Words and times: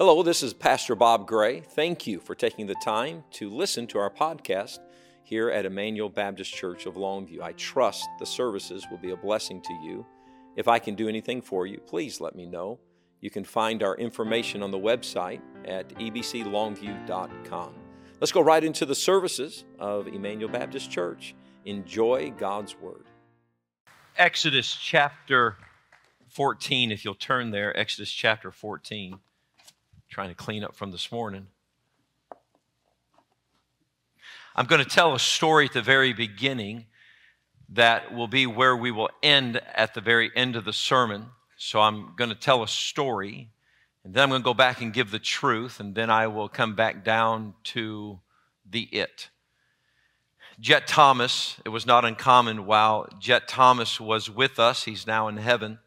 Hello, 0.00 0.22
this 0.22 0.42
is 0.42 0.54
Pastor 0.54 0.94
Bob 0.94 1.26
Gray. 1.26 1.60
Thank 1.60 2.06
you 2.06 2.20
for 2.20 2.34
taking 2.34 2.66
the 2.66 2.74
time 2.82 3.22
to 3.32 3.50
listen 3.50 3.86
to 3.88 3.98
our 3.98 4.08
podcast 4.08 4.78
here 5.24 5.50
at 5.50 5.66
Emmanuel 5.66 6.08
Baptist 6.08 6.54
Church 6.54 6.86
of 6.86 6.94
Longview. 6.94 7.42
I 7.42 7.52
trust 7.52 8.08
the 8.18 8.24
services 8.24 8.86
will 8.90 8.96
be 8.96 9.10
a 9.10 9.16
blessing 9.18 9.60
to 9.60 9.74
you. 9.84 10.06
If 10.56 10.68
I 10.68 10.78
can 10.78 10.94
do 10.94 11.06
anything 11.06 11.42
for 11.42 11.66
you, 11.66 11.80
please 11.80 12.18
let 12.18 12.34
me 12.34 12.46
know. 12.46 12.80
You 13.20 13.28
can 13.28 13.44
find 13.44 13.82
our 13.82 13.94
information 13.96 14.62
on 14.62 14.70
the 14.70 14.78
website 14.78 15.42
at 15.66 15.90
ebclongview.com. 15.96 17.74
Let's 18.20 18.32
go 18.32 18.40
right 18.40 18.64
into 18.64 18.86
the 18.86 18.94
services 18.94 19.66
of 19.78 20.08
Emmanuel 20.08 20.50
Baptist 20.50 20.90
Church. 20.90 21.34
Enjoy 21.66 22.32
God's 22.38 22.74
Word. 22.74 23.04
Exodus 24.16 24.74
chapter 24.74 25.58
14, 26.28 26.90
if 26.90 27.04
you'll 27.04 27.14
turn 27.14 27.50
there, 27.50 27.76
Exodus 27.76 28.10
chapter 28.10 28.50
14 28.50 29.18
trying 30.10 30.28
to 30.28 30.34
clean 30.34 30.64
up 30.64 30.74
from 30.74 30.90
this 30.90 31.12
morning. 31.12 31.46
I'm 34.56 34.66
going 34.66 34.82
to 34.82 34.88
tell 34.88 35.14
a 35.14 35.20
story 35.20 35.66
at 35.66 35.72
the 35.72 35.82
very 35.82 36.12
beginning 36.12 36.86
that 37.68 38.12
will 38.12 38.26
be 38.26 38.44
where 38.44 38.76
we 38.76 38.90
will 38.90 39.10
end 39.22 39.60
at 39.72 39.94
the 39.94 40.00
very 40.00 40.32
end 40.34 40.56
of 40.56 40.64
the 40.64 40.72
sermon. 40.72 41.26
So 41.56 41.80
I'm 41.80 42.14
going 42.16 42.30
to 42.30 42.36
tell 42.36 42.64
a 42.64 42.68
story, 42.68 43.50
and 44.02 44.12
then 44.12 44.24
I'm 44.24 44.28
going 44.30 44.42
to 44.42 44.44
go 44.44 44.52
back 44.52 44.80
and 44.80 44.92
give 44.92 45.12
the 45.12 45.20
truth, 45.20 45.78
and 45.78 45.94
then 45.94 46.10
I 46.10 46.26
will 46.26 46.48
come 46.48 46.74
back 46.74 47.04
down 47.04 47.54
to 47.64 48.18
the 48.68 48.82
it. 48.90 49.28
Jet 50.58 50.88
Thomas, 50.88 51.56
it 51.64 51.68
was 51.68 51.86
not 51.86 52.04
uncommon 52.04 52.66
while 52.66 53.08
Jet 53.20 53.46
Thomas 53.46 54.00
was 54.00 54.28
with 54.28 54.58
us, 54.58 54.84
he's 54.84 55.06
now 55.06 55.28
in 55.28 55.36
heaven 55.36 55.78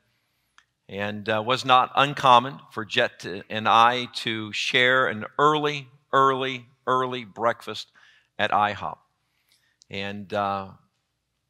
and 0.90 1.28
uh, 1.30 1.42
was 1.46 1.66
not 1.66 1.92
uncommon 1.96 2.60
for 2.72 2.86
Jet 2.86 3.26
and 3.50 3.68
I 3.68 4.06
to 4.16 4.52
share 4.52 5.08
an 5.08 5.26
early, 5.40 5.88
early, 6.12 6.66
early 6.86 7.24
breakfast 7.24 7.92
at 8.38 8.52
IHOP. 8.52 8.98
And 9.90 10.34
uh, 10.34 10.70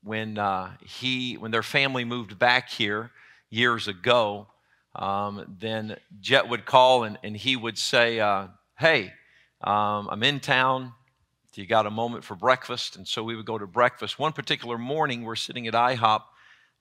when 0.03 0.37
uh, 0.37 0.71
he, 0.81 1.35
when 1.35 1.51
their 1.51 1.63
family 1.63 2.05
moved 2.05 2.37
back 2.37 2.69
here 2.69 3.11
years 3.49 3.87
ago, 3.87 4.47
um, 4.95 5.57
then 5.59 5.97
Jet 6.19 6.47
would 6.49 6.65
call 6.65 7.03
and, 7.03 7.17
and 7.23 7.35
he 7.35 7.55
would 7.55 7.77
say, 7.77 8.19
uh, 8.19 8.47
"Hey, 8.77 9.13
um, 9.61 10.07
I'm 10.11 10.21
in 10.23 10.39
town. 10.39 10.93
Do 11.51 11.61
you 11.61 11.67
got 11.67 11.87
a 11.87 11.91
moment 11.91 12.23
for 12.23 12.35
breakfast?" 12.35 12.95
And 12.95 13.07
so 13.07 13.23
we 13.23 13.35
would 13.35 13.45
go 13.45 13.57
to 13.57 13.65
breakfast. 13.65 14.19
One 14.19 14.33
particular 14.33 14.77
morning, 14.77 15.23
we're 15.23 15.35
sitting 15.35 15.67
at 15.67 15.73
IHOP 15.73 16.21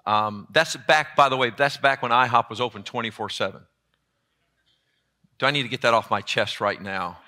um, 0.05 0.48
that's 0.50 0.77
back, 0.77 1.14
by 1.17 1.28
the 1.28 1.36
way, 1.36 1.50
that's 1.56 1.77
back 1.77 2.03
when 2.03 2.11
IHOP 2.11 2.50
was 2.50 2.61
open 2.61 2.83
24 2.83 3.31
7. 3.31 3.61
Do 5.39 5.47
I 5.47 5.50
need 5.50 5.62
to 5.62 5.69
get 5.69 5.83
that 5.83 5.94
off 5.94 6.11
my 6.11 6.20
chest 6.20 6.61
right 6.61 6.81
now? 6.81 7.19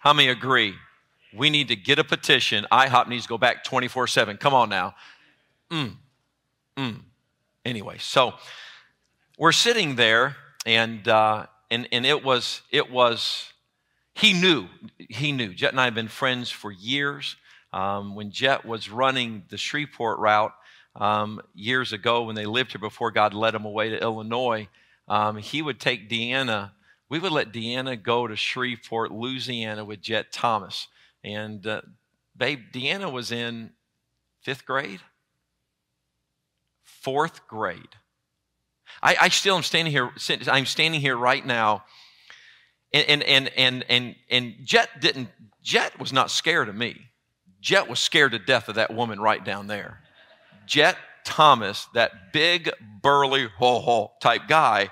How 0.00 0.12
many 0.12 0.28
agree? 0.28 0.74
We 1.36 1.50
need 1.50 1.68
to 1.68 1.76
get 1.76 1.98
a 1.98 2.04
petition. 2.04 2.66
IHOP 2.70 3.08
needs 3.08 3.24
to 3.24 3.28
go 3.28 3.38
back 3.38 3.64
24 3.64 4.06
7. 4.06 4.36
Come 4.36 4.54
on 4.54 4.68
now. 4.68 4.94
Mm. 5.70 5.96
Mm. 6.76 7.00
Anyway, 7.64 7.96
so 7.98 8.34
we're 9.38 9.52
sitting 9.52 9.96
there, 9.96 10.36
and, 10.66 11.06
uh, 11.08 11.46
and, 11.70 11.88
and 11.90 12.04
it 12.04 12.22
was, 12.22 12.62
it 12.70 12.90
was, 12.90 13.52
he 14.14 14.32
knew, 14.32 14.66
he 14.98 15.32
knew. 15.32 15.54
Jet 15.54 15.70
and 15.70 15.80
I 15.80 15.86
have 15.86 15.94
been 15.94 16.08
friends 16.08 16.50
for 16.50 16.70
years. 16.70 17.36
Um, 17.72 18.14
when 18.14 18.30
Jet 18.30 18.64
was 18.64 18.88
running 18.88 19.44
the 19.48 19.56
Shreveport 19.56 20.18
route, 20.18 20.52
um, 20.96 21.40
years 21.54 21.92
ago 21.92 22.22
when 22.22 22.36
they 22.36 22.46
lived 22.46 22.72
here 22.72 22.80
before 22.80 23.10
God 23.10 23.34
led 23.34 23.54
them 23.54 23.64
away 23.64 23.90
to 23.90 24.00
Illinois, 24.00 24.68
um, 25.08 25.36
he 25.36 25.62
would 25.62 25.80
take 25.80 26.08
Deanna. 26.08 26.70
We 27.08 27.18
would 27.18 27.32
let 27.32 27.52
Deanna 27.52 28.00
go 28.00 28.26
to 28.26 28.36
Shreveport, 28.36 29.12
Louisiana 29.12 29.84
with 29.84 30.00
Jet 30.00 30.32
Thomas. 30.32 30.88
And 31.22 31.66
uh, 31.66 31.82
babe, 32.36 32.60
Deanna 32.72 33.10
was 33.10 33.32
in 33.32 33.70
fifth 34.42 34.64
grade, 34.64 35.00
fourth 36.82 37.46
grade. 37.46 37.96
I, 39.02 39.16
I 39.22 39.28
still 39.28 39.56
am 39.56 39.62
standing 39.62 39.92
here. 39.92 40.10
I'm 40.46 40.66
standing 40.66 41.00
here 41.00 41.16
right 41.16 41.44
now, 41.44 41.84
and 42.92 43.22
and 43.22 43.48
and 43.48 43.84
and 43.88 44.14
and 44.30 44.54
Jet 44.62 45.00
didn't. 45.00 45.28
Jet 45.62 45.98
was 45.98 46.12
not 46.12 46.30
scared 46.30 46.68
of 46.68 46.74
me. 46.74 47.08
Jet 47.60 47.88
was 47.88 47.98
scared 47.98 48.32
to 48.32 48.38
death 48.38 48.68
of 48.68 48.74
that 48.76 48.94
woman 48.94 49.18
right 49.18 49.42
down 49.42 49.66
there. 49.66 50.03
Jet 50.66 50.96
Thomas, 51.24 51.86
that 51.94 52.32
big, 52.32 52.70
burly, 53.02 53.48
ho 53.56 53.80
ho 53.80 54.12
type 54.20 54.42
guy, 54.48 54.90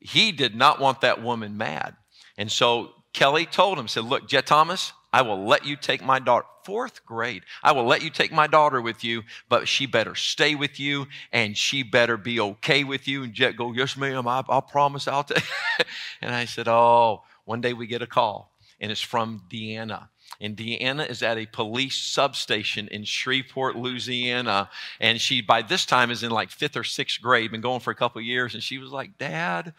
he 0.00 0.32
did 0.32 0.54
not 0.54 0.80
want 0.80 1.02
that 1.02 1.22
woman 1.22 1.56
mad. 1.56 1.96
And 2.36 2.50
so 2.50 2.92
Kelly 3.12 3.46
told 3.46 3.78
him, 3.78 3.88
said, 3.88 4.04
Look, 4.04 4.28
Jet 4.28 4.46
Thomas, 4.46 4.92
I 5.12 5.22
will 5.22 5.44
let 5.44 5.66
you 5.66 5.76
take 5.76 6.02
my 6.02 6.18
daughter. 6.18 6.46
Fourth 6.64 7.04
grade. 7.04 7.42
I 7.62 7.72
will 7.72 7.84
let 7.84 8.02
you 8.02 8.10
take 8.10 8.30
my 8.30 8.46
daughter 8.46 8.80
with 8.80 9.02
you, 9.02 9.22
but 9.48 9.66
she 9.66 9.86
better 9.86 10.14
stay 10.14 10.54
with 10.54 10.78
you 10.78 11.06
and 11.32 11.56
she 11.56 11.82
better 11.82 12.16
be 12.16 12.38
okay 12.38 12.84
with 12.84 13.08
you. 13.08 13.24
And 13.24 13.32
Jet 13.32 13.56
go, 13.56 13.72
Yes, 13.72 13.96
ma'am, 13.96 14.28
I, 14.28 14.42
will 14.46 14.60
promise 14.62 15.08
I'll 15.08 15.24
take. 15.24 15.42
and 16.20 16.34
I 16.34 16.44
said, 16.44 16.68
Oh, 16.68 17.22
one 17.44 17.60
day 17.60 17.72
we 17.72 17.86
get 17.86 18.02
a 18.02 18.06
call 18.06 18.52
and 18.80 18.92
it's 18.92 19.00
from 19.00 19.42
Deanna. 19.50 20.08
And 20.40 20.56
Deanna 20.56 21.08
is 21.08 21.22
at 21.22 21.36
a 21.38 21.46
police 21.46 21.96
substation 21.96 22.88
in 22.88 23.04
Shreveport, 23.04 23.76
Louisiana. 23.76 24.70
And 24.98 25.20
she, 25.20 25.42
by 25.42 25.62
this 25.62 25.84
time, 25.84 26.10
is 26.10 26.22
in 26.22 26.30
like 26.30 26.50
fifth 26.50 26.76
or 26.76 26.84
sixth 26.84 27.20
grade, 27.20 27.50
been 27.50 27.60
going 27.60 27.80
for 27.80 27.90
a 27.90 27.96
couple 27.96 28.20
years. 28.22 28.54
And 28.54 28.62
she 28.62 28.78
was 28.78 28.90
like, 28.90 29.18
Dad, 29.18 29.74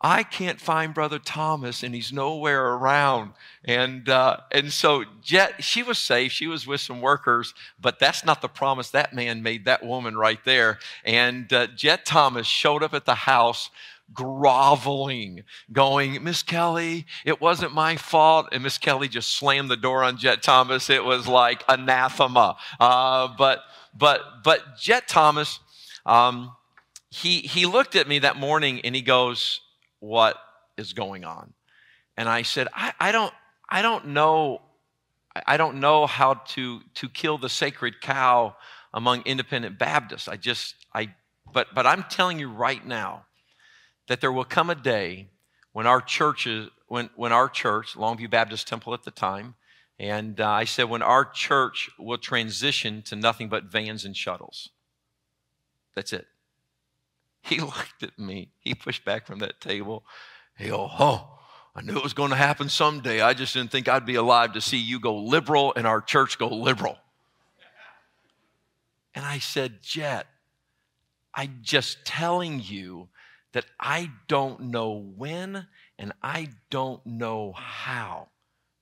I 0.00 0.22
can't 0.22 0.60
find 0.60 0.94
Brother 0.94 1.18
Thomas, 1.18 1.82
and 1.82 1.92
he's 1.92 2.12
nowhere 2.12 2.64
around. 2.74 3.32
And 3.64 4.08
uh, 4.08 4.38
and 4.52 4.72
so 4.72 5.04
Jet, 5.22 5.64
she 5.64 5.82
was 5.82 5.98
safe. 5.98 6.30
She 6.30 6.46
was 6.46 6.68
with 6.68 6.80
some 6.80 7.00
workers, 7.00 7.52
but 7.80 7.98
that's 7.98 8.24
not 8.24 8.40
the 8.40 8.48
promise 8.48 8.90
that 8.90 9.12
man 9.12 9.42
made 9.42 9.64
that 9.64 9.84
woman 9.84 10.16
right 10.16 10.38
there. 10.44 10.78
And 11.04 11.52
uh, 11.52 11.66
Jet 11.68 12.06
Thomas 12.06 12.46
showed 12.46 12.84
up 12.84 12.94
at 12.94 13.06
the 13.06 13.14
house 13.14 13.70
groveling, 14.12 15.44
going, 15.72 16.22
Miss 16.22 16.42
Kelly, 16.42 17.06
it 17.24 17.40
wasn't 17.40 17.72
my 17.72 17.96
fault. 17.96 18.48
And 18.52 18.62
Miss 18.62 18.78
Kelly 18.78 19.08
just 19.08 19.36
slammed 19.36 19.70
the 19.70 19.76
door 19.76 20.02
on 20.02 20.16
Jet 20.16 20.42
Thomas. 20.42 20.90
It 20.90 21.04
was 21.04 21.26
like 21.26 21.62
anathema. 21.68 22.56
Uh, 22.80 23.28
but, 23.36 23.60
but, 23.96 24.20
but 24.44 24.78
Jet 24.78 25.08
Thomas, 25.08 25.60
um, 26.06 26.52
he, 27.10 27.40
he 27.40 27.66
looked 27.66 27.96
at 27.96 28.08
me 28.08 28.20
that 28.20 28.36
morning 28.36 28.80
and 28.82 28.94
he 28.94 29.02
goes, 29.02 29.60
What 30.00 30.36
is 30.76 30.92
going 30.92 31.24
on? 31.24 31.52
And 32.16 32.28
I 32.28 32.42
said, 32.42 32.68
I, 32.74 32.92
I 32.98 33.12
don't, 33.12 33.32
I 33.68 33.82
don't 33.82 34.08
know. 34.08 34.62
I 35.46 35.56
don't 35.56 35.78
know 35.78 36.06
how 36.06 36.34
to, 36.34 36.80
to 36.94 37.08
kill 37.08 37.38
the 37.38 37.48
sacred 37.48 38.00
cow 38.00 38.56
among 38.92 39.22
independent 39.22 39.78
Baptists. 39.78 40.26
I 40.26 40.36
just, 40.36 40.74
I, 40.92 41.14
but, 41.52 41.68
but 41.74 41.86
I'm 41.86 42.04
telling 42.10 42.40
you 42.40 42.50
right 42.50 42.84
now, 42.84 43.26
that 44.08 44.20
there 44.20 44.32
will 44.32 44.44
come 44.44 44.70
a 44.70 44.74
day 44.74 45.28
when 45.72 45.86
our 45.86 46.00
churches, 46.00 46.70
when, 46.88 47.10
when 47.14 47.32
our 47.32 47.48
church, 47.48 47.94
Longview 47.94 48.30
Baptist 48.30 48.66
Temple 48.66 48.92
at 48.94 49.04
the 49.04 49.10
time, 49.10 49.54
and 49.98 50.40
uh, 50.40 50.48
I 50.48 50.64
said, 50.64 50.84
when 50.84 51.02
our 51.02 51.24
church 51.24 51.90
will 51.98 52.18
transition 52.18 53.02
to 53.02 53.16
nothing 53.16 53.48
but 53.48 53.64
vans 53.64 54.04
and 54.04 54.16
shuttles. 54.16 54.70
That's 55.94 56.12
it. 56.12 56.26
He 57.42 57.60
looked 57.60 58.02
at 58.02 58.18
me. 58.18 58.50
He 58.60 58.74
pushed 58.74 59.04
back 59.04 59.26
from 59.26 59.40
that 59.40 59.60
table. 59.60 60.04
He 60.56 60.68
go, 60.68 60.88
oh, 60.98 61.38
I 61.74 61.82
knew 61.82 61.96
it 61.96 62.02
was 62.02 62.14
going 62.14 62.30
to 62.30 62.36
happen 62.36 62.68
someday. 62.68 63.20
I 63.20 63.34
just 63.34 63.54
didn't 63.54 63.70
think 63.70 63.88
I'd 63.88 64.06
be 64.06 64.16
alive 64.16 64.54
to 64.54 64.60
see 64.60 64.78
you 64.78 64.98
go 65.00 65.16
liberal 65.16 65.72
and 65.76 65.86
our 65.86 66.00
church 66.00 66.38
go 66.38 66.48
liberal. 66.48 66.98
And 69.14 69.24
I 69.24 69.38
said, 69.38 69.82
Jet, 69.82 70.26
I'm 71.34 71.58
just 71.62 72.04
telling 72.04 72.60
you 72.64 73.08
that 73.52 73.66
I 73.80 74.10
don't 74.26 74.60
know 74.60 74.92
when 75.16 75.66
and 75.98 76.12
I 76.22 76.48
don't 76.70 77.04
know 77.06 77.52
how. 77.52 78.28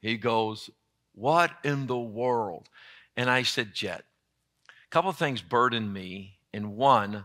He 0.00 0.16
goes, 0.16 0.70
What 1.14 1.52
in 1.64 1.86
the 1.86 1.98
world? 1.98 2.68
And 3.16 3.30
I 3.30 3.42
said, 3.42 3.74
Jet, 3.74 4.04
a 4.68 4.90
couple 4.90 5.10
of 5.10 5.16
things 5.16 5.40
burden 5.40 5.92
me. 5.92 6.38
And 6.52 6.76
one 6.76 7.24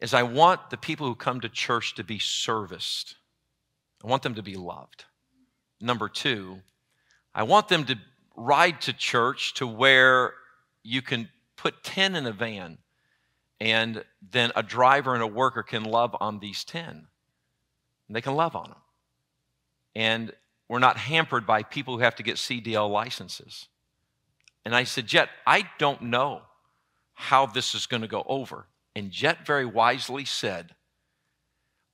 is 0.00 0.14
I 0.14 0.22
want 0.22 0.70
the 0.70 0.76
people 0.76 1.06
who 1.06 1.14
come 1.14 1.40
to 1.40 1.48
church 1.48 1.94
to 1.94 2.04
be 2.04 2.18
serviced, 2.18 3.16
I 4.04 4.08
want 4.08 4.22
them 4.22 4.34
to 4.34 4.42
be 4.42 4.56
loved. 4.56 5.04
Number 5.80 6.08
two, 6.08 6.60
I 7.34 7.42
want 7.42 7.68
them 7.68 7.84
to 7.86 7.96
ride 8.36 8.80
to 8.82 8.92
church 8.92 9.54
to 9.54 9.66
where 9.66 10.34
you 10.82 11.02
can 11.02 11.28
put 11.56 11.82
10 11.82 12.16
in 12.16 12.26
a 12.26 12.32
van 12.32 12.78
and 13.60 14.04
then 14.32 14.52
a 14.56 14.62
driver 14.62 15.14
and 15.14 15.22
a 15.22 15.26
worker 15.26 15.62
can 15.62 15.84
love 15.84 16.14
on 16.20 16.38
these 16.38 16.64
10. 16.64 17.06
And 18.08 18.16
they 18.16 18.20
can 18.20 18.34
love 18.34 18.56
on 18.56 18.68
them. 18.68 18.78
And 19.94 20.32
we're 20.68 20.78
not 20.78 20.96
hampered 20.96 21.46
by 21.46 21.62
people 21.62 21.96
who 21.96 22.02
have 22.02 22.16
to 22.16 22.22
get 22.22 22.36
CDL 22.36 22.90
licenses. 22.90 23.68
And 24.64 24.74
I 24.74 24.84
said, 24.84 25.06
Jet, 25.06 25.28
I 25.46 25.68
don't 25.78 26.02
know 26.02 26.42
how 27.14 27.46
this 27.46 27.74
is 27.74 27.86
going 27.86 28.02
to 28.02 28.08
go 28.08 28.24
over. 28.28 28.66
And 28.96 29.10
Jet 29.10 29.46
very 29.46 29.66
wisely 29.66 30.24
said, 30.24 30.74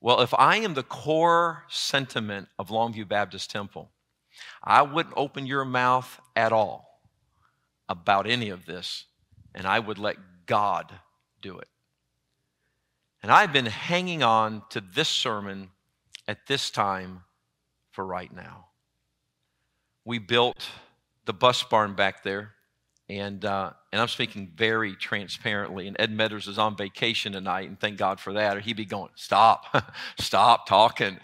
Well, 0.01 0.21
if 0.21 0.33
I 0.35 0.57
am 0.57 0.75
the 0.75 0.83
core 0.83 1.65
sentiment 1.69 2.49
of 2.59 2.69
Longview 2.69 3.09
Baptist 3.09 3.51
Temple, 3.51 3.91
I 4.63 4.83
wouldn't 4.83 5.15
open 5.17 5.47
your 5.47 5.65
mouth 5.65 6.21
at 6.37 6.53
all 6.53 7.01
about 7.89 8.27
any 8.27 8.51
of 8.51 8.67
this, 8.67 9.05
and 9.55 9.67
I 9.67 9.81
would 9.81 9.99
let 9.99 10.17
God 10.47 10.93
do 11.41 11.59
it. 11.59 11.69
And 13.23 13.31
I've 13.31 13.53
been 13.53 13.67
hanging 13.67 14.23
on 14.23 14.63
to 14.71 14.81
this 14.81 15.09
sermon 15.09 15.71
at 16.27 16.47
this 16.47 16.71
time 16.71 17.23
for 17.91 18.05
right 18.05 18.35
now. 18.35 18.67
We 20.05 20.19
built 20.19 20.69
the 21.27 21.33
bus 21.33 21.63
barn 21.63 21.95
back 21.95 22.23
there, 22.23 22.53
and, 23.09 23.45
uh, 23.45 23.73
and 23.93 24.01
I'm 24.01 24.09
speaking 24.09 24.51
very 24.55 24.97
transparently. 24.97 25.87
And 25.87 25.97
Ed 25.99 26.11
Meadows 26.11 26.49
is 26.49 26.59
on 26.59 26.77
vacation 26.77 27.33
tonight, 27.33 27.69
and 27.69 27.79
thank 27.79 27.99
God 27.99 28.21
for 28.21 28.33
that, 28.33 28.57
or 28.57 28.61
he'd 28.61 28.77
be 28.77 28.87
going, 28.87 29.11
Stop, 29.17 29.67
stop 30.19 30.67
talking. 30.67 31.19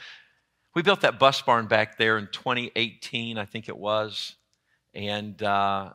We 0.74 0.82
built 0.82 1.00
that 1.00 1.18
bus 1.18 1.40
barn 1.40 1.68
back 1.68 1.96
there 1.96 2.18
in 2.18 2.28
2018, 2.30 3.38
I 3.38 3.46
think 3.46 3.70
it 3.70 3.78
was. 3.78 4.34
And, 4.92 5.42
uh, 5.42 5.92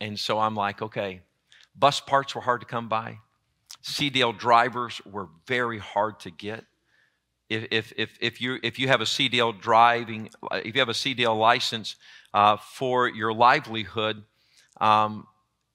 and 0.00 0.18
so 0.18 0.38
I'm 0.38 0.54
like, 0.54 0.80
okay, 0.80 1.22
bus 1.74 2.00
parts 2.00 2.34
were 2.34 2.40
hard 2.40 2.60
to 2.60 2.66
come 2.66 2.88
by. 2.88 3.18
CDL 3.82 4.36
drivers 4.38 5.00
were 5.04 5.28
very 5.46 5.78
hard 5.78 6.20
to 6.20 6.30
get. 6.30 6.64
If, 7.48 7.66
if, 7.70 7.92
if, 7.96 8.18
if, 8.20 8.40
you, 8.40 8.58
if 8.62 8.78
you 8.78 8.88
have 8.88 9.00
a 9.00 9.04
CDL 9.04 9.60
driving, 9.60 10.30
if 10.52 10.74
you 10.74 10.80
have 10.80 10.88
a 10.88 10.92
CDL 10.92 11.38
license 11.38 11.96
uh, 12.32 12.56
for 12.56 13.08
your 13.08 13.32
livelihood, 13.32 14.22
um, 14.80 15.26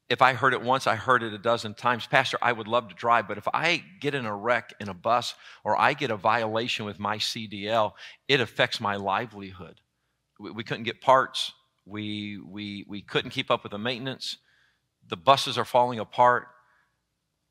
if 0.09 0.21
I 0.21 0.33
heard 0.33 0.54
it 0.54 0.62
once, 0.62 0.88
I 0.88 0.95
heard 0.95 1.21
it 1.21 1.33
a 1.33 1.38
dozen 1.38 1.74
times. 1.74 2.07
Pastor, 2.07 2.38
I 2.42 2.54
would 2.54 2.68
love 2.68 2.88
to 2.88 2.95
drive, 2.95 3.27
but 3.27 3.38
if 3.38 3.48
I 3.54 3.83
get 4.00 4.15
in 4.15 4.25
a 4.25 4.36
wreck 4.36 4.74
in 4.80 4.88
a 4.88 4.94
bus 4.94 5.36
or 5.65 5.80
I 5.80 5.94
get 5.94 6.12
a 6.12 6.15
violation 6.15 6.86
with 6.86 6.98
my 6.98 7.18
CDL, 7.18 7.92
it 8.27 8.39
affects 8.39 8.80
my 8.80 8.95
livelihood. 8.95 9.81
We, 10.39 10.51
we 10.51 10.63
couldn't 10.63 10.86
get 10.86 11.01
parts. 11.01 11.51
We, 11.86 12.39
we, 12.39 12.86
we 12.88 13.01
couldn't 13.01 13.31
keep 13.31 13.51
up 13.51 13.63
with 13.63 13.71
the 13.71 13.77
maintenance. 13.77 14.38
The 15.09 15.18
buses 15.18 15.57
are 15.57 15.65
falling 15.65 16.00
apart. 16.00 16.48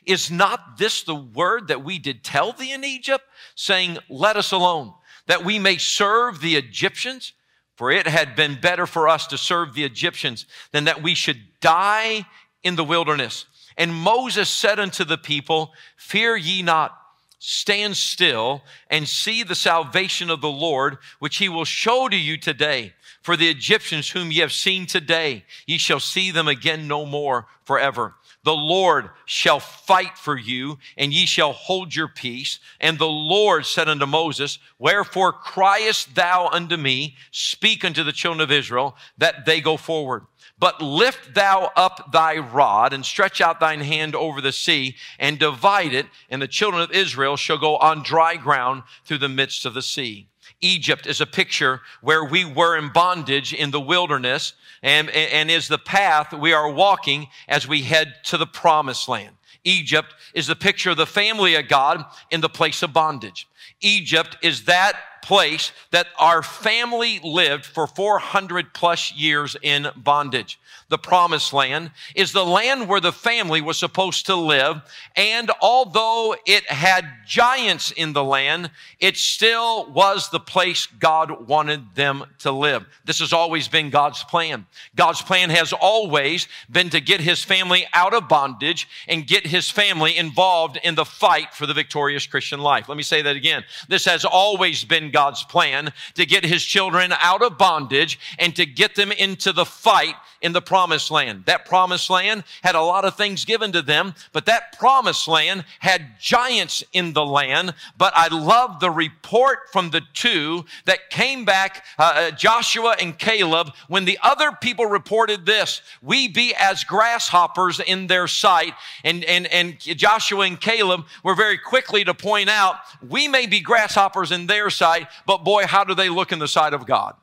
Is 0.09 0.31
not 0.31 0.79
this 0.79 1.03
the 1.03 1.15
word 1.15 1.69
that 1.69 1.85
we 1.85 1.99
did 1.99 2.25
tell 2.25 2.55
thee 2.55 2.73
in 2.73 2.83
Egypt, 2.83 3.25
saying, 3.55 3.99
Let 4.09 4.39
us 4.39 4.53
alone, 4.53 4.95
that 5.27 5.45
we 5.45 5.59
may 5.59 5.77
serve 5.77 6.41
the 6.41 6.57
Egyptians? 6.57 7.35
For 7.77 7.91
it 7.91 8.07
had 8.07 8.35
been 8.35 8.59
better 8.59 8.87
for 8.87 9.07
us 9.07 9.27
to 9.27 9.39
serve 9.39 9.75
the 9.75 9.85
Egyptians 9.85 10.47
than 10.73 10.85
that 10.85 11.03
we 11.03 11.15
should 11.15 11.43
die 11.61 12.27
in 12.63 12.75
the 12.75 12.85
wilderness. 12.85 13.45
And 13.77 13.95
Moses 13.95 14.49
said 14.49 14.81
unto 14.81 15.05
the 15.05 15.19
people, 15.19 15.73
Fear 15.97 16.39
ye 16.39 16.63
not, 16.63 16.99
stand 17.39 17.97
still 17.97 18.63
and 18.91 19.07
see 19.07 19.43
the 19.43 19.55
salvation 19.55 20.31
of 20.31 20.41
the 20.41 20.51
Lord, 20.51 20.97
which 21.19 21.37
he 21.37 21.51
will 21.51 21.67
show 21.67 22.09
to 22.09 22.17
you 22.17 22.39
today. 22.39 22.95
For 23.21 23.37
the 23.37 23.51
Egyptians 23.51 24.09
whom 24.09 24.33
ye 24.33 24.39
have 24.39 24.53
seen 24.53 24.87
today, 24.87 25.45
ye 25.67 25.77
shall 25.77 26.01
see 26.01 26.31
them 26.31 26.49
again 26.49 26.89
no 26.89 27.05
more 27.05 27.47
forever. 27.65 28.15
The 28.49 28.57
Lord 28.57 29.11
shall 29.27 29.61
fight 29.61 30.17
for 30.17 30.35
you, 30.35 30.79
and 30.97 31.13
ye 31.13 31.27
shall 31.27 31.53
hold 31.53 31.95
your 31.95 32.09
peace. 32.09 32.61
And 32.81 32.99
the 32.99 33.07
Lord 33.07 33.67
said 33.67 33.91
unto 33.91 34.07
Moses, 34.07 34.59
Wherefore 34.79 35.35
criest 35.35 36.15
thou 36.15 36.49
unto 36.51 36.79
me? 36.79 37.15
Speak 37.31 37.85
unto 37.85 38.03
the 38.03 38.11
children 38.11 38.41
of 38.41 38.51
Israel, 38.51 38.97
that 39.19 39.45
they 39.45 39.61
go 39.61 39.77
forward. 39.77 40.25
But 40.59 40.81
lift 40.81 41.35
thou 41.35 41.71
up 41.77 42.11
thy 42.11 42.39
rod 42.39 42.95
and 42.95 43.05
stretch 43.05 43.43
out 43.43 43.61
thine 43.61 43.83
hand 43.83 44.15
over 44.15 44.41
the 44.41 44.51
sea 44.51 44.97
and 45.19 45.39
divide 45.39 45.93
it, 45.93 46.07
and 46.31 46.41
the 46.41 46.49
children 46.49 46.81
of 46.83 46.91
Israel 46.93 47.37
shall 47.37 47.59
go 47.59 47.77
on 47.77 48.03
dry 48.03 48.37
ground 48.37 48.83
through 49.05 49.19
the 49.19 49.29
midst 49.29 49.67
of 49.67 49.75
the 49.75 49.83
sea. 49.83 50.27
Egypt 50.63 51.07
is 51.07 51.21
a 51.21 51.27
picture 51.27 51.83
where 52.01 52.25
we 52.25 52.47
were 52.47 52.79
in 52.79 52.89
bondage 52.89 53.53
in 53.53 53.73
the 53.73 53.81
wilderness 53.81 54.55
and, 54.83 55.11
and 55.11 55.51
is 55.51 55.69
the 55.69 55.79
path 55.79 56.33
we 56.33 56.53
are 56.53 56.71
walking 56.71 57.29
as 57.49 57.67
we 57.67 57.83
head 57.83 58.15
to 58.25 58.37
the 58.37 58.47
promised 58.47 59.09
land. 59.09 59.37
Egypt 59.65 60.15
is 60.35 60.47
the 60.47 60.57
picture 60.57 60.91
of 60.91 60.97
the 60.97 61.07
family 61.07 61.55
of 61.55 61.69
God 61.69 62.05
in 62.31 62.41
the 62.41 62.49
place 62.49 62.83
of 62.83 62.93
bondage. 62.93 63.49
Egypt 63.81 64.37
is 64.43 64.65
that 64.65 64.97
place 65.23 65.73
that 65.91 66.07
our 66.19 66.43
family 66.43 67.21
lived 67.23 67.65
for 67.65 67.87
400 67.87 68.73
plus 68.75 69.13
years 69.13 69.57
in 69.63 69.89
bondage 69.97 70.59
the 70.89 70.99
promised 70.99 71.53
land, 71.53 71.91
is 72.15 72.33
the 72.33 72.45
land 72.45 72.89
where 72.89 73.01
the 73.01 73.13
family 73.13 73.61
was 73.61 73.79
supposed 73.79 74.27
to 74.27 74.35
live. 74.35 74.81
And 75.17 75.51
although 75.61 76.35
it 76.47 76.65
had 76.71 77.05
giants 77.27 77.91
in 77.91 78.15
the 78.15 78.25
land, 78.25 78.71
it 78.99 79.17
still 79.17 79.91
was 79.93 80.31
the 80.31 80.41
place 80.41 80.87
God 80.87 81.47
wanted 81.47 81.95
them 81.95 82.25
to 82.39 82.51
live. 82.51 82.87
This 83.05 83.21
has 83.21 83.35
always 83.35 83.69
been 83.69 83.91
God's 83.91 84.25
plan. 84.25 84.67
God's 84.97 85.21
plan 85.21 85.51
has 85.51 85.75
always 85.75 86.49
been 86.71 86.89
to 86.91 87.01
get 87.01 87.21
his 87.21 87.45
family 87.45 87.87
out 87.93 88.15
of 88.15 88.29
bondage 88.29 88.89
and 89.09 89.27
get 89.27 89.47
his 89.47 89.69
family 89.69 90.17
involved 90.17 90.79
in 90.83 90.95
the 90.95 91.05
fight 91.05 91.53
for 91.53 91.67
the 91.67 91.75
victorious 91.75 92.27
Christian 92.27 92.61
life. 92.61 92.89
Let 92.89 92.97
me 92.97 93.03
say 93.03 93.21
that 93.21 93.37
again. 93.37 93.63
This 93.89 94.07
has 94.07 94.25
always 94.25 94.85
been 94.85 95.11
God's 95.19 95.43
plan 95.43 95.93
to 96.15 96.25
get 96.25 96.45
his 96.45 96.63
children 96.65 97.13
out 97.19 97.43
of 97.43 97.59
bondage 97.59 98.21
and 98.39 98.55
to 98.55 98.65
get 98.65 98.95
them 98.95 99.11
into 99.11 99.53
the 99.53 99.65
fight 99.65 100.15
in 100.41 100.53
the 100.53 100.63
promised 100.63 101.11
land. 101.11 101.45
That 101.47 101.65
promised 101.65 102.11
land 102.11 102.45
had 102.63 102.75
a 102.75 102.81
lot 102.81 103.05
of 103.05 103.17
things 103.17 103.45
given 103.45 103.73
to 103.73 103.83
them, 103.83 104.15
but 104.33 104.47
that 104.47 104.79
promised 104.79 105.27
land 105.27 105.65
had 105.81 106.21
giants 106.21 106.85
in 106.93 107.13
the 107.13 107.25
land. 107.25 107.75
But 107.97 108.13
I 108.17 108.29
love 108.29 108.81
the 108.81 108.91
report 108.91 109.71
from 109.73 109.91
the 109.91 110.03
two 110.15 110.65
that 110.85 111.11
came 111.11 111.45
back, 111.45 111.85
uh, 111.99 112.13
uh 112.15 112.31
Joshua 112.31 112.95
and 113.01 113.19
Caleb, 113.19 113.73
when 113.89 114.05
the 114.05 114.19
other 114.23 114.53
people 114.61 114.87
reported 114.87 115.45
this, 115.45 115.83
we 116.03 116.29
be 116.29 116.55
as 116.59 116.85
grasshoppers 116.85 117.81
in 117.81 118.07
their 118.07 118.29
sight. 118.29 118.75
And, 119.05 119.25
and, 119.25 119.47
and 119.49 119.81
Joshua 119.81 120.45
and 120.45 120.61
Caleb 120.61 121.07
were 121.25 121.35
very 121.35 121.59
quickly 121.59 122.05
to 122.05 122.15
point 122.15 122.49
out, 122.49 122.77
we 123.07 123.27
may 123.27 123.47
be 123.47 123.61
grasshoppers 123.61 124.31
in 124.31 124.47
their 124.47 124.71
sight, 124.71 124.98
but 125.27 125.45
boy, 125.45 125.67
how 125.67 125.85
do 125.85 125.95
they 125.95 126.09
look 126.09 126.33
in 126.33 126.39
the 126.39 126.49
sight 126.49 126.75
of 126.75 126.87
God? 126.87 127.15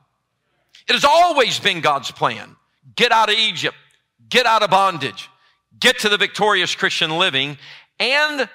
It 0.88 0.92
has 0.92 1.04
always 1.04 1.58
been 1.58 1.80
God's 1.80 2.10
plan 2.10 2.56
get 2.94 3.12
out 3.12 3.28
of 3.28 3.34
Egypt, 3.34 3.76
get 4.28 4.46
out 4.46 4.62
of 4.62 4.70
bondage, 4.70 5.28
get 5.78 5.98
to 5.98 6.08
the 6.08 6.16
victorious 6.16 6.74
Christian 6.74 7.18
living, 7.18 7.58
and 7.98 8.48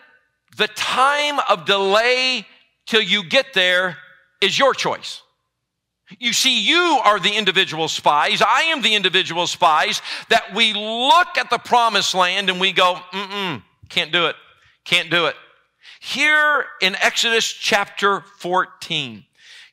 the 0.58 0.68
time 0.70 1.40
of 1.50 1.66
delay 1.66 2.46
till 2.86 3.02
you 3.02 3.24
get 3.24 3.54
there 3.54 3.98
is 4.42 4.58
your 4.58 4.74
choice. 4.74 5.22
You 6.20 6.34
see, 6.34 6.62
you 6.62 7.00
are 7.04 7.20
the 7.20 7.32
individual 7.32 7.88
spies. 7.88 8.42
I 8.42 8.64
am 8.64 8.82
the 8.82 8.96
individual 8.96 9.48
spies 9.48 10.02
that 10.30 10.54
we 10.54 10.74
look 10.74 11.38
at 11.38 11.50
the 11.50 11.58
promised 11.58 12.14
land 12.14 12.50
and 12.50 12.60
we 12.60 12.74
go, 12.74 12.96
mm-mm, 13.12 13.64
can't 13.88 14.12
do 14.12 14.26
it. 14.26 14.36
Can't 14.84 15.10
do 15.10 15.28
it. 15.28 15.36
Here 16.04 16.66
in 16.82 16.96
Exodus 16.96 17.46
chapter 17.46 18.22
14, 18.40 19.24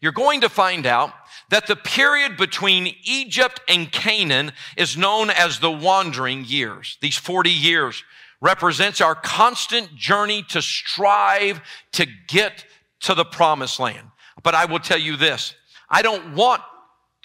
you're 0.02 0.12
going 0.12 0.42
to 0.42 0.50
find 0.50 0.84
out 0.84 1.10
that 1.48 1.66
the 1.66 1.74
period 1.74 2.36
between 2.36 2.94
Egypt 3.02 3.62
and 3.66 3.90
Canaan 3.90 4.52
is 4.76 4.94
known 4.94 5.30
as 5.30 5.58
the 5.58 5.70
wandering 5.70 6.44
years. 6.44 6.98
These 7.00 7.16
40 7.16 7.48
years 7.48 8.04
represents 8.42 9.00
our 9.00 9.14
constant 9.14 9.96
journey 9.96 10.44
to 10.50 10.60
strive 10.60 11.62
to 11.92 12.06
get 12.26 12.66
to 13.00 13.14
the 13.14 13.24
promised 13.24 13.80
land. 13.80 14.08
But 14.42 14.54
I 14.54 14.66
will 14.66 14.80
tell 14.80 14.98
you 14.98 15.16
this, 15.16 15.54
I 15.88 16.02
don't 16.02 16.34
want, 16.34 16.60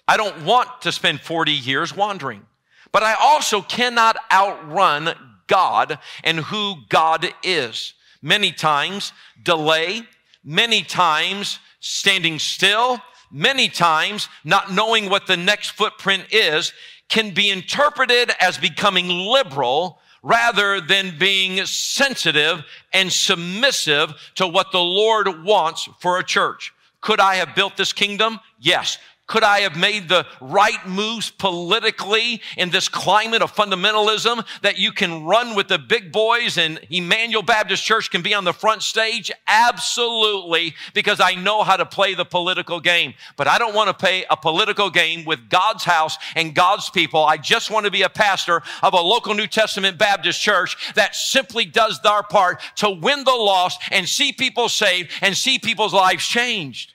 I 0.07 0.15
don't 0.15 0.45
want 0.45 0.81
to 0.83 0.93
spend 0.93 1.19
40 1.19 1.51
years 1.51 1.93
wandering, 1.93 2.45
but 2.93 3.03
I 3.03 3.15
also 3.15 3.61
cannot 3.61 4.15
outrun 4.31 5.13
God 5.47 5.99
and 6.23 6.39
who 6.39 6.75
God 6.87 7.27
is. 7.43 7.95
Many 8.23 8.53
times 8.53 9.11
delay, 9.43 10.01
many 10.45 10.81
times 10.81 11.59
standing 11.81 12.39
still, 12.39 12.99
many 13.29 13.67
times 13.67 14.29
not 14.45 14.71
knowing 14.71 15.09
what 15.09 15.27
the 15.27 15.35
next 15.35 15.71
footprint 15.71 16.27
is 16.31 16.71
can 17.09 17.31
be 17.31 17.49
interpreted 17.49 18.31
as 18.39 18.57
becoming 18.57 19.09
liberal 19.09 19.99
rather 20.23 20.79
than 20.79 21.17
being 21.19 21.65
sensitive 21.65 22.63
and 22.93 23.11
submissive 23.11 24.13
to 24.35 24.47
what 24.47 24.71
the 24.71 24.79
Lord 24.79 25.43
wants 25.43 25.89
for 25.99 26.17
a 26.17 26.23
church. 26.23 26.73
Could 27.01 27.19
I 27.19 27.35
have 27.35 27.55
built 27.55 27.75
this 27.75 27.91
kingdom? 27.91 28.39
Yes. 28.57 28.97
Could 29.33 29.41
I 29.41 29.61
have 29.61 29.75
made 29.75 30.09
the 30.09 30.27
right 30.39 30.87
moves 30.87 31.31
politically 31.31 32.39
in 32.55 32.69
this 32.69 32.87
climate 32.87 33.41
of 33.41 33.51
fundamentalism 33.51 34.45
that 34.61 34.77
you 34.77 34.91
can 34.91 35.23
run 35.23 35.55
with 35.55 35.69
the 35.69 35.79
big 35.79 36.11
boys 36.11 36.59
and 36.59 36.79
Emmanuel 36.91 37.41
Baptist 37.41 37.83
Church 37.83 38.11
can 38.11 38.21
be 38.21 38.35
on 38.35 38.43
the 38.43 38.53
front 38.53 38.83
stage? 38.83 39.31
Absolutely, 39.47 40.75
because 40.93 41.19
I 41.19 41.33
know 41.33 41.63
how 41.63 41.77
to 41.77 41.83
play 41.83 42.13
the 42.13 42.25
political 42.25 42.79
game. 42.79 43.15
But 43.35 43.47
I 43.47 43.57
don't 43.57 43.73
want 43.73 43.87
to 43.87 43.95
play 43.95 44.23
a 44.29 44.37
political 44.37 44.91
game 44.91 45.25
with 45.25 45.49
God's 45.49 45.83
house 45.83 46.15
and 46.35 46.53
God's 46.53 46.91
people. 46.91 47.25
I 47.25 47.37
just 47.37 47.71
want 47.71 47.87
to 47.87 47.91
be 47.91 48.03
a 48.03 48.09
pastor 48.09 48.61
of 48.83 48.93
a 48.93 49.01
local 49.01 49.33
New 49.33 49.47
Testament 49.47 49.97
Baptist 49.97 50.39
church 50.39 50.93
that 50.93 51.15
simply 51.15 51.65
does 51.65 51.99
their 52.01 52.21
part 52.21 52.61
to 52.75 52.91
win 52.91 53.23
the 53.23 53.31
lost 53.31 53.81
and 53.89 54.07
see 54.07 54.31
people 54.31 54.69
saved 54.69 55.09
and 55.23 55.35
see 55.35 55.57
people's 55.57 55.91
lives 55.91 56.23
changed. 56.23 56.93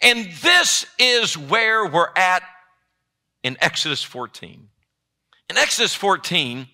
And 0.00 0.30
this 0.42 0.86
is 0.98 1.36
where 1.36 1.86
we're 1.86 2.12
at 2.16 2.42
in 3.42 3.56
Exodus 3.60 4.02
14. 4.02 4.68
In 5.50 5.56
Exodus 5.56 5.94
14, 5.94 6.66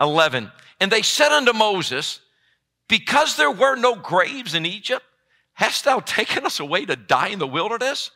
11, 0.00 0.50
and 0.80 0.90
they 0.90 1.02
said 1.02 1.32
unto 1.32 1.52
Moses, 1.52 2.20
Because 2.88 3.36
there 3.36 3.50
were 3.50 3.76
no 3.76 3.94
graves 3.94 4.54
in 4.54 4.66
Egypt, 4.66 5.04
hast 5.54 5.84
thou 5.84 6.00
taken 6.00 6.46
us 6.46 6.60
away 6.60 6.84
to 6.86 6.96
die 6.96 7.28
in 7.28 7.38
the 7.38 7.46
wilderness? 7.46 8.10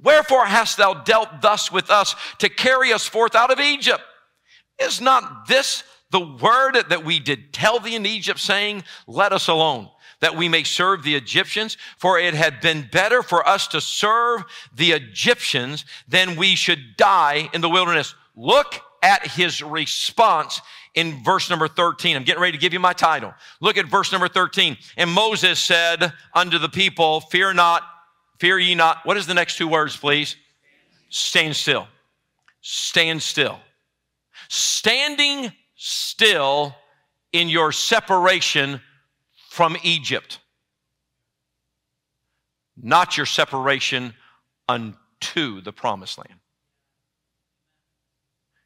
Wherefore 0.00 0.46
hast 0.46 0.76
thou 0.76 0.94
dealt 0.94 1.40
thus 1.40 1.70
with 1.70 1.90
us 1.90 2.14
to 2.38 2.48
carry 2.48 2.92
us 2.92 3.06
forth 3.06 3.34
out 3.34 3.52
of 3.52 3.60
Egypt? 3.60 4.02
Is 4.80 5.00
not 5.00 5.46
this 5.46 5.84
the 6.10 6.20
word 6.20 6.76
that 6.88 7.04
we 7.04 7.20
did 7.20 7.52
tell 7.52 7.78
thee 7.78 7.96
in 7.96 8.06
Egypt, 8.06 8.40
saying, 8.40 8.84
Let 9.06 9.32
us 9.32 9.48
alone? 9.48 9.88
That 10.24 10.36
we 10.36 10.48
may 10.48 10.62
serve 10.62 11.02
the 11.02 11.14
Egyptians, 11.14 11.76
for 11.98 12.18
it 12.18 12.32
had 12.32 12.58
been 12.62 12.88
better 12.90 13.22
for 13.22 13.46
us 13.46 13.68
to 13.68 13.78
serve 13.78 14.42
the 14.74 14.92
Egyptians 14.92 15.84
than 16.08 16.36
we 16.36 16.54
should 16.54 16.96
die 16.96 17.50
in 17.52 17.60
the 17.60 17.68
wilderness. 17.68 18.14
Look 18.34 18.80
at 19.02 19.26
his 19.26 19.62
response 19.62 20.62
in 20.94 21.22
verse 21.22 21.50
number 21.50 21.68
13. 21.68 22.16
I'm 22.16 22.24
getting 22.24 22.40
ready 22.40 22.52
to 22.52 22.58
give 22.58 22.72
you 22.72 22.80
my 22.80 22.94
title. 22.94 23.34
Look 23.60 23.76
at 23.76 23.84
verse 23.84 24.12
number 24.12 24.26
13. 24.26 24.78
And 24.96 25.10
Moses 25.10 25.58
said 25.58 26.14
unto 26.32 26.58
the 26.58 26.70
people, 26.70 27.20
Fear 27.20 27.52
not, 27.52 27.82
fear 28.38 28.58
ye 28.58 28.74
not. 28.74 29.04
What 29.04 29.18
is 29.18 29.26
the 29.26 29.34
next 29.34 29.58
two 29.58 29.68
words, 29.68 29.94
please? 29.94 30.36
Stand 31.10 31.54
still. 31.54 31.86
Stand 32.62 33.20
still. 33.20 33.58
Standing 34.48 35.52
still 35.76 36.74
in 37.30 37.50
your 37.50 37.72
separation 37.72 38.80
from 39.54 39.76
Egypt, 39.84 40.40
not 42.76 43.16
your 43.16 43.24
separation 43.24 44.12
unto 44.68 45.60
the 45.60 45.72
promised 45.72 46.18
land. 46.18 46.40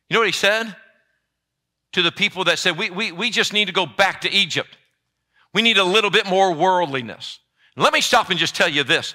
You 0.09 0.15
know 0.15 0.21
what 0.21 0.29
he 0.29 0.33
said? 0.33 0.75
To 1.93 2.01
the 2.01 2.11
people 2.11 2.45
that 2.45 2.59
said, 2.59 2.79
we, 2.79 2.89
we, 2.89 3.13
we 3.13 3.29
just 3.29 3.53
need 3.53 3.67
to 3.67 3.73
go 3.73 3.85
back 3.85 4.23
to 4.23 4.33
Egypt. 4.33 4.79
We 5.53 5.61
need 5.61 5.77
a 5.77 5.85
little 5.85 6.09
bit 6.09 6.25
more 6.27 6.55
worldliness. 6.55 7.39
Let 7.77 7.93
me 7.93 8.01
stop 8.01 8.31
and 8.31 8.39
just 8.39 8.57
tell 8.57 8.71
you 8.71 8.83
this. 8.83 9.15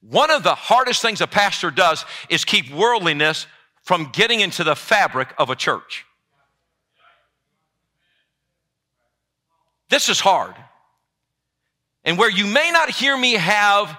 One 0.00 0.30
of 0.30 0.42
the 0.42 0.54
hardest 0.54 1.02
things 1.02 1.20
a 1.20 1.26
pastor 1.26 1.70
does 1.70 2.06
is 2.30 2.46
keep 2.46 2.72
worldliness 2.72 3.46
from 3.82 4.08
getting 4.14 4.40
into 4.40 4.64
the 4.64 4.74
fabric 4.74 5.34
of 5.36 5.50
a 5.50 5.56
church. 5.56 6.06
This 9.90 10.08
is 10.08 10.20
hard. 10.20 10.54
And 12.04 12.18
where 12.18 12.30
you 12.30 12.46
may 12.46 12.70
not 12.72 12.90
hear 12.90 13.16
me 13.16 13.34
have 13.34 13.96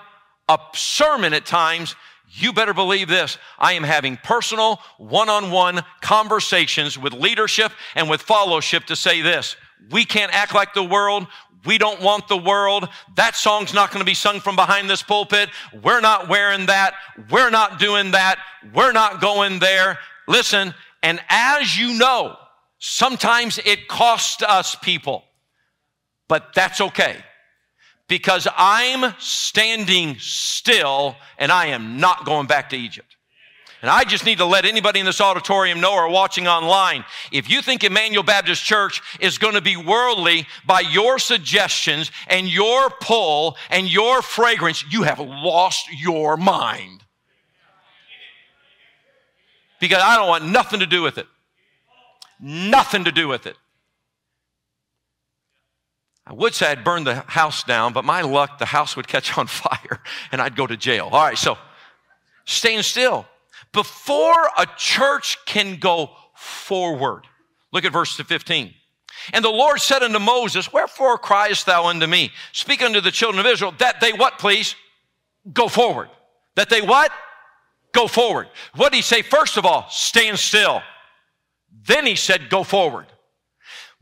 a 0.50 0.60
sermon 0.74 1.34
at 1.34 1.46
times, 1.46 1.96
you 2.36 2.52
better 2.52 2.74
believe 2.74 3.08
this. 3.08 3.38
I 3.60 3.74
am 3.74 3.84
having 3.84 4.18
personal 4.18 4.82
one 4.98 5.30
on 5.30 5.52
one 5.52 5.82
conversations 6.02 6.98
with 6.98 7.14
leadership 7.14 7.72
and 7.96 8.10
with 8.10 8.22
fellowship 8.22 8.86
to 8.86 8.96
say 8.96 9.22
this. 9.22 9.56
We 9.92 10.04
can't 10.04 10.34
act 10.34 10.54
like 10.54 10.74
the 10.74 10.84
world. 10.84 11.28
We 11.66 11.78
don't 11.78 12.02
want 12.02 12.28
the 12.28 12.38
world. 12.38 12.90
That 13.16 13.36
song's 13.36 13.74
not 13.74 13.92
going 13.92 14.02
to 14.02 14.06
be 14.06 14.16
sung 14.16 14.42
from 14.42 14.56
behind 14.56 14.90
this 14.90 15.04
pulpit. 15.04 15.50
We're 15.82 16.02
not 16.02 16.28
wearing 16.28 16.66
that. 16.66 16.96
We're 17.30 17.52
not 17.52 17.80
doing 17.80 18.12
that. 18.12 18.40
We're 18.74 18.92
not 18.92 19.22
going 19.22 19.60
there. 19.60 20.00
Listen, 20.28 20.74
and 21.04 21.22
as 21.30 21.78
you 21.78 21.98
know, 21.98 22.36
sometimes 22.80 23.60
it 23.64 23.88
costs 23.88 24.44
us 24.44 24.76
people, 24.76 25.24
but 26.28 26.54
that's 26.54 26.82
okay 26.82 27.24
because 28.08 28.48
I'm 28.58 29.14
standing 29.20 30.18
still 30.20 31.16
and 31.38 31.52
I 31.52 31.68
am 31.68 32.00
not 32.00 32.26
going 32.26 32.48
back 32.48 32.70
to 32.72 32.78
Egypt. 32.78 33.16
And 33.84 33.90
I 33.90 34.06
just 34.06 34.26
need 34.26 34.38
to 34.38 34.46
let 34.46 34.64
anybody 34.64 35.02
in 35.02 35.06
this 35.06 35.20
auditorium 35.20 35.82
know 35.82 35.94
or 35.94 36.08
watching 36.08 36.48
online, 36.48 37.04
if 37.34 37.50
you 37.50 37.62
think 37.62 37.84
Emmanuel 37.84 38.24
Baptist 38.24 38.64
Church 38.64 39.02
is 39.20 39.38
going 39.38 39.56
to 39.56 39.62
be 39.62 39.76
worldly 39.76 40.48
by 40.66 40.80
your 40.80 41.20
suggestions 41.20 42.10
and 42.28 42.48
your 42.48 42.90
pull 43.02 43.58
and 43.70 43.92
your 43.92 44.22
fragrance, 44.22 44.86
you 44.90 45.04
have 45.04 45.20
lost 45.20 45.88
your 45.92 46.38
mind. 46.38 47.04
Because 49.82 50.02
I 50.02 50.16
don't 50.16 50.30
want 50.30 50.46
nothing 50.46 50.80
to 50.80 50.86
do 50.86 51.02
with 51.02 51.18
it. 51.18 51.28
Nothing 52.40 53.04
to 53.04 53.12
do 53.12 53.28
with 53.28 53.46
it. 53.46 53.58
I 56.26 56.34
would 56.34 56.54
say 56.54 56.68
I'd 56.68 56.84
burn 56.84 57.04
the 57.04 57.16
house 57.28 57.64
down, 57.64 57.92
but 57.92 58.06
my 58.06 58.22
luck, 58.22 58.58
the 58.58 58.66
house 58.66 58.96
would 58.96 59.08
catch 59.08 59.38
on 59.38 59.48
fire 59.48 60.02
and 60.32 60.42
I'd 60.42 60.56
go 60.56 60.66
to 60.66 60.78
jail. 60.78 61.10
All 61.12 61.24
right, 61.24 61.38
so 61.38 61.58
staying 62.46 62.84
still. 62.84 63.26
Before 63.72 64.50
a 64.58 64.68
church 64.78 65.38
can 65.46 65.78
go 65.78 66.12
forward, 66.36 67.26
look 67.72 67.86
at 67.86 67.92
verse 67.92 68.16
15. 68.16 68.74
And 69.32 69.44
the 69.44 69.50
Lord 69.50 69.80
said 69.80 70.04
unto 70.04 70.20
Moses, 70.20 70.72
Wherefore 70.72 71.18
criest 71.18 71.66
thou 71.66 71.86
unto 71.86 72.08
me? 72.08 72.32
Speak 72.52 72.82
unto 72.82 73.02
the 73.02 73.12
children 73.12 73.46
of 73.46 73.52
Israel 73.52 73.74
that 73.80 74.02
they 74.02 74.12
what, 74.14 74.38
please? 74.38 74.76
Go 75.52 75.68
forward. 75.68 76.10
That 76.56 76.70
they 76.70 76.82
what? 76.82 77.12
Go 77.94 78.08
forward. 78.08 78.48
What 78.76 78.92
did 78.92 78.98
he 78.98 79.02
say? 79.02 79.22
First 79.22 79.58
of 79.58 79.66
all, 79.66 79.88
stand 79.90 80.40
still. 80.40 80.82
Then 81.86 82.06
he 82.06 82.16
said, 82.16 82.50
Go 82.50 82.64
forward. 82.64 83.08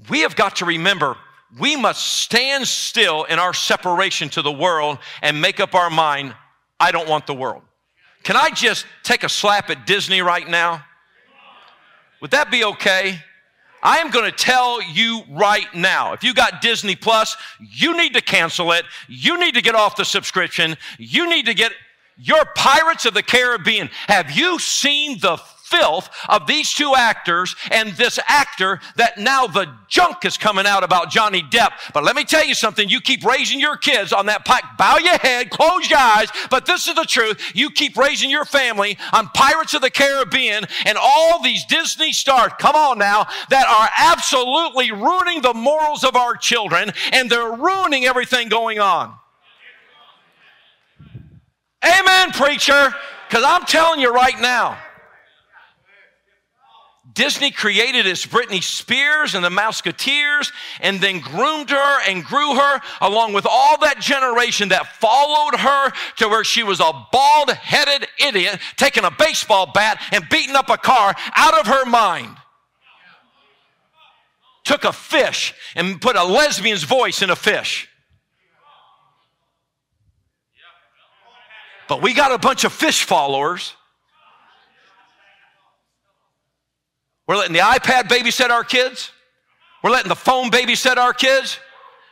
We 0.09 0.21
have 0.21 0.35
got 0.35 0.57
to 0.57 0.65
remember 0.65 1.17
we 1.59 1.75
must 1.75 2.05
stand 2.05 2.67
still 2.67 3.25
in 3.25 3.39
our 3.39 3.53
separation 3.53 4.29
to 4.29 4.41
the 4.41 4.51
world 4.51 4.99
and 5.21 5.41
make 5.41 5.59
up 5.59 5.75
our 5.75 5.89
mind, 5.89 6.33
I 6.79 6.91
don't 6.91 7.09
want 7.09 7.27
the 7.27 7.33
world. 7.33 7.63
Can 8.23 8.35
I 8.35 8.49
just 8.49 8.85
take 9.03 9.23
a 9.23 9.29
slap 9.29 9.69
at 9.69 9.85
Disney 9.85 10.21
right 10.21 10.47
now? 10.47 10.85
Would 12.21 12.31
that 12.31 12.51
be 12.51 12.63
okay? 12.63 13.19
I 13.83 13.97
am 13.97 14.11
going 14.11 14.29
to 14.29 14.35
tell 14.35 14.81
you 14.81 15.23
right 15.31 15.73
now 15.73 16.13
if 16.13 16.23
you 16.23 16.33
got 16.33 16.61
Disney 16.61 16.95
Plus, 16.95 17.35
you 17.59 17.97
need 17.97 18.13
to 18.13 18.21
cancel 18.21 18.71
it. 18.73 18.85
You 19.07 19.39
need 19.39 19.55
to 19.55 19.61
get 19.61 19.73
off 19.73 19.95
the 19.95 20.05
subscription. 20.05 20.77
You 20.99 21.27
need 21.27 21.47
to 21.47 21.55
get 21.55 21.71
your 22.17 22.45
Pirates 22.55 23.07
of 23.07 23.15
the 23.15 23.23
Caribbean. 23.23 23.89
Have 24.07 24.31
you 24.31 24.59
seen 24.59 25.19
the 25.19 25.37
filth 25.71 26.09
of 26.29 26.45
these 26.45 26.73
two 26.73 26.93
actors 26.95 27.55
and 27.71 27.91
this 27.93 28.19
actor 28.27 28.79
that 28.97 29.17
now 29.17 29.47
the 29.47 29.73
junk 29.87 30.25
is 30.25 30.37
coming 30.37 30.67
out 30.67 30.83
about 30.83 31.09
Johnny 31.09 31.41
Depp. 31.41 31.71
But 31.93 32.03
let 32.03 32.15
me 32.15 32.23
tell 32.23 32.45
you 32.45 32.53
something. 32.53 32.89
You 32.89 33.01
keep 33.01 33.23
raising 33.23 33.59
your 33.59 33.77
kids 33.77 34.13
on 34.13 34.27
that 34.27 34.45
pike. 34.45 34.63
Bow 34.77 34.97
your 34.97 35.17
head, 35.17 35.49
close 35.49 35.89
your 35.89 35.99
eyes. 35.99 36.29
But 36.49 36.65
this 36.65 36.87
is 36.87 36.95
the 36.95 37.05
truth. 37.05 37.51
You 37.55 37.69
keep 37.71 37.97
raising 37.97 38.29
your 38.29 38.45
family 38.45 38.97
on 39.13 39.27
Pirates 39.29 39.73
of 39.73 39.81
the 39.81 39.89
Caribbean 39.89 40.65
and 40.85 40.97
all 41.01 41.41
these 41.41 41.65
Disney 41.65 42.13
stars, 42.13 42.51
come 42.59 42.75
on 42.75 42.97
now, 42.97 43.27
that 43.49 43.67
are 43.67 43.89
absolutely 43.97 44.91
ruining 44.91 45.41
the 45.41 45.53
morals 45.53 46.03
of 46.03 46.15
our 46.15 46.35
children 46.35 46.91
and 47.11 47.29
they're 47.29 47.53
ruining 47.53 48.05
everything 48.05 48.49
going 48.49 48.79
on. 48.79 49.15
Amen, 51.83 52.31
preacher. 52.31 52.93
Because 53.27 53.43
I'm 53.45 53.65
telling 53.65 54.01
you 54.01 54.13
right 54.13 54.39
now, 54.39 54.77
Disney 57.13 57.51
created 57.51 58.07
as 58.07 58.25
Britney 58.25 58.63
Spears 58.63 59.35
and 59.35 59.43
the 59.43 59.49
Mouseketeers 59.49 60.51
and 60.79 61.01
then 61.01 61.19
groomed 61.19 61.69
her 61.69 62.01
and 62.07 62.23
grew 62.23 62.55
her 62.55 62.81
along 63.01 63.33
with 63.33 63.45
all 63.49 63.77
that 63.79 63.99
generation 63.99 64.69
that 64.69 64.87
followed 64.97 65.59
her 65.59 65.91
to 66.17 66.29
where 66.29 66.43
she 66.43 66.63
was 66.63 66.79
a 66.79 66.91
bald 67.11 67.49
headed 67.51 68.07
idiot 68.25 68.59
taking 68.77 69.03
a 69.03 69.11
baseball 69.11 69.71
bat 69.73 69.99
and 70.11 70.27
beating 70.29 70.55
up 70.55 70.69
a 70.69 70.77
car 70.77 71.15
out 71.35 71.59
of 71.59 71.67
her 71.67 71.85
mind. 71.85 72.37
Took 74.63 74.83
a 74.83 74.93
fish 74.93 75.53
and 75.75 75.99
put 75.99 76.15
a 76.15 76.23
lesbian's 76.23 76.83
voice 76.83 77.21
in 77.21 77.29
a 77.29 77.35
fish. 77.35 77.89
But 81.89 82.01
we 82.01 82.13
got 82.13 82.31
a 82.31 82.37
bunch 82.37 82.63
of 82.63 82.71
fish 82.71 83.03
followers 83.03 83.73
We're 87.31 87.37
letting 87.37 87.53
the 87.53 87.59
iPad 87.59 88.09
babysit 88.09 88.49
our 88.49 88.65
kids. 88.65 89.09
We're 89.81 89.91
letting 89.91 90.09
the 90.09 90.17
phone 90.17 90.51
babysit 90.51 90.97
our 90.97 91.13
kids. 91.13 91.59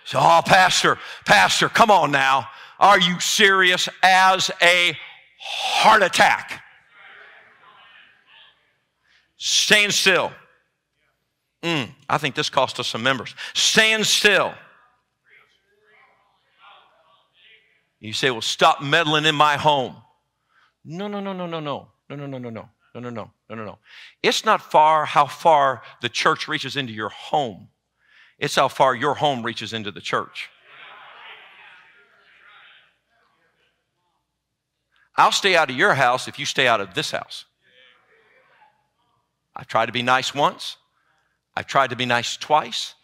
So, 0.06 0.18
oh, 0.18 0.42
Pastor, 0.46 0.98
Pastor, 1.26 1.68
come 1.68 1.92
on 1.92 2.10
now. 2.10 2.48
Are 2.80 2.98
you 2.98 3.20
serious 3.20 3.90
as 4.02 4.50
a 4.62 4.98
heart 5.42 6.04
attack? 6.04 6.64
Stand 9.36 9.94
still. 9.94 10.32
Mm, 11.64 11.90
I 12.08 12.18
think 12.18 12.34
this 12.34 12.50
cost 12.50 12.80
us 12.80 12.88
some 12.88 13.04
members. 13.04 13.36
Stand 13.54 14.06
still. 14.06 14.54
You 18.00 18.14
say, 18.14 18.32
well, 18.32 18.40
stop 18.40 18.82
meddling 18.82 19.26
in 19.26 19.36
my 19.36 19.58
home. 19.58 19.98
No, 20.86 21.10
no, 21.10 21.20
no, 21.20 21.34
no, 21.34 21.46
no, 21.46 21.60
no. 21.60 21.90
No, 22.10 22.16
no, 22.16 22.26
no, 22.26 22.38
no, 22.38 22.50
no. 22.50 22.70
No, 22.96 23.00
no, 23.02 23.10
no, 23.10 23.32
no, 23.50 23.56
no, 23.56 23.66
no. 23.66 23.78
It's 24.24 24.44
not 24.46 24.62
far 24.62 25.06
how 25.06 25.26
far 25.26 25.84
the 26.02 26.10
church 26.10 26.48
reaches 26.48 26.76
into 26.76 26.92
your 26.92 27.10
home. 27.10 27.70
It's 28.40 28.56
how 28.56 28.68
far 28.68 28.96
your 28.96 29.16
home 29.16 29.44
reaches 29.44 29.74
into 29.74 29.92
the 29.92 30.02
church. 30.02 30.50
I'll 35.16 35.34
stay 35.34 35.56
out 35.56 35.70
of 35.70 35.76
your 35.76 35.94
house 35.96 36.28
if 36.28 36.40
you 36.40 36.46
stay 36.46 36.68
out 36.68 36.80
of 36.80 36.94
this 36.94 37.12
house. 37.12 37.46
I've 39.56 39.68
tried 39.68 39.88
to 39.88 39.92
be 39.92 40.02
nice 40.02 40.34
once. 40.34 40.78
I've 41.56 41.68
tried 41.68 41.90
to 41.90 41.98
be 41.98 42.06
nice 42.06 42.38
twice. 42.38 42.96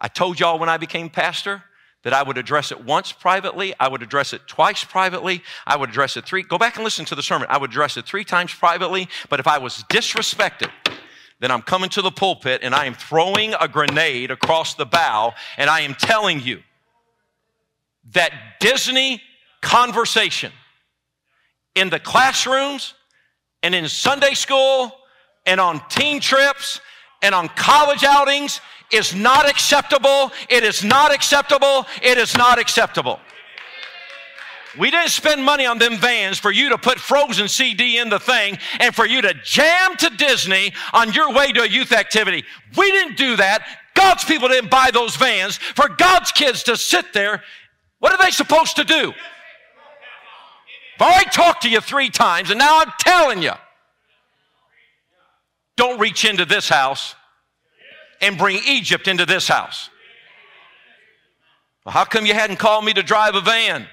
I 0.00 0.08
told 0.08 0.40
y'all 0.40 0.58
when 0.58 0.68
I 0.68 0.76
became 0.76 1.08
pastor, 1.08 1.62
that 2.02 2.12
I 2.12 2.22
would 2.22 2.38
address 2.38 2.72
it 2.72 2.84
once 2.84 3.12
privately, 3.12 3.74
I 3.78 3.88
would 3.88 4.02
address 4.02 4.32
it 4.32 4.42
twice 4.46 4.84
privately, 4.84 5.42
I 5.66 5.76
would 5.76 5.90
address 5.90 6.16
it 6.16 6.24
three. 6.24 6.42
Go 6.42 6.58
back 6.58 6.76
and 6.76 6.84
listen 6.84 7.04
to 7.06 7.14
the 7.14 7.22
sermon. 7.22 7.46
I 7.50 7.58
would 7.58 7.70
address 7.70 7.96
it 7.96 8.06
three 8.06 8.24
times 8.24 8.52
privately, 8.52 9.08
but 9.28 9.40
if 9.40 9.46
I 9.46 9.58
was 9.58 9.84
disrespected, 9.88 10.70
then 11.40 11.50
I'm 11.50 11.62
coming 11.62 11.90
to 11.90 12.02
the 12.02 12.10
pulpit 12.10 12.60
and 12.62 12.74
I 12.74 12.86
am 12.86 12.94
throwing 12.94 13.54
a 13.54 13.68
grenade 13.68 14.30
across 14.30 14.74
the 14.74 14.86
bow 14.86 15.34
and 15.56 15.68
I 15.68 15.80
am 15.80 15.94
telling 15.94 16.40
you 16.40 16.62
that 18.12 18.32
Disney 18.60 19.20
conversation 19.60 20.52
in 21.74 21.90
the 21.90 21.98
classrooms 21.98 22.94
and 23.62 23.74
in 23.74 23.88
Sunday 23.88 24.34
school 24.34 24.92
and 25.46 25.60
on 25.60 25.80
teen 25.88 26.20
trips 26.20 26.80
and 27.22 27.34
on 27.34 27.48
college 27.50 28.04
outings 28.04 28.60
is 28.92 29.14
not 29.14 29.48
acceptable. 29.48 30.30
It 30.48 30.64
is 30.64 30.84
not 30.84 31.14
acceptable. 31.14 31.86
It 32.02 32.18
is 32.18 32.36
not 32.36 32.58
acceptable. 32.58 33.20
We 34.78 34.90
didn't 34.90 35.10
spend 35.10 35.44
money 35.44 35.66
on 35.66 35.78
them 35.78 35.98
vans 35.98 36.38
for 36.38 36.50
you 36.50 36.70
to 36.70 36.78
put 36.78 36.98
Frozen 36.98 37.48
CD 37.48 37.98
in 37.98 38.08
the 38.08 38.18
thing 38.18 38.58
and 38.80 38.94
for 38.94 39.06
you 39.06 39.20
to 39.20 39.34
jam 39.44 39.96
to 39.98 40.10
Disney 40.10 40.72
on 40.94 41.12
your 41.12 41.32
way 41.32 41.52
to 41.52 41.62
a 41.62 41.68
youth 41.68 41.92
activity. 41.92 42.44
We 42.76 42.90
didn't 42.90 43.18
do 43.18 43.36
that. 43.36 43.66
God's 43.94 44.24
people 44.24 44.48
didn't 44.48 44.70
buy 44.70 44.90
those 44.90 45.16
vans 45.16 45.56
for 45.56 45.88
God's 45.88 46.32
kids 46.32 46.62
to 46.64 46.76
sit 46.76 47.12
there. 47.12 47.42
What 47.98 48.12
are 48.12 48.24
they 48.24 48.30
supposed 48.30 48.76
to 48.76 48.84
do? 48.84 49.12
I've 50.98 51.08
already 51.08 51.30
talked 51.30 51.62
to 51.62 51.68
you 51.68 51.80
three 51.80 52.10
times, 52.10 52.50
and 52.50 52.58
now 52.58 52.78
I'm 52.78 52.92
telling 52.98 53.42
you 53.42 53.52
don't 55.76 55.98
reach 55.98 56.24
into 56.24 56.44
this 56.44 56.68
house 56.68 57.14
and 58.20 58.38
bring 58.38 58.60
Egypt 58.66 59.08
into 59.08 59.26
this 59.26 59.48
house. 59.48 59.90
Well, 61.84 61.92
how 61.92 62.04
come 62.04 62.26
you 62.26 62.34
hadn't 62.34 62.58
called 62.58 62.84
me 62.84 62.92
to 62.92 63.02
drive 63.02 63.34
a 63.34 63.40
van? 63.40 63.86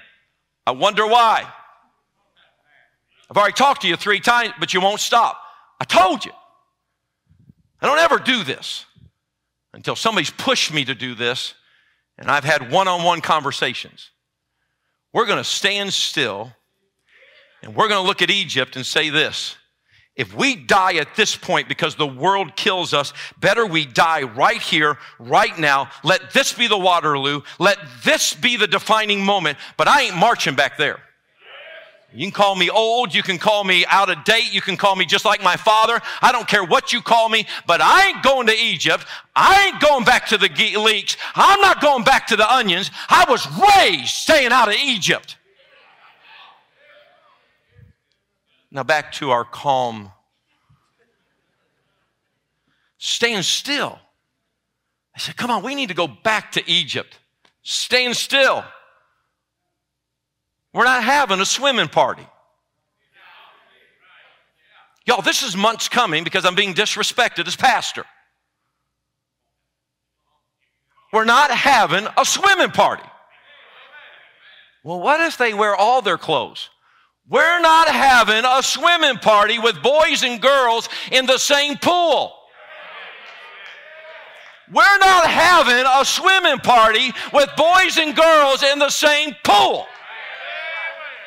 I 0.66 0.72
wonder 0.72 1.06
why. 1.06 1.44
I've 3.30 3.36
already 3.36 3.54
talked 3.54 3.82
to 3.82 3.88
you 3.88 3.96
three 3.96 4.20
times, 4.20 4.52
but 4.60 4.74
you 4.74 4.80
won't 4.80 5.00
stop. 5.00 5.40
I 5.80 5.84
told 5.84 6.24
you. 6.24 6.32
I 7.80 7.86
don't 7.86 7.98
ever 7.98 8.18
do 8.18 8.44
this 8.44 8.84
until 9.72 9.96
somebody's 9.96 10.30
pushed 10.30 10.72
me 10.72 10.84
to 10.84 10.94
do 10.94 11.14
this, 11.14 11.54
and 12.18 12.30
I've 12.30 12.44
had 12.44 12.70
one 12.70 12.88
on 12.88 13.02
one 13.02 13.20
conversations. 13.20 14.10
We're 15.12 15.26
going 15.26 15.38
to 15.38 15.44
stand 15.44 15.92
still 15.92 16.52
and 17.62 17.74
we're 17.74 17.88
going 17.88 18.02
to 18.02 18.06
look 18.06 18.22
at 18.22 18.30
Egypt 18.30 18.76
and 18.76 18.84
say 18.84 19.10
this 19.10 19.56
if 20.16 20.34
we 20.34 20.56
die 20.56 20.94
at 20.94 21.14
this 21.16 21.36
point 21.36 21.68
because 21.68 21.94
the 21.94 22.06
world 22.06 22.56
kills 22.56 22.92
us, 22.92 23.12
better 23.38 23.64
we 23.64 23.86
die 23.86 24.22
right 24.22 24.60
here, 24.60 24.98
right 25.18 25.56
now. 25.58 25.88
Let 26.04 26.32
this 26.32 26.52
be 26.52 26.66
the 26.66 26.76
Waterloo. 26.76 27.42
Let 27.58 27.78
this 28.04 28.34
be 28.34 28.56
the 28.56 28.66
defining 28.66 29.24
moment. 29.24 29.56
But 29.76 29.88
I 29.88 30.02
ain't 30.02 30.16
marching 30.16 30.54
back 30.54 30.76
there. 30.76 31.00
You 32.12 32.26
can 32.26 32.32
call 32.32 32.56
me 32.56 32.68
old. 32.70 33.14
You 33.14 33.22
can 33.22 33.38
call 33.38 33.62
me 33.62 33.86
out 33.86 34.10
of 34.10 34.24
date. 34.24 34.52
You 34.52 34.60
can 34.60 34.76
call 34.76 34.96
me 34.96 35.06
just 35.06 35.24
like 35.24 35.42
my 35.42 35.56
father. 35.56 36.00
I 36.20 36.32
don't 36.32 36.48
care 36.48 36.64
what 36.64 36.92
you 36.92 37.00
call 37.00 37.28
me, 37.28 37.46
but 37.68 37.80
I 37.80 38.08
ain't 38.08 38.22
going 38.22 38.48
to 38.48 38.52
Egypt. 38.52 39.06
I 39.36 39.68
ain't 39.68 39.80
going 39.80 40.04
back 40.04 40.26
to 40.28 40.38
the 40.38 40.48
leeks. 40.76 41.16
I'm 41.36 41.60
not 41.60 41.80
going 41.80 42.02
back 42.02 42.26
to 42.28 42.36
the 42.36 42.52
onions. 42.52 42.90
I 43.08 43.26
was 43.28 43.46
raised 43.76 44.08
staying 44.08 44.50
out 44.50 44.68
of 44.68 44.74
Egypt. 44.74 45.36
Now 48.70 48.84
back 48.84 49.12
to 49.12 49.30
our 49.30 49.44
calm. 49.44 50.12
Stand 52.98 53.44
still. 53.44 53.98
I 55.14 55.18
said, 55.18 55.36
Come 55.36 55.50
on, 55.50 55.62
we 55.62 55.74
need 55.74 55.88
to 55.88 55.94
go 55.94 56.06
back 56.06 56.52
to 56.52 56.70
Egypt. 56.70 57.18
Stand 57.62 58.16
still. 58.16 58.64
We're 60.72 60.84
not 60.84 61.02
having 61.02 61.40
a 61.40 61.44
swimming 61.44 61.88
party. 61.88 62.26
Y'all, 65.06 65.22
this 65.22 65.42
is 65.42 65.56
months 65.56 65.88
coming 65.88 66.22
because 66.22 66.44
I'm 66.44 66.54
being 66.54 66.74
disrespected 66.74 67.48
as 67.48 67.56
pastor. 67.56 68.04
We're 71.12 71.24
not 71.24 71.50
having 71.50 72.06
a 72.16 72.24
swimming 72.24 72.70
party. 72.70 73.02
Well, 74.84 75.00
what 75.00 75.20
if 75.20 75.36
they 75.36 75.52
wear 75.52 75.74
all 75.74 76.02
their 76.02 76.18
clothes? 76.18 76.70
We're 77.30 77.60
not 77.60 77.88
having 77.88 78.44
a 78.44 78.60
swimming 78.60 79.18
party 79.18 79.60
with 79.60 79.80
boys 79.82 80.24
and 80.24 80.42
girls 80.42 80.88
in 81.12 81.26
the 81.26 81.38
same 81.38 81.78
pool. 81.78 82.34
We're 84.72 84.98
not 84.98 85.30
having 85.30 85.84
a 85.86 86.04
swimming 86.04 86.58
party 86.58 87.12
with 87.32 87.48
boys 87.56 87.98
and 87.98 88.16
girls 88.16 88.64
in 88.64 88.80
the 88.80 88.90
same 88.90 89.36
pool. 89.44 89.86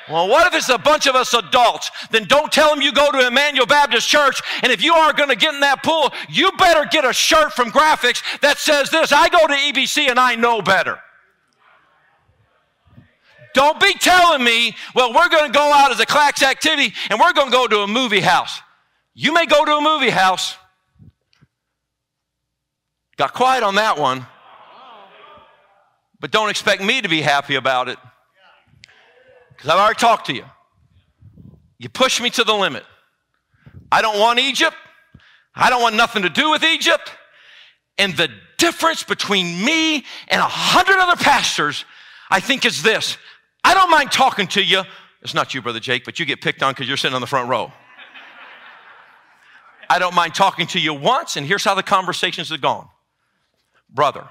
Well, 0.09 0.27
what 0.27 0.45
if 0.47 0.53
it's 0.53 0.67
a 0.67 0.77
bunch 0.77 1.07
of 1.07 1.15
us 1.15 1.33
adults? 1.33 1.89
Then 2.11 2.25
don't 2.25 2.51
tell 2.51 2.69
them 2.69 2.81
you 2.81 2.91
go 2.91 3.09
to 3.09 3.25
Emmanuel 3.25 3.65
Baptist 3.65 4.09
Church, 4.09 4.41
and 4.61 4.73
if 4.73 4.83
you 4.83 4.93
are 4.93 5.13
going 5.13 5.29
to 5.29 5.37
get 5.37 5.53
in 5.53 5.61
that 5.61 5.83
pool, 5.83 6.13
you 6.27 6.51
better 6.57 6.85
get 6.91 7.05
a 7.05 7.13
shirt 7.13 7.53
from 7.53 7.71
Graphics 7.71 8.21
that 8.41 8.57
says 8.57 8.89
this 8.89 9.13
I 9.13 9.29
go 9.29 9.47
to 9.47 9.53
EBC 9.53 10.09
and 10.09 10.19
I 10.19 10.35
know 10.35 10.61
better. 10.61 10.99
Don't 13.53 13.79
be 13.79 13.93
telling 13.93 14.43
me, 14.43 14.75
well, 14.95 15.13
we're 15.13 15.29
going 15.29 15.45
to 15.45 15.57
go 15.57 15.71
out 15.73 15.91
as 15.91 15.99
a 15.99 16.05
class 16.05 16.41
activity 16.41 16.93
and 17.09 17.19
we're 17.19 17.33
going 17.33 17.47
to 17.47 17.51
go 17.51 17.67
to 17.67 17.79
a 17.79 17.87
movie 17.87 18.19
house. 18.19 18.59
You 19.13 19.33
may 19.33 19.45
go 19.45 19.63
to 19.63 19.77
a 19.77 19.81
movie 19.81 20.09
house. 20.09 20.55
Got 23.17 23.33
quiet 23.33 23.63
on 23.63 23.75
that 23.75 23.99
one. 23.99 24.25
But 26.19 26.31
don't 26.31 26.49
expect 26.49 26.81
me 26.81 27.01
to 27.01 27.09
be 27.09 27.21
happy 27.21 27.55
about 27.55 27.89
it. 27.89 27.99
Because 29.49 29.69
I've 29.69 29.79
already 29.79 29.99
talked 29.99 30.27
to 30.27 30.33
you. 30.33 30.45
You 31.77 31.89
push 31.89 32.21
me 32.21 32.29
to 32.31 32.43
the 32.43 32.53
limit. 32.53 32.83
I 33.91 34.01
don't 34.01 34.19
want 34.19 34.39
Egypt. 34.39 34.75
I 35.53 35.69
don't 35.69 35.81
want 35.81 35.95
nothing 35.95 36.23
to 36.23 36.29
do 36.29 36.49
with 36.49 36.63
Egypt. 36.63 37.11
And 37.97 38.15
the 38.17 38.29
difference 38.57 39.03
between 39.03 39.63
me 39.63 40.05
and 40.29 40.41
a 40.41 40.47
hundred 40.47 40.97
other 40.97 41.21
pastors, 41.21 41.85
I 42.31 42.39
think, 42.39 42.65
is 42.65 42.81
this. 42.81 43.17
I 43.63 43.73
don't 43.73 43.89
mind 43.89 44.11
talking 44.11 44.47
to 44.47 44.63
you. 44.63 44.83
It's 45.21 45.33
not 45.33 45.53
you, 45.53 45.61
Brother 45.61 45.79
Jake, 45.79 46.03
but 46.03 46.19
you 46.19 46.25
get 46.25 46.41
picked 46.41 46.61
on 46.61 46.73
because 46.73 46.87
you're 46.87 46.97
sitting 46.97 47.15
on 47.15 47.21
the 47.21 47.27
front 47.27 47.49
row. 47.49 47.71
I 49.89 49.99
don't 49.99 50.15
mind 50.15 50.33
talking 50.35 50.67
to 50.67 50.79
you 50.79 50.93
once, 50.93 51.35
and 51.37 51.45
here's 51.45 51.63
how 51.63 51.75
the 51.75 51.83
conversations 51.83 52.49
have 52.49 52.61
gone. 52.61 52.89
Brother, 53.89 54.27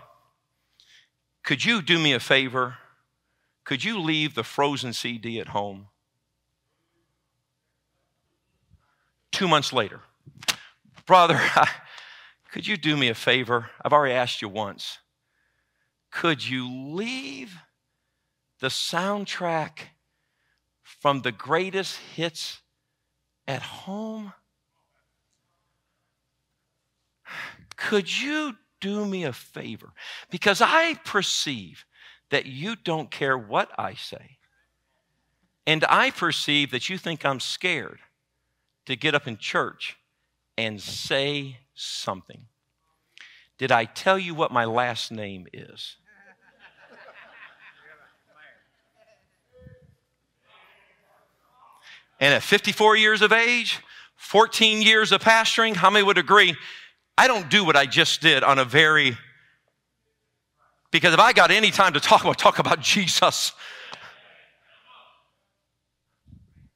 could 1.45 1.65
you 1.65 1.83
do 1.83 1.99
me 1.99 2.13
a 2.13 2.21
favor? 2.21 2.77
Could 3.65 3.85
you 3.85 4.01
leave 4.01 4.35
the 4.35 4.43
frozen 4.43 4.93
CD 4.93 5.39
at 5.41 5.49
home? 5.49 5.89
Two 9.31 9.49
months 9.49 9.73
later, 9.73 10.01
brother, 11.07 11.41
could 12.53 12.67
you 12.67 12.77
do 12.77 12.97
me 12.97 13.09
a 13.09 13.15
favor? 13.15 13.71
I've 13.83 13.93
already 13.93 14.15
asked 14.15 14.43
you 14.43 14.49
once. 14.49 14.99
Could 16.11 16.47
you 16.47 16.69
leave 16.71 17.57
the 18.63 18.69
soundtrack 18.69 19.81
from 20.85 21.23
the 21.23 21.33
greatest 21.33 21.99
hits 22.15 22.61
at 23.49 23.61
home? 23.61 24.33
Could 27.77 28.21
you 28.23 28.55
do 28.81 29.05
me 29.05 29.25
a 29.25 29.33
favor? 29.33 29.93
Because 30.31 30.63
I 30.63 30.95
perceive 31.05 31.85
that 32.31 32.47
you 32.47 32.77
don't 32.77 33.11
care 33.11 33.37
what 33.37 33.69
I 33.77 33.95
say. 33.95 34.39
And 35.67 35.85
I 35.89 36.13
perceive 36.13 36.71
that 36.71 36.89
you 36.89 36.99
think 36.99 37.27
I'm 37.27 37.41
scared 37.41 37.99
to 38.87 38.95
get 38.95 39.17
up 39.17 39.27
in 39.27 39.39
church 39.39 39.97
and 40.57 40.81
say 40.81 41.59
something. 41.75 42.43
Did 43.59 43.73
I 43.73 43.87
tell 43.87 44.21
you 44.21 44.37
what 44.37 44.53
my 44.53 44.67
last 44.67 45.11
name 45.11 45.49
is? 45.53 45.97
And 52.23 52.33
at 52.33 52.45
54 52.45 52.97
years 52.97 53.21
of 53.21 53.33
age, 53.33 53.81
14 54.15 54.81
years 54.81 55.11
of 55.11 55.21
pastoring, 55.21 55.75
how 55.75 55.91
many 55.91 56.05
would 56.05 56.19
agree? 56.19 56.55
I 57.19 57.27
don't 57.27 57.51
do 57.51 57.65
what 57.65 57.75
I 57.75 57.85
just 57.85 58.21
did 58.21 58.45
on 58.45 58.61
a 58.61 58.65
very, 58.65 59.19
because 60.93 61.15
if 61.15 61.19
I 61.19 61.33
got 61.33 61.51
any 61.51 61.73
time 61.73 61.95
to 61.95 62.01
talk 62.01 62.23
about, 62.23 62.39
talk 62.39 62.61
about 62.61 62.79
Jesus. 62.81 63.53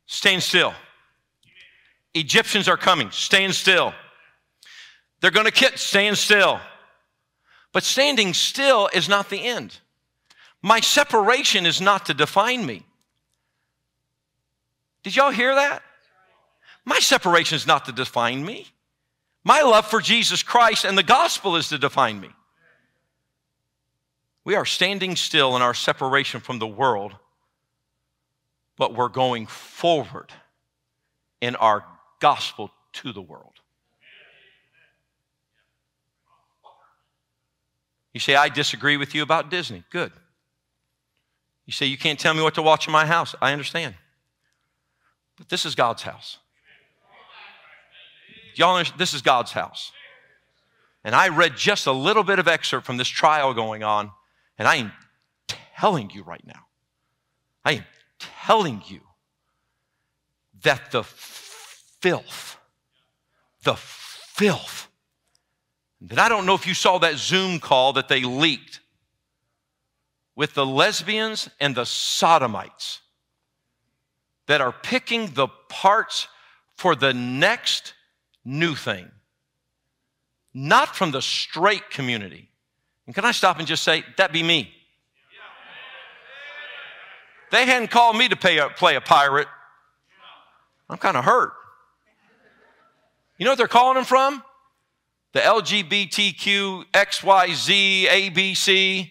Stand 0.06 0.42
still. 0.42 0.74
Egyptians 2.12 2.66
are 2.66 2.76
coming, 2.76 3.12
Stand 3.12 3.54
still. 3.54 3.94
They're 5.20 5.30
going 5.30 5.46
to 5.46 5.52
kick, 5.52 5.78
Stand 5.78 6.18
still. 6.18 6.58
But 7.72 7.84
standing 7.84 8.34
still 8.34 8.90
is 8.92 9.08
not 9.08 9.30
the 9.30 9.44
end. 9.44 9.78
My 10.60 10.80
separation 10.80 11.66
is 11.66 11.80
not 11.80 12.06
to 12.06 12.14
define 12.14 12.66
me. 12.66 12.85
Did 15.06 15.14
y'all 15.14 15.30
hear 15.30 15.54
that? 15.54 15.84
My 16.84 16.98
separation 16.98 17.54
is 17.54 17.64
not 17.64 17.84
to 17.84 17.92
define 17.92 18.44
me. 18.44 18.66
My 19.44 19.62
love 19.62 19.86
for 19.86 20.00
Jesus 20.00 20.42
Christ 20.42 20.84
and 20.84 20.98
the 20.98 21.04
gospel 21.04 21.54
is 21.54 21.68
to 21.68 21.78
define 21.78 22.20
me. 22.20 22.30
We 24.44 24.56
are 24.56 24.64
standing 24.64 25.14
still 25.14 25.54
in 25.54 25.62
our 25.62 25.74
separation 25.74 26.40
from 26.40 26.58
the 26.58 26.66
world, 26.66 27.14
but 28.76 28.96
we're 28.96 29.08
going 29.08 29.46
forward 29.46 30.32
in 31.40 31.54
our 31.54 31.84
gospel 32.18 32.72
to 32.94 33.12
the 33.12 33.22
world. 33.22 33.60
You 38.12 38.18
say, 38.18 38.34
I 38.34 38.48
disagree 38.48 38.96
with 38.96 39.14
you 39.14 39.22
about 39.22 39.50
Disney. 39.50 39.84
Good. 39.90 40.10
You 41.64 41.72
say, 41.72 41.86
you 41.86 41.96
can't 41.96 42.18
tell 42.18 42.34
me 42.34 42.42
what 42.42 42.54
to 42.54 42.62
watch 42.62 42.88
in 42.88 42.92
my 42.92 43.06
house. 43.06 43.36
I 43.40 43.52
understand. 43.52 43.94
But 45.36 45.48
this 45.48 45.66
is 45.66 45.74
God's 45.74 46.02
house. 46.02 46.38
Y'all? 48.54 48.82
This 48.96 49.12
is 49.12 49.22
God's 49.22 49.52
house. 49.52 49.92
And 51.04 51.14
I 51.14 51.28
read 51.28 51.56
just 51.56 51.86
a 51.86 51.92
little 51.92 52.24
bit 52.24 52.38
of 52.38 52.48
excerpt 52.48 52.84
from 52.84 52.96
this 52.96 53.08
trial 53.08 53.54
going 53.54 53.84
on, 53.84 54.10
and 54.58 54.66
I 54.66 54.76
am 54.76 54.92
telling 55.48 56.10
you 56.10 56.22
right 56.22 56.44
now, 56.44 56.66
I 57.64 57.74
am 57.74 57.84
telling 58.18 58.82
you 58.86 59.00
that 60.62 60.90
the 60.90 61.04
filth, 61.04 62.56
the 63.62 63.76
filth, 63.76 64.88
that 66.00 66.18
I 66.18 66.28
don't 66.28 66.46
know 66.46 66.54
if 66.54 66.66
you 66.66 66.74
saw 66.74 66.98
that 66.98 67.16
Zoom 67.16 67.60
call 67.60 67.92
that 67.94 68.08
they 68.08 68.22
leaked 68.22 68.80
with 70.34 70.54
the 70.54 70.66
lesbians 70.66 71.48
and 71.60 71.74
the 71.74 71.86
sodomites 71.86 73.00
that 74.46 74.60
are 74.60 74.72
picking 74.72 75.32
the 75.34 75.48
parts 75.68 76.28
for 76.76 76.94
the 76.94 77.12
next 77.12 77.94
new 78.44 78.74
thing, 78.74 79.10
not 80.54 80.94
from 80.94 81.10
the 81.10 81.22
straight 81.22 81.90
community. 81.90 82.48
And 83.06 83.14
can 83.14 83.24
I 83.24 83.32
stop 83.32 83.58
and 83.58 83.66
just 83.66 83.82
say, 83.82 84.04
that 84.16 84.32
be 84.32 84.42
me? 84.42 84.72
They 87.50 87.64
hadn't 87.64 87.90
called 87.90 88.16
me 88.16 88.28
to 88.28 88.66
a, 88.66 88.70
play 88.70 88.96
a 88.96 89.00
pirate. 89.00 89.46
I'm 90.88 90.98
kind 90.98 91.16
of 91.16 91.24
hurt. 91.24 91.52
You 93.38 93.44
know 93.44 93.52
what 93.52 93.58
they're 93.58 93.68
calling 93.68 93.94
them 93.94 94.04
from? 94.04 94.42
The 95.32 95.40
LGBTQ, 95.40 96.86
XYZ, 96.92 98.06
ABC. 98.06 99.10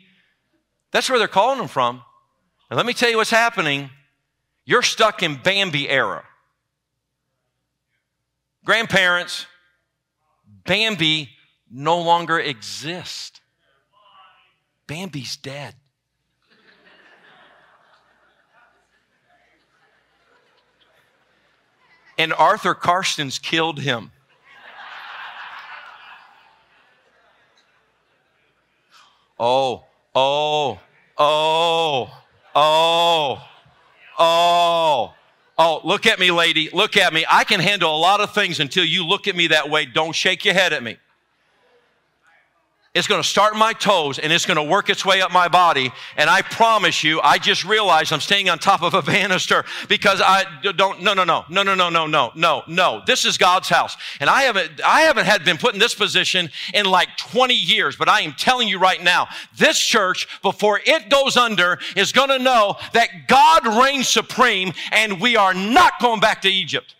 That's 0.91 1.09
where 1.09 1.19
they're 1.19 1.27
calling 1.27 1.59
them 1.59 1.67
from. 1.67 2.01
And 2.69 2.77
let 2.77 2.85
me 2.85 2.93
tell 2.93 3.09
you 3.09 3.17
what's 3.17 3.29
happening 3.29 3.89
you're 4.65 4.81
stuck 4.81 5.23
in 5.23 5.35
Bambi 5.35 5.89
era. 5.89 6.23
Grandparents, 8.65 9.45
Bambi 10.65 11.29
no 11.71 12.01
longer 12.01 12.39
exists. 12.39 13.39
Bambi's 14.87 15.37
dead. 15.37 15.75
and 22.17 22.33
Arthur 22.33 22.73
Karstens 22.73 23.41
killed 23.41 23.79
him. 23.79 24.11
Oh, 29.37 29.83
oh, 30.13 30.79
oh, 31.17 32.23
oh. 32.55 33.49
Oh, 34.17 35.13
oh, 35.57 35.81
look 35.83 36.05
at 36.05 36.19
me, 36.19 36.31
lady. 36.31 36.69
Look 36.71 36.97
at 36.97 37.13
me. 37.13 37.25
I 37.29 37.43
can 37.43 37.59
handle 37.59 37.95
a 37.95 37.99
lot 37.99 38.21
of 38.21 38.33
things 38.33 38.59
until 38.59 38.85
you 38.85 39.05
look 39.05 39.27
at 39.27 39.35
me 39.35 39.47
that 39.47 39.69
way. 39.69 39.85
Don't 39.85 40.13
shake 40.15 40.45
your 40.45 40.53
head 40.53 40.73
at 40.73 40.83
me. 40.83 40.97
It's 42.95 43.07
going 43.07 43.21
to 43.21 43.27
start 43.27 43.51
in 43.53 43.59
my 43.59 43.73
toes 43.73 44.19
and 44.19 44.31
it's 44.31 44.45
going 44.45 44.55
to 44.55 44.63
work 44.63 44.89
its 44.89 45.05
way 45.05 45.21
up 45.21 45.29
my 45.29 45.49
body. 45.49 45.91
And 46.15 46.29
I 46.29 46.41
promise 46.41 47.03
you, 47.03 47.19
I 47.19 47.37
just 47.37 47.65
realized 47.65 48.13
I'm 48.13 48.21
staying 48.21 48.49
on 48.49 48.57
top 48.57 48.81
of 48.81 48.93
a 48.93 49.01
banister 49.03 49.65
because 49.89 50.21
I 50.23 50.45
don't, 50.61 51.01
no, 51.01 51.13
no, 51.13 51.25
no, 51.25 51.43
no, 51.49 51.61
no, 51.61 51.75
no, 51.75 51.89
no, 51.89 52.07
no, 52.07 52.31
no, 52.33 52.63
no. 52.67 53.01
This 53.05 53.25
is 53.25 53.37
God's 53.37 53.67
house. 53.67 53.97
And 54.21 54.29
I 54.29 54.43
haven't, 54.43 54.81
I 54.81 55.01
haven't 55.01 55.25
had 55.25 55.43
been 55.43 55.57
put 55.57 55.73
in 55.73 55.79
this 55.79 55.93
position 55.93 56.49
in 56.73 56.85
like 56.85 57.09
20 57.17 57.53
years, 57.53 57.97
but 57.97 58.07
I 58.07 58.21
am 58.21 58.31
telling 58.31 58.69
you 58.69 58.79
right 58.79 59.03
now, 59.03 59.27
this 59.57 59.77
church, 59.77 60.29
before 60.41 60.79
it 60.85 61.09
goes 61.09 61.35
under, 61.35 61.79
is 61.97 62.13
going 62.13 62.29
to 62.29 62.39
know 62.39 62.77
that 62.93 63.27
God 63.27 63.67
reigns 63.83 64.07
supreme 64.07 64.71
and 64.93 65.19
we 65.19 65.35
are 65.35 65.53
not 65.53 65.99
going 65.99 66.21
back 66.21 66.43
to 66.43 66.49
Egypt. 66.49 66.95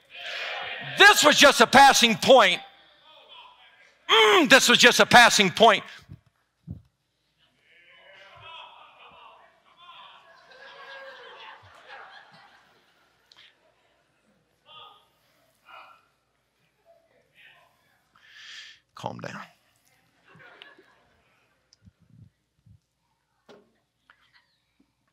This 0.97 1.23
was 1.23 1.37
just 1.37 1.61
a 1.61 1.67
passing 1.67 2.15
point 2.15 2.59
mm, 4.09 4.49
this 4.49 4.69
was 4.69 4.77
just 4.77 4.99
a 4.99 5.05
passing 5.05 5.49
point. 5.49 5.83
Calm 18.95 19.19
down. 19.19 19.41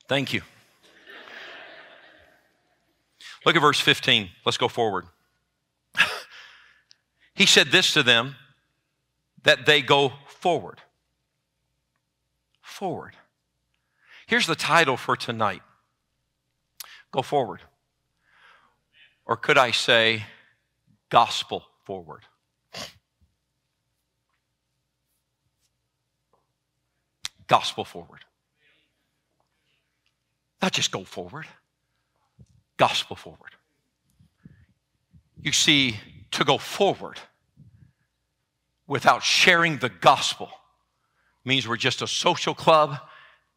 Thank 0.08 0.32
you. 0.32 0.42
Look 3.44 3.56
at 3.56 3.60
verse 3.60 3.80
15. 3.80 4.28
Let's 4.46 4.56
go 4.56 4.68
forward. 4.68 5.06
he 7.34 7.46
said 7.46 7.68
this 7.68 7.92
to 7.94 8.02
them 8.02 8.36
that 9.44 9.66
they 9.66 9.82
go 9.82 10.12
forward. 10.26 10.80
Forward. 12.60 13.16
Here's 14.26 14.46
the 14.46 14.54
title 14.54 14.96
for 14.96 15.16
tonight 15.16 15.62
Go 17.10 17.20
forward. 17.20 17.60
Or 19.26 19.36
could 19.36 19.58
I 19.58 19.70
say, 19.70 20.24
gospel 21.10 21.62
forward? 21.84 22.22
Gospel 27.46 27.84
forward. 27.84 28.24
Not 30.62 30.72
just 30.72 30.90
go 30.90 31.04
forward, 31.04 31.46
gospel 32.76 33.16
forward. 33.16 33.50
You 35.42 35.52
see, 35.52 35.96
to 36.30 36.44
go 36.44 36.56
forward 36.56 37.18
without 38.92 39.22
sharing 39.22 39.78
the 39.78 39.88
gospel 39.88 40.50
means 41.46 41.66
we're 41.66 41.78
just 41.78 42.02
a 42.02 42.06
social 42.06 42.54
club 42.54 42.98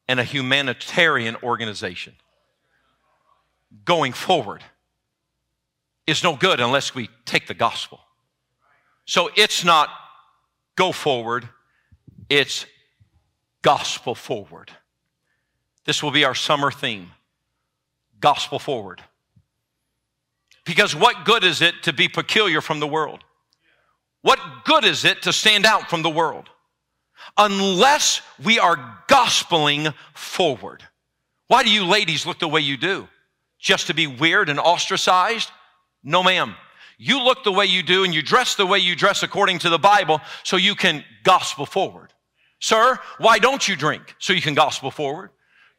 and 0.08 0.18
a 0.18 0.24
humanitarian 0.24 1.36
organization. 1.44 2.14
Going 3.84 4.14
forward 4.14 4.64
is 6.08 6.24
no 6.24 6.38
good 6.38 6.62
unless 6.62 6.96
we 6.96 7.10
take 7.26 7.48
the 7.48 7.54
gospel. 7.54 8.00
So 9.04 9.30
it's 9.36 9.66
not 9.66 9.90
go 10.78 10.94
forward, 10.94 11.50
it's 12.30 12.66
gospel 13.62 14.16
forward. 14.16 14.72
This 15.84 16.02
will 16.02 16.12
be 16.12 16.24
our 16.24 16.34
summer 16.34 16.72
theme 16.72 17.12
gospel 18.22 18.58
forward. 18.58 19.02
Because 20.64 20.96
what 20.96 21.26
good 21.26 21.44
is 21.44 21.62
it 21.62 21.84
to 21.84 21.92
be 21.92 22.08
peculiar 22.08 22.62
from 22.62 22.80
the 22.80 22.88
world? 22.88 23.25
What 24.26 24.40
good 24.64 24.86
is 24.86 25.06
it 25.06 25.22
to 25.22 25.32
stand 25.32 25.68
out 25.68 25.88
from 25.88 26.02
the 26.02 26.10
world? 26.10 26.50
Unless 27.38 28.24
we 28.44 28.58
are 28.58 29.04
gospeling 29.08 29.94
forward. 30.16 30.82
Why 31.48 31.62
do 31.62 31.70
you 31.70 31.86
ladies 31.86 32.26
look 32.26 32.40
the 32.40 32.48
way 32.48 32.62
you 32.62 32.76
do? 32.76 33.08
Just 33.60 33.86
to 33.86 33.94
be 33.94 34.08
weird 34.08 34.50
and 34.50 34.60
ostracized? 34.60 35.52
No, 36.04 36.24
ma'am. 36.24 36.56
You 36.98 37.24
look 37.24 37.44
the 37.44 37.52
way 37.52 37.68
you 37.68 37.84
do 37.84 38.04
and 38.04 38.16
you 38.16 38.24
dress 38.24 38.56
the 38.56 38.66
way 38.66 38.80
you 38.80 38.96
dress 38.96 39.22
according 39.22 39.60
to 39.60 39.70
the 39.70 39.78
Bible 39.78 40.20
so 40.42 40.58
you 40.58 40.74
can 40.74 41.06
gospel 41.24 41.68
forward. 41.68 42.12
Sir, 42.60 42.98
why 43.20 43.38
don't 43.38 43.68
you 43.68 43.76
drink 43.76 44.16
so 44.18 44.34
you 44.34 44.42
can 44.42 44.56
gospel 44.56 44.90
forward? 44.90 45.30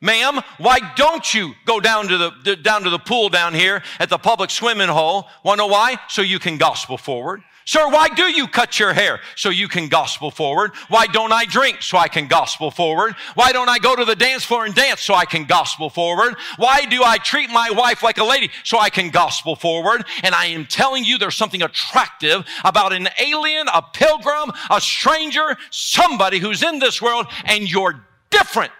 Ma'am, 0.00 0.38
why 0.58 0.78
don't 0.94 1.34
you 1.34 1.52
go 1.64 1.80
down 1.80 2.06
to 2.06 2.16
the, 2.44 2.54
down 2.54 2.84
to 2.84 2.90
the 2.90 3.00
pool 3.00 3.28
down 3.28 3.54
here 3.54 3.82
at 3.98 4.08
the 4.08 4.18
public 4.18 4.50
swimming 4.50 4.86
hole? 4.86 5.26
Wanna 5.42 5.62
know 5.62 5.66
why? 5.66 5.96
So 6.08 6.22
you 6.22 6.38
can 6.38 6.58
gospel 6.58 6.96
forward. 6.96 7.42
Sir, 7.66 7.88
why 7.90 8.08
do 8.08 8.22
you 8.22 8.46
cut 8.46 8.78
your 8.78 8.92
hair? 8.92 9.18
So 9.34 9.50
you 9.50 9.66
can 9.66 9.88
gospel 9.88 10.30
forward. 10.30 10.70
Why 10.86 11.08
don't 11.08 11.32
I 11.32 11.44
drink? 11.46 11.82
So 11.82 11.98
I 11.98 12.06
can 12.06 12.28
gospel 12.28 12.70
forward. 12.70 13.16
Why 13.34 13.50
don't 13.50 13.68
I 13.68 13.80
go 13.80 13.96
to 13.96 14.04
the 14.04 14.14
dance 14.14 14.44
floor 14.44 14.66
and 14.66 14.74
dance? 14.74 15.02
So 15.02 15.14
I 15.14 15.24
can 15.24 15.46
gospel 15.46 15.90
forward. 15.90 16.36
Why 16.58 16.84
do 16.84 17.02
I 17.02 17.18
treat 17.18 17.50
my 17.50 17.70
wife 17.70 18.04
like 18.04 18.18
a 18.18 18.24
lady? 18.24 18.50
So 18.62 18.78
I 18.78 18.88
can 18.88 19.10
gospel 19.10 19.56
forward. 19.56 20.04
And 20.22 20.32
I 20.32 20.46
am 20.46 20.66
telling 20.66 21.04
you 21.04 21.18
there's 21.18 21.34
something 21.34 21.60
attractive 21.60 22.44
about 22.64 22.92
an 22.92 23.08
alien, 23.18 23.66
a 23.74 23.82
pilgrim, 23.82 24.52
a 24.70 24.80
stranger, 24.80 25.56
somebody 25.70 26.38
who's 26.38 26.62
in 26.62 26.78
this 26.78 27.02
world 27.02 27.26
and 27.46 27.68
you're 27.68 28.06
different. 28.30 28.70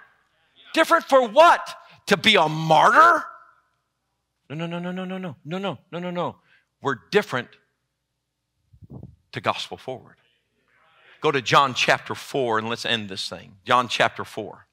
Different 0.75 1.07
for 1.07 1.27
what? 1.27 1.75
To 2.07 2.16
be 2.16 2.37
a 2.37 2.49
martyr? 2.49 3.25
No, 4.49 4.55
no, 4.55 4.66
no, 4.68 4.79
no, 4.79 4.92
no, 4.92 5.05
no, 5.05 5.18
no, 5.18 5.35
no, 5.44 5.59
no, 5.59 5.79
no, 5.90 5.99
no, 5.99 6.11
no. 6.12 6.37
We're 6.81 6.99
different 7.11 7.49
to 9.37 9.40
gospel 9.42 9.77
forward. 9.77 10.16
Go 11.20 11.31
to 11.31 11.42
John 11.42 11.75
chapter 11.75 12.14
4 12.14 12.59
and 12.59 12.68
let's 12.68 12.87
end 12.87 13.09
this 13.11 13.29
thing. 13.29 13.57
John 13.64 13.87
chapter 13.87 14.25
4. 14.25 14.66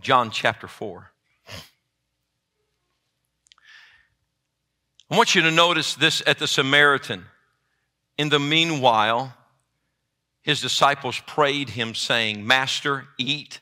John 0.00 0.30
chapter 0.30 0.66
4. 0.66 1.10
I 5.10 5.16
want 5.16 5.34
you 5.34 5.42
to 5.42 5.50
notice 5.52 5.94
this 5.94 6.20
at 6.26 6.38
the 6.38 6.46
Samaritan. 6.48 7.26
In 8.16 8.28
the 8.28 8.40
meanwhile, 8.40 9.34
his 10.42 10.60
disciples 10.60 11.20
prayed 11.26 11.70
him, 11.70 11.94
saying, 11.94 12.46
Master, 12.46 13.06
eat. 13.18 13.60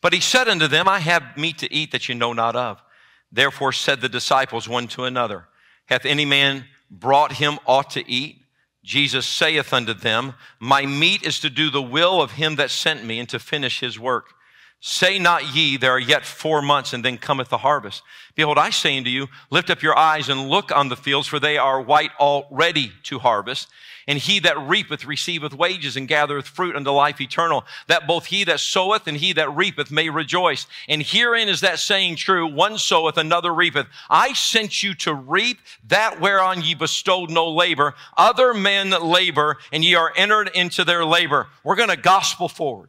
But 0.00 0.12
he 0.12 0.20
said 0.20 0.48
unto 0.48 0.66
them, 0.66 0.88
I 0.88 1.00
have 1.00 1.36
meat 1.36 1.58
to 1.58 1.72
eat 1.72 1.92
that 1.92 2.08
you 2.08 2.14
know 2.14 2.32
not 2.32 2.56
of. 2.56 2.82
Therefore 3.30 3.72
said 3.72 4.00
the 4.00 4.08
disciples 4.08 4.68
one 4.68 4.88
to 4.88 5.04
another, 5.04 5.46
Hath 5.86 6.04
any 6.04 6.24
man 6.24 6.64
brought 6.90 7.32
him 7.34 7.58
aught 7.66 7.90
to 7.90 8.10
eat? 8.10 8.44
Jesus 8.82 9.26
saith 9.26 9.72
unto 9.72 9.92
them, 9.92 10.34
My 10.58 10.86
meat 10.86 11.22
is 11.22 11.38
to 11.40 11.50
do 11.50 11.70
the 11.70 11.82
will 11.82 12.22
of 12.22 12.32
him 12.32 12.56
that 12.56 12.70
sent 12.70 13.04
me 13.04 13.18
and 13.18 13.28
to 13.28 13.38
finish 13.38 13.80
his 13.80 13.98
work. 13.98 14.34
Say 14.82 15.18
not 15.18 15.54
ye, 15.54 15.76
there 15.76 15.92
are 15.92 15.98
yet 15.98 16.24
four 16.24 16.62
months, 16.62 16.94
and 16.94 17.04
then 17.04 17.18
cometh 17.18 17.50
the 17.50 17.58
harvest. 17.58 18.02
Behold, 18.34 18.56
I 18.56 18.70
say 18.70 18.96
unto 18.96 19.10
you, 19.10 19.28
lift 19.50 19.68
up 19.68 19.82
your 19.82 19.98
eyes 19.98 20.30
and 20.30 20.48
look 20.48 20.72
on 20.72 20.88
the 20.88 20.96
fields, 20.96 21.28
for 21.28 21.38
they 21.38 21.58
are 21.58 21.82
white 21.82 22.12
already 22.18 22.92
to 23.02 23.18
harvest. 23.18 23.68
And 24.08 24.18
he 24.18 24.38
that 24.40 24.58
reapeth 24.58 25.04
receiveth 25.04 25.52
wages 25.52 25.98
and 25.98 26.08
gathereth 26.08 26.48
fruit 26.48 26.74
unto 26.74 26.90
life 26.90 27.20
eternal, 27.20 27.66
that 27.88 28.06
both 28.06 28.26
he 28.26 28.42
that 28.44 28.58
soweth 28.60 29.06
and 29.06 29.18
he 29.18 29.34
that 29.34 29.54
reapeth 29.54 29.90
may 29.90 30.08
rejoice. 30.08 30.66
And 30.88 31.02
herein 31.02 31.50
is 31.50 31.60
that 31.60 31.78
saying 31.78 32.16
true, 32.16 32.46
one 32.46 32.78
soweth, 32.78 33.18
another 33.18 33.52
reapeth. 33.52 33.86
I 34.08 34.32
sent 34.32 34.82
you 34.82 34.94
to 34.94 35.12
reap 35.12 35.58
that 35.88 36.22
whereon 36.22 36.62
ye 36.62 36.74
bestowed 36.74 37.30
no 37.30 37.50
labor. 37.50 37.94
Other 38.16 38.54
men 38.54 38.90
labor, 38.90 39.58
and 39.72 39.84
ye 39.84 39.94
are 39.94 40.12
entered 40.16 40.50
into 40.54 40.84
their 40.86 41.04
labor. 41.04 41.48
We're 41.62 41.76
going 41.76 41.90
to 41.90 41.96
gospel 41.98 42.48
forward. 42.48 42.88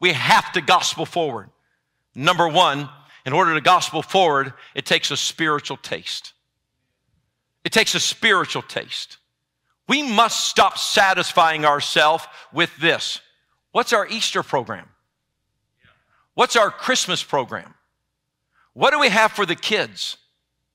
We 0.00 0.12
have 0.12 0.52
to 0.52 0.60
gospel 0.60 1.06
forward. 1.06 1.50
Number 2.14 2.48
one, 2.48 2.88
in 3.24 3.32
order 3.32 3.54
to 3.54 3.60
gospel 3.60 4.02
forward, 4.02 4.52
it 4.74 4.86
takes 4.86 5.10
a 5.10 5.16
spiritual 5.16 5.76
taste. 5.76 6.32
It 7.64 7.72
takes 7.72 7.94
a 7.94 8.00
spiritual 8.00 8.62
taste. 8.62 9.18
We 9.88 10.02
must 10.02 10.48
stop 10.48 10.78
satisfying 10.78 11.64
ourselves 11.64 12.24
with 12.52 12.74
this. 12.78 13.20
What's 13.72 13.92
our 13.92 14.06
Easter 14.08 14.42
program? 14.42 14.88
What's 16.34 16.56
our 16.56 16.70
Christmas 16.70 17.22
program? 17.22 17.74
What 18.74 18.92
do 18.92 18.98
we 18.98 19.08
have 19.08 19.32
for 19.32 19.46
the 19.46 19.54
kids? 19.54 20.16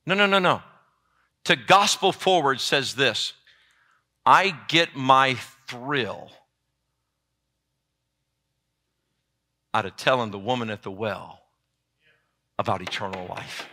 No, 0.06 0.16
no, 0.16 0.26
no, 0.26 0.40
no. 0.40 0.62
To 1.46 1.56
gospel 1.56 2.12
forward 2.12 2.60
says 2.60 2.96
this 2.96 3.34
I 4.26 4.56
get 4.68 4.96
my 4.96 5.36
thrill 5.68 6.32
out 9.74 9.86
of 9.86 9.96
telling 9.96 10.32
the 10.32 10.40
woman 10.40 10.70
at 10.70 10.84
the 10.84 10.92
well 10.92 11.40
about 12.60 12.82
eternal 12.82 13.26
life. 13.28 13.68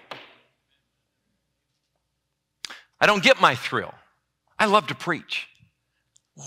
I 3.00 3.06
don't 3.06 3.22
get 3.22 3.40
my 3.40 3.54
thrill. 3.54 3.94
I 4.58 4.66
love 4.66 4.88
to 4.88 4.94
preach. 4.94 5.48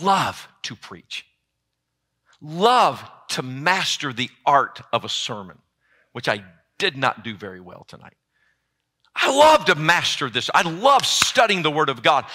Love 0.02 0.48
to 0.64 0.76
preach. 0.76 1.26
Love 2.42 3.04
to 3.30 3.44
master 3.44 4.12
the 4.12 4.30
art 4.46 4.82
of 4.92 5.06
a 5.06 5.10
sermon, 5.10 5.58
which 6.12 6.28
I 6.28 6.44
did 6.78 6.98
not 6.98 7.24
do 7.24 7.36
very 7.36 7.62
well 7.62 7.86
tonight. 7.88 8.16
I 9.16 9.36
love 9.36 9.66
to 9.66 9.76
master 9.76 10.30
this. 10.30 10.50
I 10.54 10.64
love 10.64 11.06
studying 11.06 11.62
the 11.62 11.72
Word 11.72 11.90
of 11.90 12.02
God. 12.02 12.26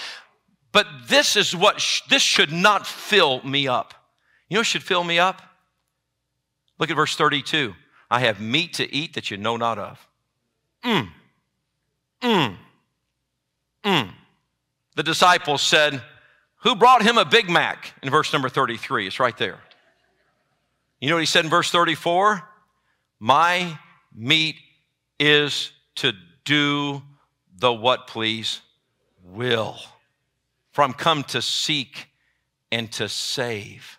But 0.73 0.87
this 1.09 1.37
is 1.37 1.57
what, 1.57 1.81
sh- 1.81 2.03
this 2.09 2.23
should 2.23 2.53
not 2.53 2.87
fill 2.87 3.43
me 3.43 3.67
up. 3.67 3.95
You 4.49 4.59
know 4.59 4.63
should 4.63 4.83
fill 4.83 5.03
me 5.03 5.19
up? 5.19 5.43
Look 6.79 6.91
at 6.91 6.97
verse 6.97 7.17
32. 7.17 7.75
I 8.11 8.21
have 8.21 8.41
meat 8.41 8.75
to 8.75 8.95
eat 8.95 9.15
that 9.15 9.31
you 9.31 9.37
know 9.37 9.57
not 9.57 9.79
of. 9.79 10.07
Mm. 10.85 11.09
Mm. 12.23 12.57
Mm. 13.85 14.11
The 14.95 15.03
disciples 15.03 15.63
said, 15.63 16.03
Who 16.63 16.77
brought 16.77 17.03
him 17.03 17.19
a 17.19 17.25
Big 17.25 17.51
Mac? 17.51 17.93
In 18.03 18.11
verse 18.11 18.33
number 18.33 18.49
33. 18.49 19.07
It's 19.07 19.21
right 19.21 19.37
there. 19.37 19.59
You 21.01 21.09
know 21.09 21.17
what 21.17 21.21
he 21.21 21.27
said 21.27 21.45
in 21.45 21.51
verse 21.51 21.71
34? 21.71 22.43
My 23.19 23.79
meat 24.15 24.57
is 25.19 25.73
to 25.97 26.13
do 26.45 27.03
the 27.59 27.73
what, 27.73 28.07
please? 28.07 28.61
Will. 29.25 29.77
For 30.73 30.83
I'm 30.83 30.93
come 30.93 31.25
to 31.25 31.43
seek 31.43 32.09
and 32.71 32.91
to 32.93 33.09
save 33.09 33.99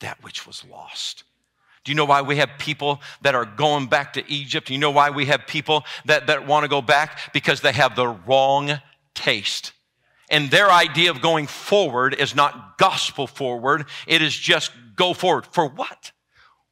that 0.00 0.22
which 0.22 0.46
was 0.46 0.64
lost. 0.64 1.24
Do 1.84 1.90
you 1.90 1.96
know 1.96 2.04
why 2.04 2.22
we 2.22 2.36
have 2.36 2.50
people 2.58 3.00
that 3.22 3.34
are 3.34 3.44
going 3.44 3.86
back 3.86 4.12
to 4.12 4.30
Egypt? 4.30 4.68
Do 4.68 4.72
you 4.72 4.78
know 4.78 4.90
why 4.90 5.10
we 5.10 5.26
have 5.26 5.46
people 5.46 5.84
that, 6.04 6.28
that 6.28 6.46
want 6.46 6.64
to 6.64 6.68
go 6.68 6.80
back? 6.80 7.32
Because 7.32 7.60
they 7.60 7.72
have 7.72 7.96
the 7.96 8.08
wrong 8.08 8.80
taste. 9.14 9.72
And 10.30 10.50
their 10.50 10.70
idea 10.70 11.10
of 11.10 11.20
going 11.20 11.46
forward 11.46 12.14
is 12.14 12.34
not 12.34 12.78
gospel 12.78 13.26
forward. 13.26 13.86
It 14.06 14.22
is 14.22 14.34
just 14.34 14.70
go 14.96 15.12
forward. 15.12 15.46
For 15.46 15.66
what? 15.66 16.12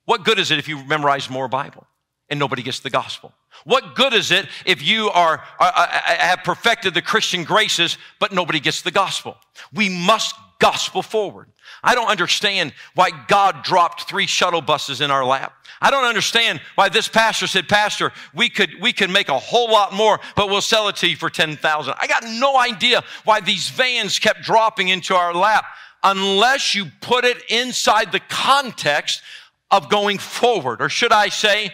What 0.05 0.25
good 0.25 0.38
is 0.38 0.51
it 0.51 0.59
if 0.59 0.68
you 0.68 0.85
memorize 0.85 1.29
more 1.29 1.49
Bible 1.49 1.87
and 2.29 2.38
nobody 2.38 2.62
gets 2.62 2.81
the 2.81 2.90
gospel? 2.90 3.33
What 3.64 3.94
good 3.96 4.14
is 4.14 4.31
it 4.31 4.46
if 4.64 4.81
you 4.83 5.11
are, 5.11 5.42
are, 5.59 5.73
are, 5.73 5.88
have 5.88 6.44
perfected 6.44 6.94
the 6.94 7.03
Christian 7.03 7.44
graces, 7.44 7.99
but 8.18 8.33
nobody 8.33 8.61
gets 8.61 8.83
the 8.83 8.90
gospel? 8.90 9.37
We 9.75 9.88
must 9.88 10.35
gospel 10.61 11.03
forward. 11.03 11.49
I 11.83 11.94
don't 11.94 12.09
understand 12.09 12.73
why 12.94 13.11
God 13.27 13.64
dropped 13.64 14.09
three 14.09 14.27
shuttle 14.27 14.61
buses 14.61 15.01
in 15.01 15.11
our 15.11 15.25
lap. 15.25 15.53
I 15.81 15.90
don't 15.90 16.05
understand 16.05 16.61
why 16.75 16.90
this 16.90 17.09
pastor 17.09 17.46
said, 17.46 17.68
Pastor, 17.68 18.12
we 18.35 18.49
could, 18.51 18.70
we 18.81 18.92
could 18.92 19.11
make 19.11 19.29
a 19.29 19.38
whole 19.38 19.70
lot 19.70 19.92
more, 19.92 20.20
but 20.37 20.49
we'll 20.49 20.61
sell 20.61 20.88
it 20.88 20.96
to 20.96 21.09
you 21.09 21.16
for 21.16 21.31
10,000. 21.31 21.94
I 21.99 22.07
got 22.07 22.23
no 22.25 22.59
idea 22.59 23.03
why 23.25 23.40
these 23.40 23.70
vans 23.70 24.18
kept 24.18 24.42
dropping 24.42 24.88
into 24.88 25.14
our 25.14 25.35
lap 25.35 25.64
unless 26.03 26.75
you 26.75 26.87
put 27.01 27.25
it 27.25 27.42
inside 27.49 28.12
the 28.12 28.20
context 28.20 29.23
of 29.70 29.88
going 29.88 30.18
forward, 30.18 30.83
or 30.83 30.88
should 30.88 31.12
I 31.12 31.29
say, 31.29 31.73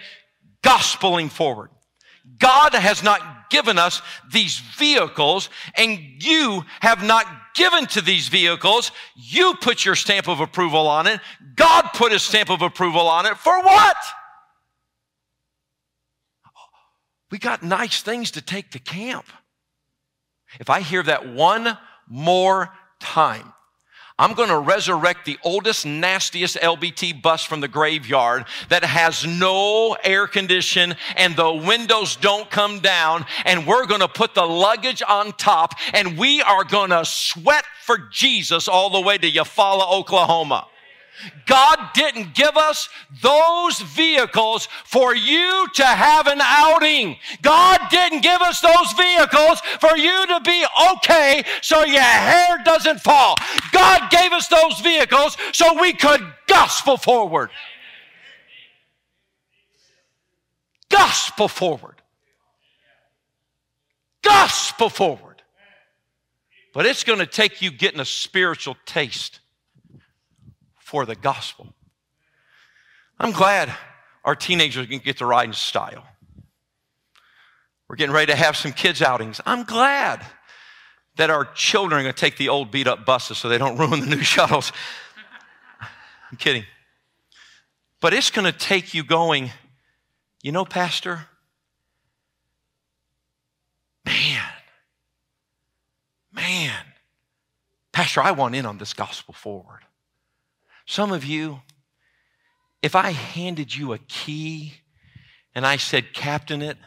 gospeling 0.63 1.31
forward. 1.31 1.71
God 2.39 2.75
has 2.75 3.03
not 3.03 3.51
given 3.51 3.79
us 3.79 4.03
these 4.33 4.59
vehicles, 4.59 5.49
and 5.75 5.99
you 6.23 6.65
have 6.81 7.03
not 7.05 7.27
given 7.55 7.87
to 7.87 8.01
these 8.01 8.29
vehicles. 8.29 8.91
You 9.15 9.55
put 9.61 9.85
your 9.85 9.95
stamp 9.95 10.29
of 10.29 10.41
approval 10.41 10.89
on 10.89 11.07
it. 11.07 11.21
God 11.55 11.91
put 11.95 12.13
his 12.13 12.23
stamp 12.23 12.51
of 12.51 12.63
approval 12.63 13.09
on 13.09 13.27
it. 13.27 13.37
For 13.37 13.63
what? 13.63 13.97
We 17.31 17.39
got 17.39 17.63
nice 17.63 18.03
things 18.03 18.33
to 18.33 18.43
take 18.43 18.71
to 18.73 18.79
camp. 18.79 19.27
If 20.61 20.71
I 20.71 20.81
hear 20.81 21.03
that 21.03 21.35
one 21.35 21.77
more 22.09 22.73
time, 23.01 23.53
I'm 24.19 24.33
going 24.33 24.49
to 24.49 24.59
resurrect 24.59 25.27
the 25.27 25.39
oldest, 25.43 25.85
nastiest 25.85 26.57
LBT 26.57 27.21
bus 27.21 27.45
from 27.45 27.61
the 27.61 27.69
graveyard 27.69 28.47
that 28.71 28.83
has 28.83 29.27
no 29.27 29.93
air 30.03 30.27
condition 30.27 30.95
and 31.17 31.37
the 31.37 31.53
windows 31.53 32.17
don't 32.17 32.51
come 32.51 32.81
down. 32.81 33.27
And 33.45 33.67
we're 33.67 33.85
going 33.85 34.01
to 34.01 34.09
put 34.09 34.35
the 34.35 34.47
luggage 34.47 35.03
on 35.07 35.33
top 35.33 35.75
and 35.93 36.17
we 36.17 36.41
are 36.41 36.65
going 36.65 36.91
to 36.91 37.05
sweat 37.05 37.67
for 37.83 37.99
Jesus 38.11 38.69
all 38.69 38.89
the 38.89 39.03
way 39.03 39.19
to 39.19 39.31
Eufaula, 39.31 39.93
Oklahoma. 39.93 40.67
God 41.47 41.79
didn't 41.95 42.35
give 42.35 42.57
us 42.57 42.89
those 43.23 43.81
vehicles 43.81 44.69
for 44.85 45.15
you 45.15 45.67
to 45.75 45.85
have 45.85 46.27
an 46.27 46.41
outing. 46.41 47.17
God 47.43 47.81
didn't 47.91 48.21
give 48.21 48.41
us 48.43 48.61
those 48.61 48.93
vehicles 48.93 49.61
for 49.81 49.97
you 49.97 50.27
to 50.27 50.41
be 50.41 50.65
okay 50.93 51.45
so 51.63 51.85
your 51.85 52.01
hair 52.01 52.59
doesn't 52.65 53.01
fall. 53.01 53.35
God 53.73 54.11
gave 54.11 54.33
us 54.33 54.49
those 54.49 54.81
vehicles 54.81 55.37
so 55.53 55.81
we 55.81 55.93
could 55.93 56.21
gospel 56.47 56.97
forward. 56.97 57.51
Gospel 60.89 61.49
forward. 61.49 62.03
Gospel 64.23 64.89
forward. 64.89 65.43
But 66.75 66.85
it's 66.85 67.05
going 67.05 67.21
to 67.21 67.27
take 67.27 67.63
you 67.63 67.71
getting 67.71 68.01
a 68.01 68.05
spiritual 68.05 68.77
taste 68.85 69.41
for 70.97 71.05
the 71.05 71.15
gospel. 71.15 71.75
I'm 73.19 73.33
glad 73.33 73.71
our 74.25 74.35
teenagers 74.35 74.87
can 74.87 74.99
get 74.99 75.19
to 75.19 75.27
ride 75.27 75.49
in 75.49 75.53
style. 75.53 76.07
We're 77.87 77.97
getting 77.97 78.15
ready 78.15 78.33
to 78.33 78.39
have 78.39 78.57
some 78.57 78.73
kids' 78.73 79.03
outings. 79.03 79.39
I'm 79.45 79.65
glad 79.65 80.25
that 81.17 81.29
our 81.29 81.45
children 81.53 82.01
are 82.01 82.03
going 82.03 82.15
to 82.15 82.19
take 82.19 82.39
the 82.39 82.49
old 82.49 82.71
beat 82.71 82.87
up 82.87 83.05
buses 83.05 83.37
so 83.37 83.51
they 83.51 83.59
don't 83.59 83.77
ruin 83.77 84.01
the 84.01 84.07
new 84.07 84.23
shuttles. 84.23 84.73
I'm 86.31 86.39
kidding. 86.39 86.65
But 88.01 88.15
it's 88.15 88.31
going 88.31 88.51
to 88.51 88.59
take 88.59 88.95
you 88.95 89.05
going, 89.05 89.51
you 90.43 90.51
know, 90.51 90.65
Pastor, 90.65 91.27
man, 94.07 94.49
man, 96.33 96.87
Pastor, 97.93 98.23
I 98.23 98.31
want 98.31 98.55
in 98.55 98.65
on 98.65 98.79
this 98.79 98.95
gospel 98.95 99.35
forward. 99.35 99.81
Some 100.87 101.13
of 101.13 101.25
you, 101.25 101.61
if 102.81 102.95
I 102.95 103.11
handed 103.11 103.75
you 103.75 103.93
a 103.93 103.99
key 103.99 104.75
and 105.55 105.67
I 105.67 105.77
said, 105.77 106.15
Captain 106.15 106.63
it, 106.63 106.79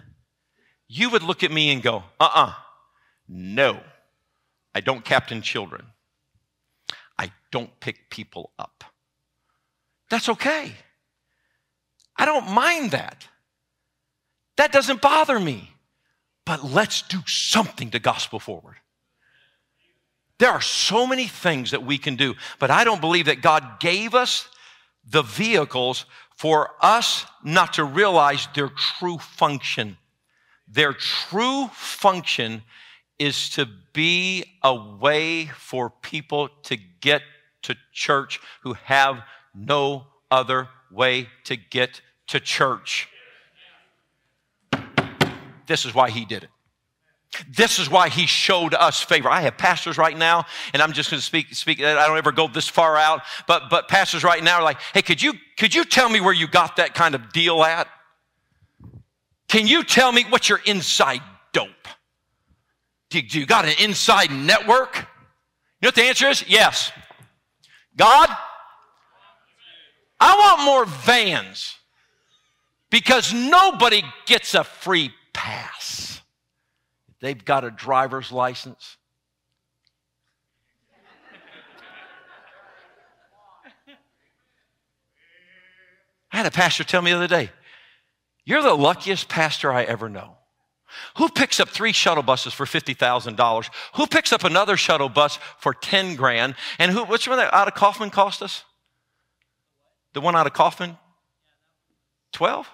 you 0.88 1.10
would 1.10 1.24
look 1.24 1.44
at 1.44 1.52
me 1.52 1.72
and 1.72 1.84
go, 1.84 1.98
uh 2.20 2.24
uh-uh, 2.24 2.46
uh, 2.48 2.54
no, 3.28 3.80
I 4.74 4.80
don't 4.82 5.06
captain 5.06 5.42
children. 5.42 5.86
I 7.18 7.32
don't 7.52 7.80
pick 7.80 8.10
people 8.10 8.52
up. 8.58 8.84
That's 10.10 10.30
okay. 10.30 10.72
I 12.18 12.26
don't 12.26 12.50
mind 12.52 12.92
that. 12.92 13.28
That 14.58 14.72
doesn't 14.72 15.02
bother 15.02 15.40
me. 15.40 15.72
But 16.46 16.64
let's 16.64 17.04
do 17.04 17.20
something 17.28 17.92
to 17.92 18.00
gospel 18.00 18.40
forward. 18.40 18.78
There 20.40 20.50
are 20.50 20.62
so 20.62 21.06
many 21.06 21.28
things 21.28 21.72
that 21.72 21.84
we 21.84 21.98
can 21.98 22.16
do, 22.16 22.34
but 22.60 22.72
I 22.72 22.84
don't 22.84 23.02
believe 23.02 23.26
that 23.26 23.42
God 23.42 23.80
gave 23.80 24.16
us 24.16 24.48
the 25.06 25.22
vehicles 25.22 26.06
for 26.38 26.72
us 26.82 27.26
not 27.44 27.74
to 27.74 27.84
realize 27.84 28.48
their 28.56 28.70
true 28.70 29.18
function. 29.18 29.98
Their 30.68 30.94
true 30.94 31.68
function 31.74 32.64
is 33.18 33.50
to 33.52 33.68
be 33.92 34.46
a 34.64 34.74
way 34.74 35.48
for 35.48 35.90
people 35.90 36.48
to 36.64 36.78
get 37.02 37.22
to 37.64 37.76
church 37.92 38.40
who 38.64 38.74
have 38.74 39.22
no 39.54 40.08
other 40.32 40.70
way 40.90 41.28
to 41.44 41.58
get 41.58 42.02
to 42.28 42.40
church. 42.40 43.10
This 45.68 45.84
is 45.86 45.94
why 45.94 46.10
he 46.10 46.24
did 46.24 46.44
it. 46.44 46.50
This 47.48 47.78
is 47.78 47.90
why 47.90 48.10
he 48.10 48.26
showed 48.26 48.74
us 48.74 49.02
favor. 49.02 49.30
I 49.30 49.42
have 49.42 49.58
pastors 49.58 49.98
right 49.98 50.18
now, 50.18 50.46
and 50.74 50.82
I'm 50.82 50.94
just 50.94 51.12
going 51.12 51.20
to 51.20 51.26
speak, 51.26 51.54
speak, 51.54 51.80
I 51.80 52.08
don't 52.08 52.18
ever 52.18 52.32
go 52.32 52.48
this 52.48 52.68
far 52.68 52.98
out, 52.98 53.22
but, 53.48 53.70
but 53.70 53.88
pastors 53.88 54.24
right 54.24 54.44
now 54.44 54.58
are 54.58 54.64
like, 54.64 54.80
hey, 54.94 55.04
could 55.04 55.22
you, 55.22 55.34
could 55.58 55.76
you 55.76 55.86
tell 55.86 56.10
me 56.10 56.22
where 56.22 56.34
you 56.34 56.48
got 56.48 56.78
that 56.78 56.96
kind 56.96 57.14
of 57.14 57.32
deal 57.32 57.64
at? 57.64 57.88
Can 59.48 59.68
you 59.68 59.84
tell 59.84 60.12
me 60.12 60.26
what's 60.30 60.50
your 60.50 60.62
inside 60.66 61.22
dope? 61.54 61.70
Do 63.10 63.20
you, 63.20 63.28
do 63.28 63.40
you 63.40 63.46
got 63.46 63.66
an 63.66 63.76
inside 63.80 64.32
network? 64.32 64.96
You 64.96 65.02
know 65.84 65.88
what 65.88 65.96
the 65.96 66.04
answer 66.04 66.28
is? 66.28 66.44
Yes. 66.48 66.92
God, 67.96 68.30
I 70.20 70.36
want 70.36 70.64
more 70.64 70.86
vans 70.86 71.76
because 72.90 73.34
nobody 73.34 74.04
gets 74.26 74.56
a 74.56 74.64
free 74.64 75.12
pass 75.34 76.19
they've 77.22 77.44
got 77.44 77.64
a 77.64 77.72
driver's 77.72 78.32
license. 78.32 78.98
I 86.32 86.38
had 86.38 86.46
a 86.46 86.52
pastor 86.52 86.84
tell 86.84 87.02
me 87.02 87.12
the 87.12 87.18
other 87.18 87.28
day, 87.28 87.52
You're 88.46 88.62
the 88.62 88.74
luckiest 88.74 89.30
pastor 89.30 89.72
I 89.72 89.84
ever 89.84 90.10
know. 90.10 90.38
Who 91.18 91.30
picks 91.30 91.60
up 91.60 91.70
three 91.70 91.92
shuttle 91.92 92.24
buses 92.24 92.54
for 92.54 92.66
$50,000? 92.66 93.70
Who 93.96 94.08
picks 94.08 94.34
up 94.34 94.44
another 94.44 94.76
shuttle 94.76 95.10
bus 95.10 95.38
for 95.60 95.74
10 95.74 96.16
grand? 96.16 96.56
And 96.80 96.92
who, 96.92 97.04
which 97.06 97.28
one 97.28 97.38
that 97.38 97.54
out 97.54 97.68
of 97.68 97.76
Kaufman 97.76 98.10
cost 98.10 98.42
us? 98.42 98.64
The 100.14 100.22
one 100.22 100.36
out 100.36 100.48
of 100.48 100.54
Kaufman? 100.54 100.98
12? 102.32 102.68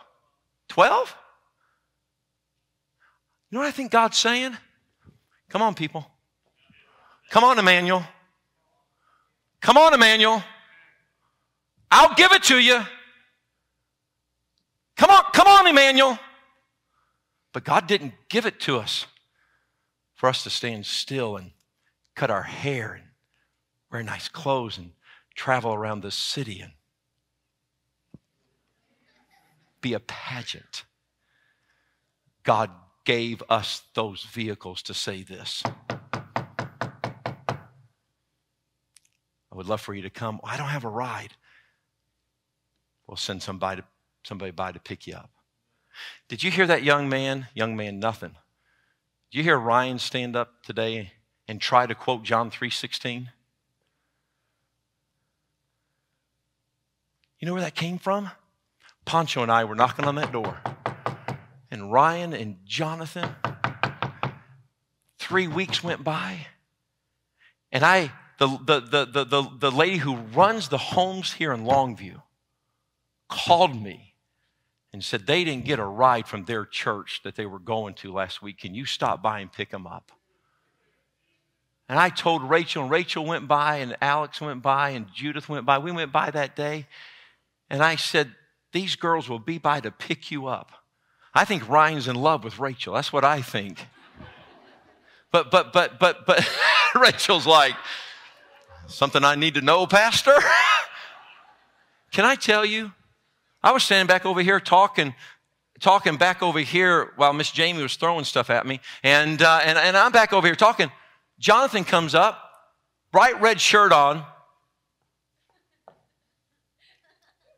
12? 0.69 1.15
You 3.55 3.59
know 3.59 3.67
what 3.67 3.69
I 3.69 3.77
think 3.77 3.89
God's 3.89 4.17
saying? 4.17 4.57
Come 5.47 5.61
on, 5.61 5.75
people. 5.75 6.05
Come 7.29 7.45
on, 7.45 7.57
Emmanuel. 7.57 8.03
Come 9.61 9.77
on, 9.77 9.93
Emmanuel. 9.93 10.43
I'll 11.89 12.13
give 12.15 12.33
it 12.33 12.43
to 12.43 12.59
you. 12.59 12.81
Come 14.97 15.09
on, 15.09 15.23
come 15.31 15.47
on, 15.47 15.67
Emmanuel. 15.67 16.19
But 17.53 17.63
God 17.63 17.87
didn't 17.87 18.11
give 18.27 18.45
it 18.45 18.59
to 18.59 18.77
us 18.77 19.05
for 20.15 20.27
us 20.27 20.43
to 20.43 20.49
stand 20.49 20.85
still 20.85 21.37
and 21.37 21.51
cut 22.13 22.29
our 22.29 22.43
hair 22.43 22.91
and 22.91 23.05
wear 23.89 24.03
nice 24.03 24.27
clothes 24.27 24.77
and 24.77 24.91
travel 25.33 25.73
around 25.73 26.01
the 26.01 26.11
city 26.11 26.59
and 26.59 26.73
be 29.79 29.93
a 29.93 30.01
pageant. 30.01 30.83
God 32.43 32.69
gave 33.05 33.41
us 33.49 33.83
those 33.93 34.23
vehicles 34.23 34.81
to 34.83 34.93
say 34.93 35.23
this. 35.23 35.63
I 39.55 39.57
would 39.57 39.67
love 39.67 39.79
for 39.79 39.93
you 39.93 40.01
to 40.01 40.09
come. 40.09 40.41
I 40.43 40.57
don't 40.57 40.67
have 40.67 40.83
a 40.83 40.89
ride. 40.89 41.35
we'll 43.07 43.15
send 43.15 43.41
somebody 43.41 43.81
to, 43.81 43.87
somebody 44.23 44.51
by 44.51 44.71
to 44.71 44.79
pick 44.79 45.07
you 45.07 45.15
up. 45.15 45.29
Did 46.27 46.43
you 46.43 46.51
hear 46.51 46.67
that 46.67 46.83
young 46.83 47.07
man? 47.07 47.47
Young 47.53 47.75
man, 47.77 47.99
nothing. 47.99 48.35
Did 49.31 49.37
you 49.37 49.43
hear 49.43 49.57
Ryan 49.57 49.99
stand 49.99 50.35
up 50.35 50.63
today 50.63 51.13
and 51.47 51.61
try 51.61 51.85
to 51.85 51.95
quote 51.95 52.23
John 52.23 52.51
3:16? 52.51 53.29
You 57.39 57.45
know 57.45 57.53
where 57.53 57.61
that 57.61 57.75
came 57.75 57.97
from? 57.97 58.31
Poncho 59.05 59.43
and 59.43 59.51
I 59.51 59.63
were 59.65 59.75
knocking 59.75 60.05
on 60.05 60.15
that 60.15 60.31
door. 60.31 60.57
And 61.71 61.91
Ryan 61.91 62.33
and 62.33 62.57
Jonathan, 62.65 63.35
three 65.17 65.47
weeks 65.47 65.83
went 65.83 66.03
by. 66.03 66.47
And 67.71 67.83
I, 67.83 68.11
the, 68.37 68.47
the, 68.47 68.79
the, 68.79 69.25
the, 69.25 69.49
the, 69.59 69.71
lady 69.71 69.97
who 69.97 70.15
runs 70.15 70.69
the 70.69 70.77
homes 70.77 71.33
here 71.33 71.51
in 71.51 71.63
Longview, 71.65 72.21
called 73.27 73.81
me 73.81 74.13
and 74.93 75.03
said 75.03 75.25
they 75.25 75.43
didn't 75.43 75.65
get 75.65 75.79
a 75.79 75.85
ride 75.85 76.27
from 76.27 76.45
their 76.45 76.65
church 76.65 77.21
that 77.23 77.35
they 77.35 77.45
were 77.45 77.59
going 77.59 77.93
to 77.95 78.13
last 78.13 78.41
week. 78.41 78.59
Can 78.59 78.73
you 78.73 78.85
stop 78.85 79.21
by 79.21 79.39
and 79.39 79.51
pick 79.51 79.71
them 79.71 79.85
up? 79.85 80.11
And 81.89 81.99
I 81.99 82.09
told 82.09 82.49
Rachel, 82.49 82.83
and 82.83 82.91
Rachel 82.91 83.25
went 83.25 83.47
by, 83.47 83.77
and 83.77 83.95
Alex 84.01 84.41
went 84.41 84.61
by, 84.61 84.91
and 84.91 85.07
Judith 85.13 85.49
went 85.49 85.65
by. 85.65 85.77
We 85.77 85.91
went 85.91 86.11
by 86.11 86.31
that 86.31 86.55
day. 86.55 86.87
And 87.69 87.83
I 87.83 87.95
said, 87.95 88.31
These 88.71 88.95
girls 88.95 89.29
will 89.29 89.39
be 89.39 89.57
by 89.57 89.81
to 89.81 89.91
pick 89.91 90.31
you 90.31 90.47
up. 90.47 90.71
I 91.35 91.45
think 91.45 91.67
Ryan's 91.67 92.07
in 92.07 92.15
love 92.15 92.43
with 92.43 92.57
Rachel. 92.59 92.93
That's 92.93 93.11
what 93.11 93.25
I 93.25 93.41
think. 93.41 93.85
But, 95.31 95.51
but, 95.51 95.73
but, 95.73 95.99
but, 95.99 96.25
but, 96.25 96.49
Rachel's 96.95 97.45
like, 97.45 97.75
Something 98.87 99.23
I 99.23 99.33
need 99.35 99.55
to 99.55 99.61
know, 99.61 99.87
Pastor? 99.87 100.35
Can 102.11 102.23
I 102.23 102.35
tell 102.35 102.63
you? 102.63 102.93
I 103.63 103.71
was 103.71 103.83
standing 103.83 104.07
back 104.07 104.27
over 104.27 104.41
here 104.41 104.59
talking, 104.59 105.15
talking 105.79 106.17
back 106.17 106.43
over 106.43 106.59
here 106.59 107.11
while 107.15 107.33
Miss 107.33 107.49
Jamie 107.51 107.81
was 107.81 107.95
throwing 107.95 108.25
stuff 108.25 108.51
at 108.51 108.65
me. 108.65 108.79
And, 109.03 109.41
uh, 109.41 109.59
and, 109.63 109.79
and 109.79 109.97
I'm 109.97 110.11
back 110.11 110.33
over 110.33 110.45
here 110.45 110.55
talking. 110.55 110.91
Jonathan 111.39 111.83
comes 111.83 112.13
up, 112.13 112.39
bright 113.11 113.41
red 113.41 113.59
shirt 113.59 113.91
on, 113.91 114.23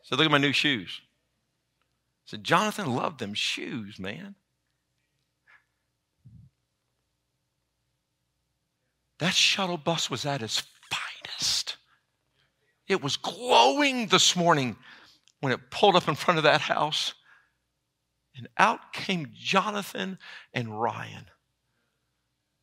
So 0.08 0.16
look 0.16 0.24
at 0.24 0.32
my 0.32 0.38
new 0.38 0.54
shoes. 0.54 1.02
Said, 2.28 2.44
Jonathan 2.44 2.94
loved 2.94 3.20
them 3.20 3.34
shoes, 3.34 3.98
man. 3.98 4.36
That 9.20 9.34
shuttle 9.34 9.78
bus 9.78 10.10
was 10.10 10.26
at 10.26 10.42
its 10.42 10.62
finest. 10.92 11.78
It 12.88 13.02
was 13.02 13.16
glowing 13.16 14.08
this 14.08 14.36
morning 14.36 14.76
when 15.40 15.54
it 15.54 15.72
pulled 15.72 15.96
up 15.96 16.10
in 16.10 16.16
front 16.16 16.38
of 16.38 16.44
that 16.44 16.62
house. 16.62 17.14
And 18.36 18.50
out 18.58 18.92
came 18.92 19.32
Jonathan 19.34 20.20
and 20.54 20.80
Ryan. 20.80 21.26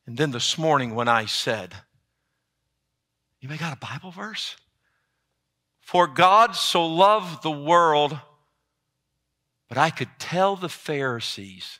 And 0.05 0.15
then 0.15 0.29
this 0.29 0.59
morning 0.59 0.93
when 0.93 1.07
I 1.07 1.25
said, 1.25 1.73
You 3.39 3.49
may 3.49 3.57
got 3.57 3.73
a 3.73 3.77
Bible 3.77 4.11
verse? 4.11 4.55
For 5.79 6.07
God 6.07 6.55
so 6.55 6.85
loved 6.85 7.41
the 7.41 7.51
world, 7.51 8.19
but 9.67 9.77
I 9.77 9.89
could 9.89 10.09
tell 10.19 10.55
the 10.55 10.69
Pharisees, 10.69 11.79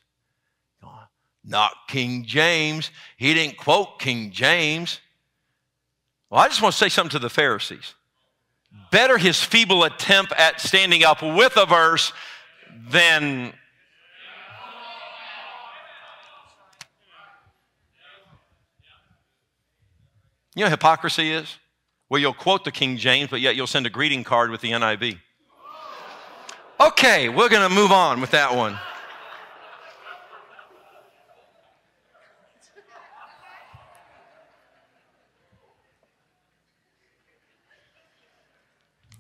not 1.44 1.74
King 1.88 2.26
James. 2.26 2.90
He 3.18 3.34
didn't 3.34 3.58
quote 3.58 4.00
King 4.00 4.32
James. 4.32 5.00
Well, 6.30 6.42
I 6.42 6.48
just 6.48 6.62
want 6.62 6.74
to 6.74 6.78
say 6.78 6.90
something 6.90 7.12
to 7.12 7.20
the 7.20 7.30
Pharisees. 7.30 7.94
Better 8.92 9.18
his 9.18 9.42
feeble 9.42 9.84
attempt 9.84 10.34
at 10.34 10.60
standing 10.60 11.04
up 11.04 11.22
with 11.22 11.56
a 11.56 11.66
verse 11.66 12.12
than 12.90 13.54
You 20.58 20.64
know 20.64 20.70
hypocrisy 20.70 21.34
is? 21.34 21.58
where 22.08 22.22
you'll 22.22 22.34
quote 22.34 22.64
the 22.64 22.72
King 22.72 22.98
James, 22.98 23.30
but 23.30 23.42
yet 23.42 23.56
you'll 23.56 23.68
send 23.68 23.86
a 23.86 23.90
greeting 23.90 24.24
card 24.24 24.52
with 24.52 24.62
the 24.62 24.72
NIV. 24.72 25.20
Okay, 26.80 27.30
we're 27.30 27.48
going 27.48 27.68
to 27.68 27.74
move 27.74 27.94
on 27.94 28.20
with 28.20 28.32
that 28.32 28.54
one. 28.54 28.78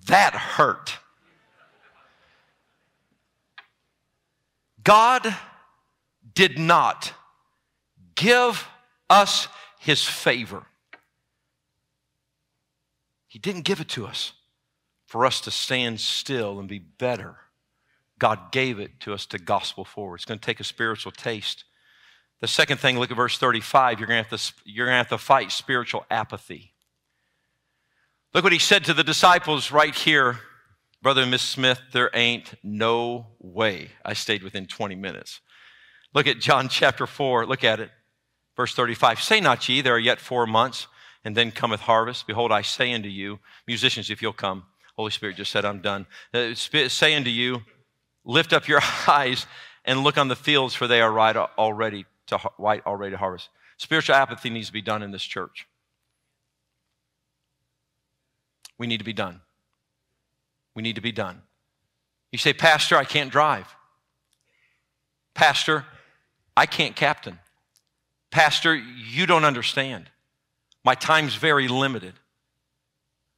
That 0.08 0.36
hurt. 0.36 0.97
God 4.84 5.36
did 6.36 6.60
not 6.60 7.14
give 8.16 8.68
us 9.10 9.47
his 9.80 10.03
favor. 10.03 10.66
He 13.28 13.39
didn't 13.39 13.64
give 13.64 13.80
it 13.80 13.88
to 13.89 14.06
us 14.06 14.34
for 15.06 15.26
us 15.26 15.39
to 15.41 15.51
stand 15.51 16.01
still 16.01 16.60
and 16.60 16.68
be 16.68 16.80
better. 16.80 17.38
God 18.26 18.51
gave 18.51 18.80
it 18.80 18.99
to 19.01 19.13
us 19.13 19.28
to 19.28 19.38
gospel 19.38 19.86
forward. 19.86 20.15
It's 20.15 20.26
going 20.26 20.39
to 20.39 20.45
take 20.45 20.59
a 20.59 20.63
spiritual 20.63 21.11
taste. 21.11 21.63
The 22.41 22.47
second 22.47 22.80
thing, 22.80 22.97
look 22.97 23.11
at 23.11 23.17
verse 23.17 23.38
35. 23.38 23.99
You're 23.99 24.07
going 24.07 24.23
to 24.23 24.28
have 24.28 24.41
to, 24.41 24.53
you're 24.65 24.88
going 24.88 24.93
to, 24.93 24.97
have 24.97 25.09
to 25.09 25.19
fight 25.19 25.51
spiritual 25.51 26.07
apathy. 26.09 26.73
Look 28.34 28.43
what 28.43 28.51
he 28.51 28.57
said 28.57 28.84
to 28.86 28.95
the 28.95 29.03
disciples 29.03 29.71
right 29.71 29.93
here. 29.93 30.39
Brother 31.03 31.21
and 31.21 31.30
Miss 31.30 31.43
Smith, 31.43 31.80
there 31.93 32.09
ain't 32.15 32.55
no 32.63 33.28
way 33.38 33.89
I 34.03 34.13
stayed 34.13 34.41
within 34.41 34.65
20 34.65 34.95
minutes. 34.95 35.39
Look 36.15 36.26
at 36.26 36.39
John 36.39 36.67
chapter 36.67 37.05
4. 37.05 37.45
Look 37.45 37.63
at 37.63 37.80
it. 37.80 37.91
Verse 38.57 38.73
35. 38.73 39.21
Say 39.21 39.39
not 39.39 39.69
ye, 39.69 39.82
there 39.82 39.93
are 39.93 39.99
yet 39.99 40.19
four 40.19 40.47
months 40.47 40.88
and 41.23 41.38
then 41.38 41.51
cometh 41.51 41.82
harvest. 41.82 42.26
Behold, 42.26 42.51
I 42.51 42.63
say 42.63 42.91
unto 42.91 43.07
you, 43.07 43.38
musicians, 43.67 44.09
if 44.09 44.23
you'll 44.23 44.34
come. 44.34 44.63
Holy 44.95 45.11
Spirit 45.11 45.36
just 45.36 45.51
said, 45.51 45.63
I'm 45.63 45.82
done. 45.82 46.07
Uh, 46.34 46.55
say 46.55 47.13
unto 47.13 47.30
you, 47.30 47.61
lift 48.26 48.51
up 48.51 48.67
your 48.67 48.82
eyes 49.07 49.45
and 49.86 50.03
look 50.03 50.17
on 50.17 50.28
the 50.28 50.36
fields, 50.36 50.73
for 50.73 50.88
they 50.88 51.01
are 51.01 51.11
right 51.11 51.36
already 51.36 52.05
to 52.28 52.38
white 52.57 52.86
already 52.86 53.11
to 53.11 53.17
harvest. 53.17 53.49
Spiritual 53.78 54.15
apathy 54.15 54.49
needs 54.49 54.67
to 54.67 54.73
be 54.73 54.82
done 54.82 55.03
in 55.03 55.11
this 55.11 55.23
church. 55.23 55.67
We 58.78 58.88
need 58.88 58.97
to 58.97 59.03
be 59.03 59.13
done. 59.13 59.41
We 60.73 60.82
need 60.82 60.95
to 60.95 61.01
be 61.01 61.11
done. 61.11 61.41
You 62.32 62.38
say, 62.38 62.53
Pastor, 62.53 62.97
I 62.97 63.05
can't 63.05 63.32
drive. 63.32 63.67
Pastor, 65.34 65.86
I 66.57 66.65
can't 66.65 66.95
captain. 66.95 67.39
Pastor, 68.32 68.76
you 68.76 69.26
don't 69.26 69.45
understand. 69.45 70.09
My 70.84 70.95
time's 70.95 71.36
very 71.36 71.67
limited. 71.67 72.13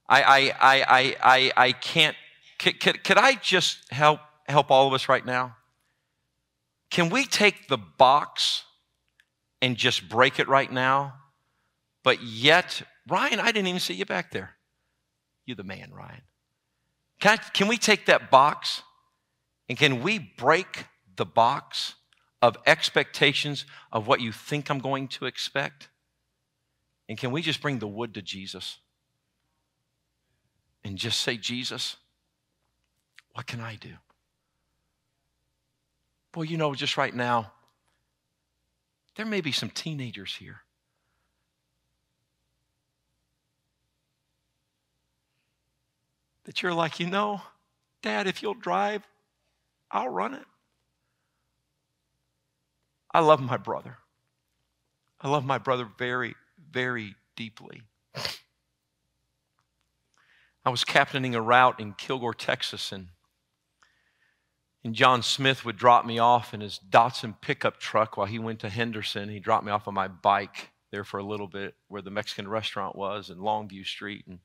I, 0.09 0.21
I, 0.21 0.37
I, 0.39 0.81
I, 0.81 1.15
I, 1.21 1.51
I 1.57 1.71
can't. 1.73 2.15
Could, 2.59 2.79
could, 2.79 3.03
could 3.03 3.17
I 3.17 3.35
just 3.35 3.91
help, 3.91 4.19
help 4.47 4.71
all 4.71 4.87
of 4.87 4.93
us 4.93 5.09
right 5.09 5.25
now? 5.25 5.55
Can 6.89 7.09
we 7.09 7.25
take 7.25 7.67
the 7.67 7.77
box 7.77 8.63
and 9.61 9.75
just 9.75 10.07
break 10.07 10.39
it 10.39 10.47
right 10.47 10.71
now? 10.71 11.15
But 12.03 12.23
yet, 12.23 12.81
Ryan, 13.07 13.39
I 13.39 13.47
didn't 13.47 13.67
even 13.67 13.79
see 13.79 13.93
you 13.93 14.05
back 14.05 14.31
there. 14.31 14.55
You're 15.45 15.55
the 15.55 15.63
man, 15.63 15.91
Ryan. 15.93 16.21
Can, 17.19 17.33
I, 17.33 17.37
can 17.37 17.67
we 17.67 17.77
take 17.77 18.05
that 18.05 18.29
box 18.29 18.83
and 19.67 19.77
can 19.77 20.01
we 20.01 20.19
break 20.19 20.85
the 21.15 21.25
box 21.25 21.95
of 22.41 22.57
expectations 22.65 23.65
of 23.91 24.07
what 24.07 24.21
you 24.21 24.31
think 24.31 24.69
I'm 24.69 24.79
going 24.79 25.07
to 25.09 25.25
expect? 25.25 25.89
And 27.09 27.17
can 27.17 27.31
we 27.31 27.41
just 27.41 27.61
bring 27.61 27.79
the 27.79 27.87
wood 27.87 28.13
to 28.13 28.21
Jesus? 28.21 28.79
And 30.83 30.97
just 30.97 31.21
say, 31.21 31.37
Jesus, 31.37 31.97
what 33.33 33.47
can 33.47 33.59
I 33.59 33.75
do? 33.75 33.93
Boy, 36.31 36.43
you 36.43 36.57
know, 36.57 36.73
just 36.75 36.97
right 36.97 37.13
now, 37.13 37.51
there 39.15 39.25
may 39.25 39.41
be 39.41 39.51
some 39.51 39.69
teenagers 39.69 40.35
here. 40.35 40.61
That 46.43 46.61
you're 46.61 46.73
like, 46.73 46.99
you 46.99 47.07
know, 47.07 47.41
Dad, 48.01 48.27
if 48.27 48.41
you'll 48.41 48.53
drive, 48.53 49.03
I'll 49.91 50.09
run 50.09 50.33
it. 50.33 50.45
I 53.11 53.19
love 53.21 53.41
my 53.41 53.57
brother. 53.57 53.97
I 55.19 55.29
love 55.29 55.43
my 55.43 55.57
brother 55.57 55.89
very, 55.97 56.35
very 56.71 57.15
deeply. 57.35 57.81
I 60.63 60.69
was 60.69 60.83
captaining 60.83 61.33
a 61.33 61.41
route 61.41 61.79
in 61.79 61.93
Kilgore, 61.93 62.33
Texas, 62.33 62.91
and, 62.91 63.07
and 64.87 64.95
John 64.95 65.21
Smith 65.21 65.65
would 65.65 65.75
drop 65.75 66.05
me 66.05 66.17
off 66.17 66.53
in 66.53 66.61
his 66.61 66.79
Datsun 66.89 67.35
pickup 67.41 67.77
truck 67.77 68.15
while 68.15 68.25
he 68.25 68.39
went 68.39 68.61
to 68.61 68.69
Henderson. 68.69 69.27
He 69.27 69.37
dropped 69.37 69.65
me 69.65 69.71
off 69.73 69.85
on 69.85 69.93
my 69.93 70.07
bike 70.07 70.69
there 70.91 71.03
for 71.03 71.17
a 71.17 71.23
little 71.23 71.49
bit 71.49 71.75
where 71.89 72.01
the 72.01 72.09
Mexican 72.09 72.47
restaurant 72.47 72.95
was 72.95 73.29
in 73.29 73.39
Longview 73.39 73.85
Street. 73.85 74.25
And 74.27 74.39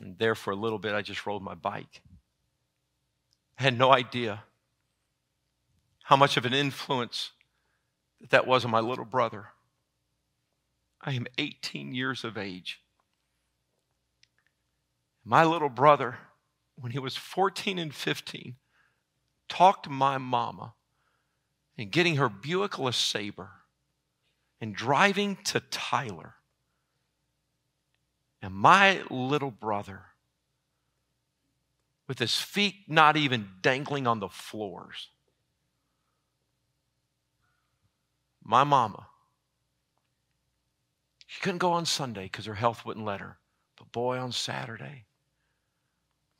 And 0.00 0.16
there 0.16 0.34
for 0.34 0.50
a 0.50 0.56
little 0.56 0.78
bit, 0.78 0.94
I 0.94 1.02
just 1.02 1.26
rode 1.26 1.42
my 1.42 1.54
bike. 1.54 2.00
I 3.58 3.64
had 3.64 3.76
no 3.76 3.92
idea 3.92 4.44
how 6.04 6.16
much 6.16 6.38
of 6.38 6.46
an 6.46 6.54
influence 6.54 7.32
that, 8.22 8.30
that 8.30 8.46
was 8.46 8.64
on 8.64 8.70
my 8.70 8.80
little 8.80 9.04
brother. 9.04 9.48
I 11.02 11.12
am 11.12 11.26
18 11.36 11.94
years 11.94 12.24
of 12.24 12.38
age. 12.38 12.80
My 15.22 15.44
little 15.44 15.68
brother, 15.68 16.16
when 16.80 16.92
he 16.92 16.98
was 16.98 17.16
14 17.16 17.78
and 17.78 17.94
15, 17.94 18.56
talked 19.48 19.84
to 19.84 19.90
my 19.90 20.18
mama 20.18 20.74
and 21.76 21.90
getting 21.90 22.16
her 22.16 22.28
Buick 22.28 22.72
LeSabre 22.72 23.48
and 24.60 24.74
driving 24.74 25.36
to 25.44 25.60
Tyler. 25.60 26.34
And 28.40 28.54
my 28.54 29.02
little 29.10 29.50
brother, 29.50 30.02
with 32.06 32.18
his 32.18 32.36
feet 32.36 32.74
not 32.86 33.16
even 33.16 33.48
dangling 33.60 34.06
on 34.06 34.20
the 34.20 34.28
floors, 34.28 35.08
my 38.42 38.64
mama, 38.64 39.06
she 41.26 41.40
couldn't 41.40 41.58
go 41.58 41.72
on 41.72 41.84
Sunday 41.84 42.24
because 42.24 42.46
her 42.46 42.54
health 42.54 42.86
wouldn't 42.86 43.04
let 43.04 43.20
her. 43.20 43.38
But 43.76 43.92
boy, 43.92 44.18
on 44.18 44.32
Saturday, 44.32 45.04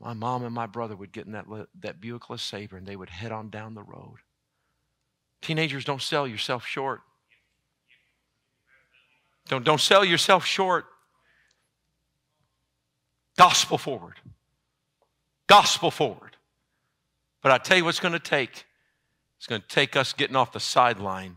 my 0.01 0.15
mom 0.15 0.45
and 0.45 0.55
my 0.55 0.67
brother 0.67 0.95
would 0.95 1.13
get 1.13 1.27
in 1.27 1.33
that, 1.33 1.47
that 1.81 2.01
Buick 2.01 2.23
LeSabre 2.25 2.75
and 2.75 2.87
they 2.87 2.97
would 2.97 3.11
head 3.11 3.33
on 3.33 3.51
down 3.51 3.75
the 3.75 3.83
road. 3.83 4.19
Teenagers, 5.43 5.85
don't 5.85 6.03
sell 6.03 6.27
yourself 6.27 6.65
short. 6.65 7.01
Don't, 9.49 9.65
don't 9.65 9.81
sell 9.81 10.05
yourself 10.05 10.45
short. 10.45 10.87
Gospel 13.37 13.79
forward. 13.79 14.15
Gospel 15.47 15.91
forward. 15.91 16.37
But 17.43 17.53
I 17.53 17.59
tell 17.59 17.77
you 17.77 17.85
what's 17.85 18.01
going 18.01 18.13
to 18.13 18.19
take. 18.19 18.67
It's 19.39 19.47
going 19.47 19.63
to 19.63 19.69
take 19.69 19.97
us 19.97 20.13
getting 20.13 20.37
off 20.37 20.53
the 20.53 20.61
sideline 20.61 21.37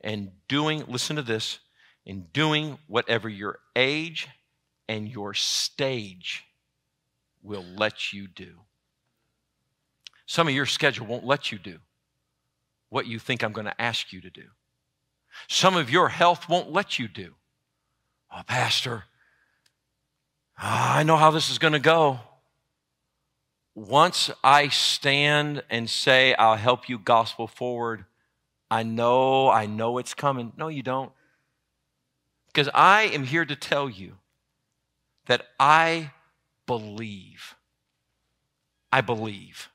and 0.00 0.30
doing, 0.48 0.84
listen 0.88 1.16
to 1.16 1.22
this, 1.22 1.60
and 2.06 2.32
doing 2.32 2.78
whatever 2.88 3.28
your 3.28 3.60
age 3.76 4.28
and 4.88 5.08
your 5.08 5.34
stage 5.34 6.44
will 7.42 7.64
let 7.76 8.12
you 8.12 8.26
do. 8.26 8.60
Some 10.26 10.48
of 10.48 10.54
your 10.54 10.66
schedule 10.66 11.06
won't 11.06 11.24
let 11.24 11.50
you 11.50 11.58
do 11.58 11.78
what 12.88 13.06
you 13.06 13.18
think 13.18 13.42
I'm 13.42 13.52
going 13.52 13.66
to 13.66 13.80
ask 13.80 14.12
you 14.12 14.20
to 14.20 14.30
do. 14.30 14.44
Some 15.48 15.76
of 15.76 15.90
your 15.90 16.08
health 16.08 16.48
won't 16.48 16.72
let 16.72 16.98
you 16.98 17.08
do. 17.08 17.34
Oh, 18.32 18.42
Pastor, 18.46 19.04
I 20.58 21.02
know 21.04 21.16
how 21.16 21.30
this 21.30 21.50
is 21.50 21.58
going 21.58 21.72
to 21.72 21.78
go. 21.78 22.20
Once 23.74 24.30
I 24.44 24.68
stand 24.68 25.62
and 25.70 25.88
say, 25.88 26.34
I'll 26.34 26.56
help 26.56 26.88
you 26.88 26.98
gospel 26.98 27.46
forward, 27.46 28.04
I 28.70 28.82
know, 28.82 29.48
I 29.48 29.66
know 29.66 29.98
it's 29.98 30.14
coming. 30.14 30.52
No, 30.56 30.68
you 30.68 30.82
don't. 30.82 31.12
Because 32.48 32.68
I 32.74 33.02
am 33.02 33.24
here 33.24 33.44
to 33.44 33.56
tell 33.56 33.88
you 33.88 34.14
that 35.26 35.46
I 35.58 36.10
believe. 36.78 37.56
I 38.92 39.00
believe. 39.00 39.70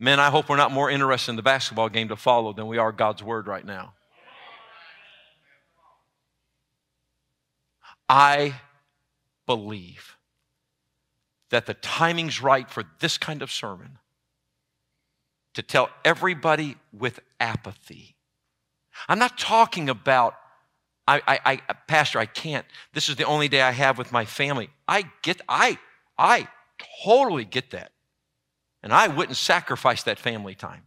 Men, 0.00 0.18
I 0.18 0.30
hope 0.30 0.48
we're 0.48 0.56
not 0.56 0.72
more 0.72 0.90
interested 0.90 1.30
in 1.30 1.36
the 1.36 1.42
basketball 1.42 1.90
game 1.90 2.08
to 2.08 2.16
follow 2.16 2.54
than 2.54 2.66
we 2.68 2.78
are 2.78 2.90
God's 2.90 3.22
word 3.22 3.46
right 3.46 3.64
now. 3.64 3.92
I 8.08 8.54
believe 9.46 10.16
that 11.50 11.66
the 11.66 11.74
timing's 11.74 12.40
right 12.40 12.70
for 12.70 12.84
this 13.00 13.18
kind 13.18 13.42
of 13.42 13.50
sermon 13.50 13.98
to 15.52 15.62
tell 15.62 15.90
everybody 16.02 16.76
with 16.92 17.20
apathy. 17.40 18.16
I'm 19.06 19.18
not 19.18 19.36
talking 19.36 19.90
about, 19.90 20.34
I, 21.06 21.20
I, 21.26 21.40
I, 21.44 21.56
Pastor, 21.86 22.18
I 22.18 22.26
can't. 22.26 22.64
This 22.94 23.10
is 23.10 23.16
the 23.16 23.24
only 23.24 23.48
day 23.48 23.60
I 23.60 23.72
have 23.72 23.98
with 23.98 24.12
my 24.12 24.24
family. 24.24 24.70
I 24.86 25.04
get, 25.22 25.42
I, 25.46 25.78
I 26.18 26.48
totally 27.04 27.44
get 27.44 27.70
that. 27.70 27.92
And 28.82 28.92
I 28.92 29.08
wouldn't 29.08 29.36
sacrifice 29.36 30.02
that 30.04 30.18
family 30.18 30.54
time. 30.54 30.82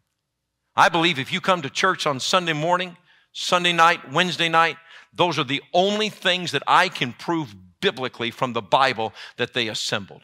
I 0.75 0.89
believe 0.89 1.19
if 1.19 1.31
you 1.31 1.41
come 1.41 1.61
to 1.61 1.69
church 1.69 2.05
on 2.07 2.19
Sunday 2.19 2.53
morning, 2.53 2.97
Sunday 3.33 3.73
night, 3.73 4.11
Wednesday 4.11 4.49
night, 4.49 4.77
those 5.13 5.37
are 5.37 5.43
the 5.43 5.61
only 5.73 6.09
things 6.09 6.51
that 6.51 6.63
I 6.67 6.89
can 6.89 7.13
prove 7.13 7.53
biblically 7.81 8.31
from 8.31 8.53
the 8.53 8.61
Bible 8.61 9.13
that 9.37 9.53
they 9.53 9.67
assembled. 9.67 10.21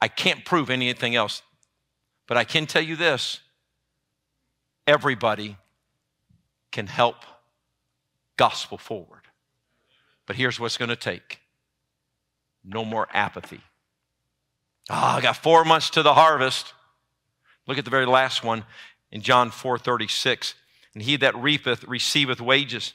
I 0.00 0.08
can't 0.08 0.44
prove 0.44 0.68
anything 0.68 1.14
else. 1.14 1.42
But 2.26 2.36
I 2.36 2.44
can 2.44 2.66
tell 2.66 2.82
you 2.82 2.96
this 2.96 3.40
everybody 4.86 5.56
can 6.70 6.86
help 6.86 7.16
gospel 8.36 8.78
forward. 8.78 9.22
But 10.26 10.36
here's 10.36 10.60
what's 10.60 10.76
going 10.76 10.88
to 10.88 10.96
take 10.96 11.40
no 12.64 12.84
more 12.84 13.08
apathy. 13.12 13.60
Ah, 14.88 15.14
oh, 15.14 15.18
I 15.18 15.20
got 15.20 15.36
four 15.36 15.64
months 15.64 15.90
to 15.90 16.02
the 16.02 16.14
harvest. 16.14 16.72
Look 17.66 17.78
at 17.78 17.84
the 17.84 17.90
very 17.90 18.06
last 18.06 18.44
one 18.44 18.64
in 19.10 19.20
John 19.20 19.50
4 19.50 19.78
36. 19.78 20.54
And 20.94 21.02
he 21.02 21.16
that 21.16 21.36
reapeth 21.36 21.84
receiveth 21.84 22.40
wages 22.40 22.94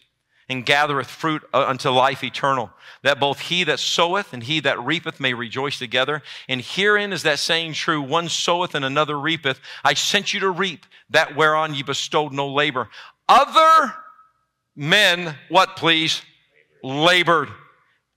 and 0.49 0.65
gathereth 0.65 1.07
fruit 1.07 1.43
unto 1.53 1.89
life 1.89 2.23
eternal, 2.23 2.71
that 3.03 3.19
both 3.19 3.39
he 3.39 3.63
that 3.63 3.79
soweth 3.79 4.33
and 4.33 4.43
he 4.43 4.59
that 4.59 4.83
reapeth 4.83 5.19
may 5.19 5.33
rejoice 5.33 5.77
together. 5.79 6.21
And 6.49 6.61
herein 6.61 7.13
is 7.13 7.23
that 7.23 7.39
saying 7.39 7.73
true 7.73 8.01
one 8.01 8.27
soweth 8.27 8.75
and 8.75 8.83
another 8.83 9.19
reapeth. 9.19 9.59
I 9.83 9.93
sent 9.93 10.33
you 10.33 10.39
to 10.41 10.49
reap 10.49 10.85
that 11.09 11.35
whereon 11.35 11.73
ye 11.73 11.83
bestowed 11.83 12.33
no 12.33 12.49
labor. 12.49 12.89
Other 13.29 13.93
men, 14.75 15.35
what 15.49 15.75
please? 15.77 16.21
Labored, 16.83 17.49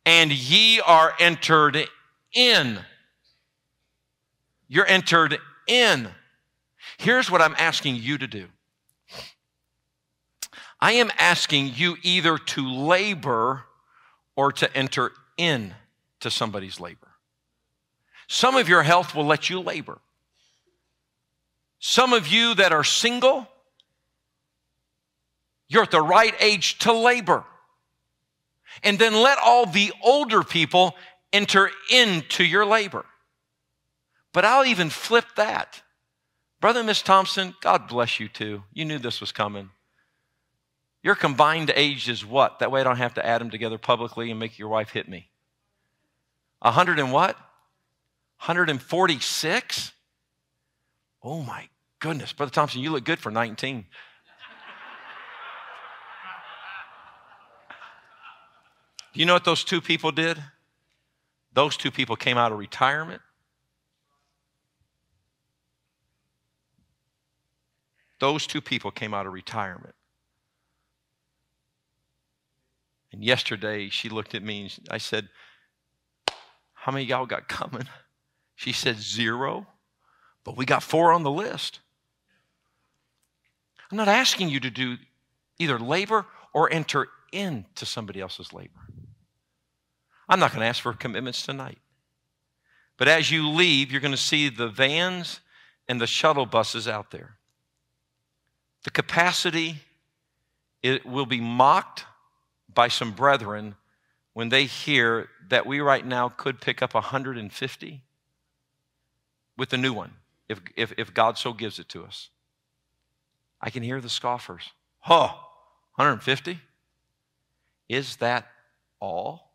and 0.06 0.32
ye 0.32 0.80
are 0.80 1.14
entered 1.20 1.86
in 2.34 2.80
you're 4.68 4.86
entered 4.86 5.38
in. 5.66 6.08
Here's 6.98 7.30
what 7.30 7.42
I'm 7.42 7.54
asking 7.58 7.96
you 7.96 8.18
to 8.18 8.26
do 8.26 8.48
I 10.80 10.92
am 10.92 11.10
asking 11.18 11.72
you 11.74 11.96
either 12.02 12.36
to 12.38 12.68
labor 12.68 13.64
or 14.36 14.52
to 14.52 14.76
enter 14.76 15.12
in 15.36 15.74
to 16.20 16.30
somebody's 16.30 16.80
labor. 16.80 17.08
Some 18.28 18.56
of 18.56 18.68
your 18.68 18.82
health 18.82 19.14
will 19.14 19.26
let 19.26 19.50
you 19.50 19.60
labor. 19.60 19.98
Some 21.78 22.12
of 22.12 22.26
you 22.28 22.54
that 22.54 22.72
are 22.72 22.84
single, 22.84 23.46
you're 25.68 25.82
at 25.82 25.90
the 25.90 26.00
right 26.00 26.34
age 26.40 26.78
to 26.80 26.92
labor. 26.92 27.44
And 28.82 28.98
then 28.98 29.14
let 29.14 29.38
all 29.38 29.66
the 29.66 29.92
older 30.02 30.42
people 30.42 30.94
enter 31.32 31.70
into 31.90 32.44
your 32.44 32.66
labor. 32.66 33.04
But 34.34 34.44
I'll 34.44 34.66
even 34.66 34.90
flip 34.90 35.24
that. 35.36 35.80
Brother 36.60 36.80
and 36.80 36.88
Miss 36.88 37.02
Thompson, 37.02 37.54
God 37.60 37.86
bless 37.86 38.18
you 38.18 38.28
too. 38.28 38.64
You 38.72 38.84
knew 38.84 38.98
this 38.98 39.20
was 39.20 39.30
coming. 39.32 39.70
Your 41.04 41.14
combined 41.14 41.72
age 41.74 42.08
is 42.08 42.26
what? 42.26 42.58
That 42.58 42.72
way 42.72 42.80
I 42.80 42.84
don't 42.84 42.96
have 42.96 43.14
to 43.14 43.24
add 43.24 43.40
them 43.40 43.50
together 43.50 43.78
publicly 43.78 44.30
and 44.30 44.40
make 44.40 44.58
your 44.58 44.68
wife 44.68 44.90
hit 44.90 45.08
me. 45.08 45.28
A 46.60 46.72
hundred 46.72 46.98
and 46.98 47.12
what? 47.12 47.36
146? 48.38 49.92
Oh 51.22 51.42
my 51.42 51.68
goodness. 52.00 52.32
Brother 52.32 52.50
Thompson, 52.50 52.80
you 52.80 52.90
look 52.90 53.04
good 53.04 53.20
for 53.20 53.30
19. 53.30 53.86
Do 59.12 59.20
you 59.20 59.26
know 59.26 59.34
what 59.34 59.44
those 59.44 59.62
two 59.62 59.80
people 59.80 60.10
did? 60.10 60.42
Those 61.52 61.76
two 61.76 61.92
people 61.92 62.16
came 62.16 62.36
out 62.36 62.50
of 62.50 62.58
retirement 62.58 63.22
Those 68.24 68.46
two 68.46 68.62
people 68.62 68.90
came 68.90 69.12
out 69.12 69.26
of 69.26 69.34
retirement. 69.34 69.94
And 73.12 73.22
yesterday 73.22 73.90
she 73.90 74.08
looked 74.08 74.34
at 74.34 74.42
me 74.42 74.62
and 74.62 74.78
I 74.90 74.96
said, 74.96 75.28
How 76.72 76.90
many 76.90 77.04
y'all 77.04 77.26
got 77.26 77.48
coming? 77.48 77.86
She 78.56 78.72
said, 78.72 78.96
Zero. 78.96 79.66
But 80.42 80.56
we 80.56 80.64
got 80.64 80.82
four 80.82 81.12
on 81.12 81.22
the 81.22 81.30
list. 81.30 81.80
I'm 83.90 83.98
not 83.98 84.08
asking 84.08 84.48
you 84.48 84.58
to 84.60 84.70
do 84.70 84.96
either 85.58 85.78
labor 85.78 86.24
or 86.54 86.72
enter 86.72 87.08
into 87.30 87.84
somebody 87.84 88.22
else's 88.22 88.54
labor. 88.54 88.88
I'm 90.30 90.40
not 90.40 90.52
going 90.52 90.62
to 90.62 90.66
ask 90.66 90.80
for 90.80 90.94
commitments 90.94 91.42
tonight. 91.42 91.78
But 92.96 93.08
as 93.08 93.30
you 93.30 93.50
leave, 93.50 93.92
you're 93.92 94.00
going 94.00 94.12
to 94.12 94.16
see 94.16 94.48
the 94.48 94.68
vans 94.68 95.40
and 95.86 96.00
the 96.00 96.06
shuttle 96.06 96.46
buses 96.46 96.88
out 96.88 97.10
there. 97.10 97.36
The 98.84 98.90
capacity 98.90 99.76
it 100.82 101.06
will 101.06 101.26
be 101.26 101.40
mocked 101.40 102.04
by 102.72 102.88
some 102.88 103.12
brethren 103.12 103.74
when 104.34 104.50
they 104.50 104.66
hear 104.66 105.30
that 105.48 105.64
we 105.64 105.80
right 105.80 106.04
now 106.04 106.28
could 106.28 106.60
pick 106.60 106.82
up 106.82 106.92
150 106.92 108.02
with 109.56 109.70
the 109.70 109.78
new 109.78 109.94
one, 109.94 110.12
if, 110.48 110.60
if, 110.76 110.92
if 110.98 111.14
God 111.14 111.38
so 111.38 111.54
gives 111.54 111.78
it 111.78 111.88
to 111.90 112.04
us. 112.04 112.30
I 113.60 113.70
can 113.70 113.82
hear 113.82 114.00
the 114.00 114.10
scoffers. 114.10 114.70
Huh, 115.00 115.28
150? 115.94 116.58
Is 117.88 118.16
that 118.16 118.48
all? 119.00 119.52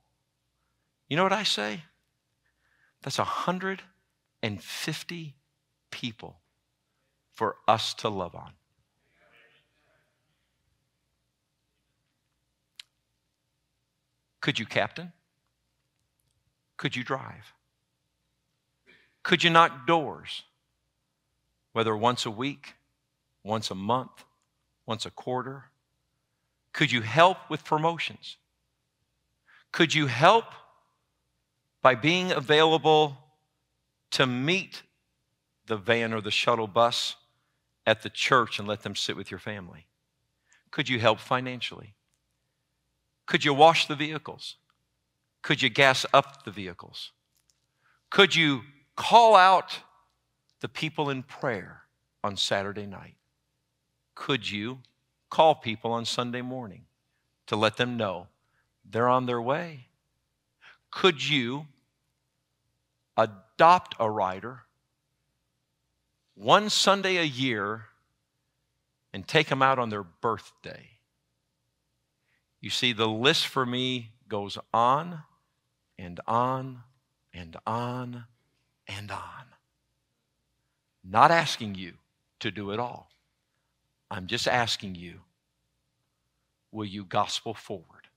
You 1.10 1.18
know 1.18 1.24
what 1.24 1.34
I 1.34 1.44
say? 1.44 1.84
That's 3.04 3.20
150 3.20 5.36
people 5.92 6.40
for 7.34 7.58
us 7.68 7.94
to 7.96 8.08
love 8.10 8.34
on. 8.34 8.54
Could 14.42 14.60
you 14.60 14.66
captain? 14.66 15.12
Could 16.78 16.96
you 16.96 17.04
drive? 17.04 17.54
Could 19.24 19.44
you 19.44 19.50
knock 19.50 19.86
doors? 19.86 20.44
Whether 21.74 21.96
once 21.96 22.26
a 22.26 22.32
week, 22.32 22.76
once 23.44 23.70
a 23.70 23.76
month, 23.76 24.24
once 24.86 25.06
a 25.06 25.12
quarter? 25.12 25.66
Could 26.74 26.92
you 26.92 27.02
help 27.02 27.38
with 27.50 27.64
promotions? 27.64 28.38
Could 29.72 29.94
you 29.94 30.08
help 30.08 30.46
by 31.82 31.96
being 31.96 32.32
available 32.32 33.18
to 34.12 34.26
meet 34.26 34.84
the 35.68 35.78
van 35.78 36.14
or 36.14 36.22
the 36.22 36.32
shuttle 36.32 36.68
bus 36.68 37.16
at 37.86 38.02
the 38.02 38.10
church 38.10 38.60
and 38.60 38.68
let 38.68 38.84
them 38.84 38.96
sit 38.96 39.16
with 39.16 39.30
your 39.30 39.40
family? 39.40 39.86
Could 40.72 40.90
you 40.90 41.00
help 41.00 41.20
financially? 41.20 41.96
Could 43.30 43.46
you 43.46 43.54
wash 43.54 43.86
the 43.86 43.96
vehicles? 43.96 44.56
Could 45.44 45.62
you 45.62 45.70
gas 45.70 46.04
up 46.12 46.46
the 46.46 46.52
vehicles? 46.52 47.12
Could 48.10 48.36
you 48.36 48.62
call 48.96 49.36
out 49.36 49.82
the 50.62 50.68
people 50.68 51.12
in 51.12 51.22
prayer 51.22 51.84
on 52.24 52.36
Saturday 52.36 52.88
night? 52.88 53.18
Could 54.16 54.50
you 54.50 54.80
call 55.30 55.54
people 55.54 55.92
on 55.92 56.06
Sunday 56.06 56.42
morning 56.42 56.86
to 57.46 57.56
let 57.56 57.78
them 57.78 57.98
know 57.98 58.30
they're 58.84 59.08
on 59.08 59.28
their 59.28 59.40
way? 59.40 59.90
Could 60.90 61.24
you 61.24 61.68
adopt 63.16 63.94
a 64.00 64.10
rider 64.10 64.62
one 66.34 66.68
Sunday 66.72 67.18
a 67.18 67.24
year 67.24 67.90
and 69.14 69.28
take 69.28 69.50
them 69.50 69.62
out 69.62 69.78
on 69.78 69.90
their 69.90 70.02
birthday? 70.02 70.99
You 72.62 72.70
see, 72.70 72.93
the 72.93 73.07
list 73.07 73.47
for 73.47 73.66
me 73.66 74.12
goes 74.28 74.57
on 74.74 75.24
and 75.97 76.20
on 76.28 76.84
and 77.34 77.55
on 77.66 78.26
and 78.88 79.12
on. 79.12 79.45
Not 81.03 81.32
asking 81.32 81.76
you 81.76 81.93
to 82.39 82.51
do 82.51 82.72
it 82.72 82.80
all. 82.80 83.10
I'm 84.12 84.28
just 84.28 84.47
asking 84.47 84.95
you 84.95 85.22
will 86.72 86.86
you 86.86 87.03
gospel 87.03 87.53
forward? 87.53 88.07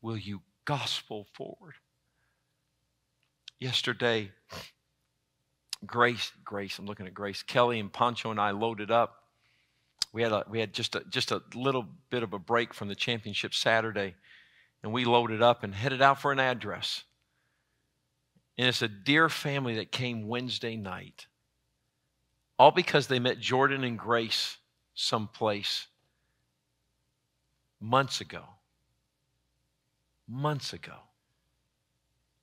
Will 0.00 0.16
you 0.16 0.40
gospel 0.64 1.28
forward? 1.32 1.74
Yesterday, 3.60 4.32
Grace, 5.86 6.32
Grace, 6.44 6.78
I'm 6.78 6.86
looking 6.86 7.06
at 7.06 7.14
Grace, 7.14 7.44
Kelly 7.44 7.78
and 7.78 7.92
Pancho 7.92 8.32
and 8.32 8.40
I 8.40 8.50
loaded 8.50 8.90
up 8.90 9.21
we 10.12 10.22
had 10.22 10.32
a, 10.32 10.44
we 10.48 10.60
had 10.60 10.72
just 10.72 10.94
a, 10.94 11.02
just 11.08 11.30
a 11.30 11.42
little 11.54 11.86
bit 12.10 12.22
of 12.22 12.32
a 12.32 12.38
break 12.38 12.74
from 12.74 12.88
the 12.88 12.94
championship 12.94 13.54
Saturday, 13.54 14.14
and 14.82 14.92
we 14.92 15.04
loaded 15.04 15.40
up 15.42 15.64
and 15.64 15.74
headed 15.74 16.02
out 16.02 16.20
for 16.20 16.32
an 16.32 16.38
address. 16.38 17.04
And 18.58 18.68
it's 18.68 18.82
a 18.82 18.88
dear 18.88 19.28
family 19.28 19.76
that 19.76 19.90
came 19.90 20.28
Wednesday 20.28 20.76
night, 20.76 21.26
all 22.58 22.70
because 22.70 23.06
they 23.06 23.18
met 23.18 23.40
Jordan 23.40 23.84
and 23.84 23.98
Grace 23.98 24.58
someplace 24.94 25.86
months 27.80 28.20
ago. 28.20 28.44
Months 30.28 30.72
ago. 30.72 30.94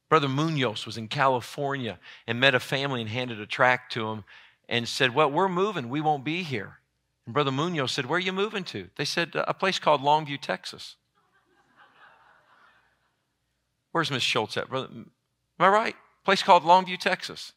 Brother 0.10 0.28
Munoz 0.28 0.88
was 0.88 0.98
in 0.98 1.08
California 1.08 2.00
and 2.26 2.40
met 2.40 2.56
a 2.56 2.60
family 2.60 3.02
and 3.02 3.10
handed 3.10 3.40
a 3.40 3.46
tract 3.46 3.94
to 3.94 4.08
him 4.10 4.24
and 4.68 4.88
said, 4.88 5.14
Well, 5.14 5.32
we're 5.32 5.48
moving. 5.48 5.90
We 5.90 6.02
won't 6.02 6.24
be 6.24 6.42
here. 6.42 6.79
And 7.30 7.34
Brother 7.36 7.52
Munoz 7.52 7.92
said, 7.92 8.08
Where 8.08 8.18
are 8.18 8.20
you 8.20 8.34
moving 8.34 8.64
to? 8.64 8.90
They 8.96 9.06
said, 9.06 9.34
A 9.36 9.54
place 9.54 9.78
called 9.78 10.02
Longview, 10.02 10.42
Texas. 10.42 10.96
Where's 13.92 14.10
Miss 14.10 14.24
Schultz 14.24 14.58
at? 14.58 14.68
Brother, 14.68 14.88
am 14.92 15.12
I 15.60 15.68
right? 15.68 15.96
Place 16.26 16.42
called 16.42 16.64
Longview, 16.64 16.98
Texas. 16.98 17.54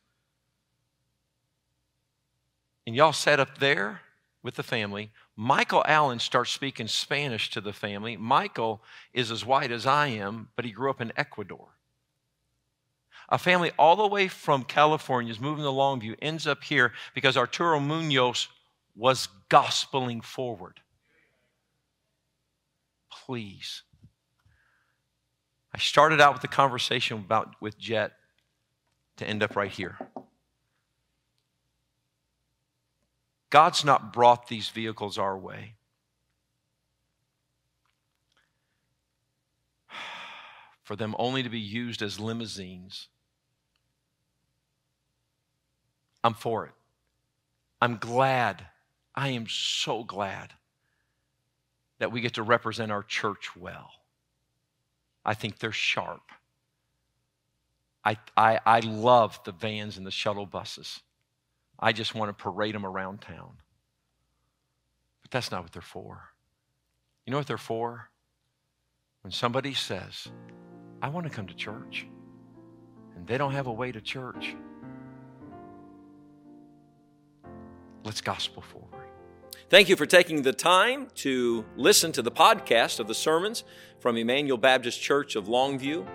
And 2.87 2.95
y'all 2.95 3.15
sat 3.15 3.41
up 3.41 3.57
there 3.57 4.03
with 4.43 4.57
the 4.57 4.63
family. 4.63 5.11
Michael 5.37 5.83
Allen 5.87 6.19
starts 6.19 6.51
speaking 6.51 6.87
Spanish 6.87 7.49
to 7.53 7.63
the 7.63 7.73
family. 7.73 8.19
Michael 8.19 8.83
is 9.15 9.31
as 9.31 9.47
white 9.47 9.73
as 9.73 9.87
I 9.87 10.09
am, 10.09 10.51
but 10.55 10.67
he 10.67 10.73
grew 10.73 10.91
up 10.91 11.01
in 11.01 11.15
Ecuador. 11.17 11.69
A 13.31 13.39
family 13.39 13.73
all 13.79 13.97
the 13.97 14.07
way 14.07 14.29
from 14.29 14.65
California 14.65 15.33
is 15.33 15.41
moving 15.41 15.65
to 15.65 15.71
Longview, 15.71 16.17
ends 16.21 16.47
up 16.47 16.63
here 16.63 16.93
because 17.15 17.39
Arturo 17.39 17.81
Munoz 17.81 18.49
was 18.95 19.29
gospeling 19.53 20.25
forward. 20.25 20.81
Please. 23.11 23.83
I 25.75 25.79
started 25.79 26.23
out 26.23 26.33
with 26.33 26.43
the 26.43 26.49
conversation 26.49 27.19
about 27.19 27.57
with 27.61 27.79
Jet 27.79 28.13
to 29.19 29.29
end 29.29 29.43
up 29.43 29.55
right 29.55 29.71
here. 29.71 29.99
God's 33.51 33.85
not 33.85 34.15
brought 34.15 34.49
these 34.49 34.71
vehicles 34.71 35.19
our 35.19 35.37
way. 35.37 35.75
For 40.83 40.97
them 40.97 41.15
only 41.19 41.43
to 41.43 41.51
be 41.51 41.61
used 41.61 42.01
as 42.01 42.19
limousines. 42.19 43.09
I'm 46.25 46.35
for 46.35 46.65
it. 46.67 46.73
I'm 47.81 47.97
glad 47.97 48.65
I 49.15 49.29
am 49.29 49.47
so 49.49 50.05
glad 50.05 50.55
that 51.99 52.13
we 52.13 52.21
get 52.21 52.35
to 52.35 52.43
represent 52.43 52.91
our 52.91 53.03
church 53.03 53.57
well. 53.57 53.91
I 55.25 55.35
think 55.35 55.59
they're 55.59 55.73
sharp. 55.73 56.23
I, 58.05 58.17
I, 58.37 58.59
I 58.67 58.81
love 58.81 59.39
the 59.45 59.53
vans 59.53 59.97
and 59.97 60.07
the 60.07 60.11
shuttle 60.11 60.47
buses. 60.47 61.01
I 61.79 61.93
just 61.93 62.15
want 62.15 62.37
to 62.37 62.43
parade 62.43 62.75
them 62.75 62.85
around 62.87 63.21
town. 63.21 63.53
But 65.23 65.31
that's 65.31 65.51
not 65.51 65.63
what 65.63 65.73
they're 65.73 65.83
for. 65.83 66.31
You 67.27 67.31
know 67.31 67.39
what 67.39 67.47
they're 67.47 67.59
for? 67.59 68.11
When 69.23 69.31
somebody 69.31 69.75
says, 69.75 70.27
I 71.01 71.09
want 71.09 71.27
to 71.27 71.33
come 71.33 71.47
to 71.47 71.55
church, 71.55 72.07
and 73.15 73.27
they 73.27 73.39
don't 73.39 73.53
have 73.53 73.69
a 73.69 73.73
way 73.73 73.93
to 73.93 74.01
church, 74.01 74.57
let's 78.05 78.21
gospel 78.21 78.63
forward. 78.63 78.89
Thank 79.69 79.89
you 79.89 79.97
for 79.97 80.07
taking 80.07 80.43
the 80.43 80.53
time 80.53 81.09
to 81.17 81.65
listen 81.77 82.13
to 82.13 82.23
the 82.23 82.31
podcast 82.31 83.01
of 83.01 83.09
the 83.09 83.15
sermons 83.15 83.65
from 84.01 84.17
Emmanuel 84.17 84.59
Baptist 84.59 85.01
Church 85.01 85.35
of 85.35 85.47
Longview. 85.47 86.07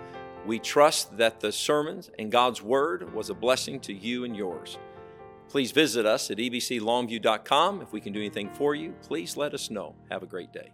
We 0.46 0.58
trust 0.60 1.16
that 1.16 1.40
the 1.40 1.50
sermons 1.50 2.10
and 2.18 2.30
God's 2.30 2.62
Word 2.62 3.12
was 3.12 3.30
a 3.30 3.34
blessing 3.34 3.80
to 3.80 3.92
you 3.92 4.24
and 4.24 4.36
yours. 4.36 4.78
Please 5.48 5.72
visit 5.72 6.06
us 6.06 6.30
at 6.30 6.38
ebclongview.com. 6.38 7.82
If 7.82 7.92
we 7.92 8.00
can 8.00 8.12
do 8.12 8.20
anything 8.20 8.50
for 8.50 8.74
you, 8.74 8.94
please 9.02 9.36
let 9.36 9.54
us 9.54 9.70
know. 9.70 9.94
Have 10.10 10.22
a 10.22 10.26
great 10.26 10.52
day. 10.52 10.70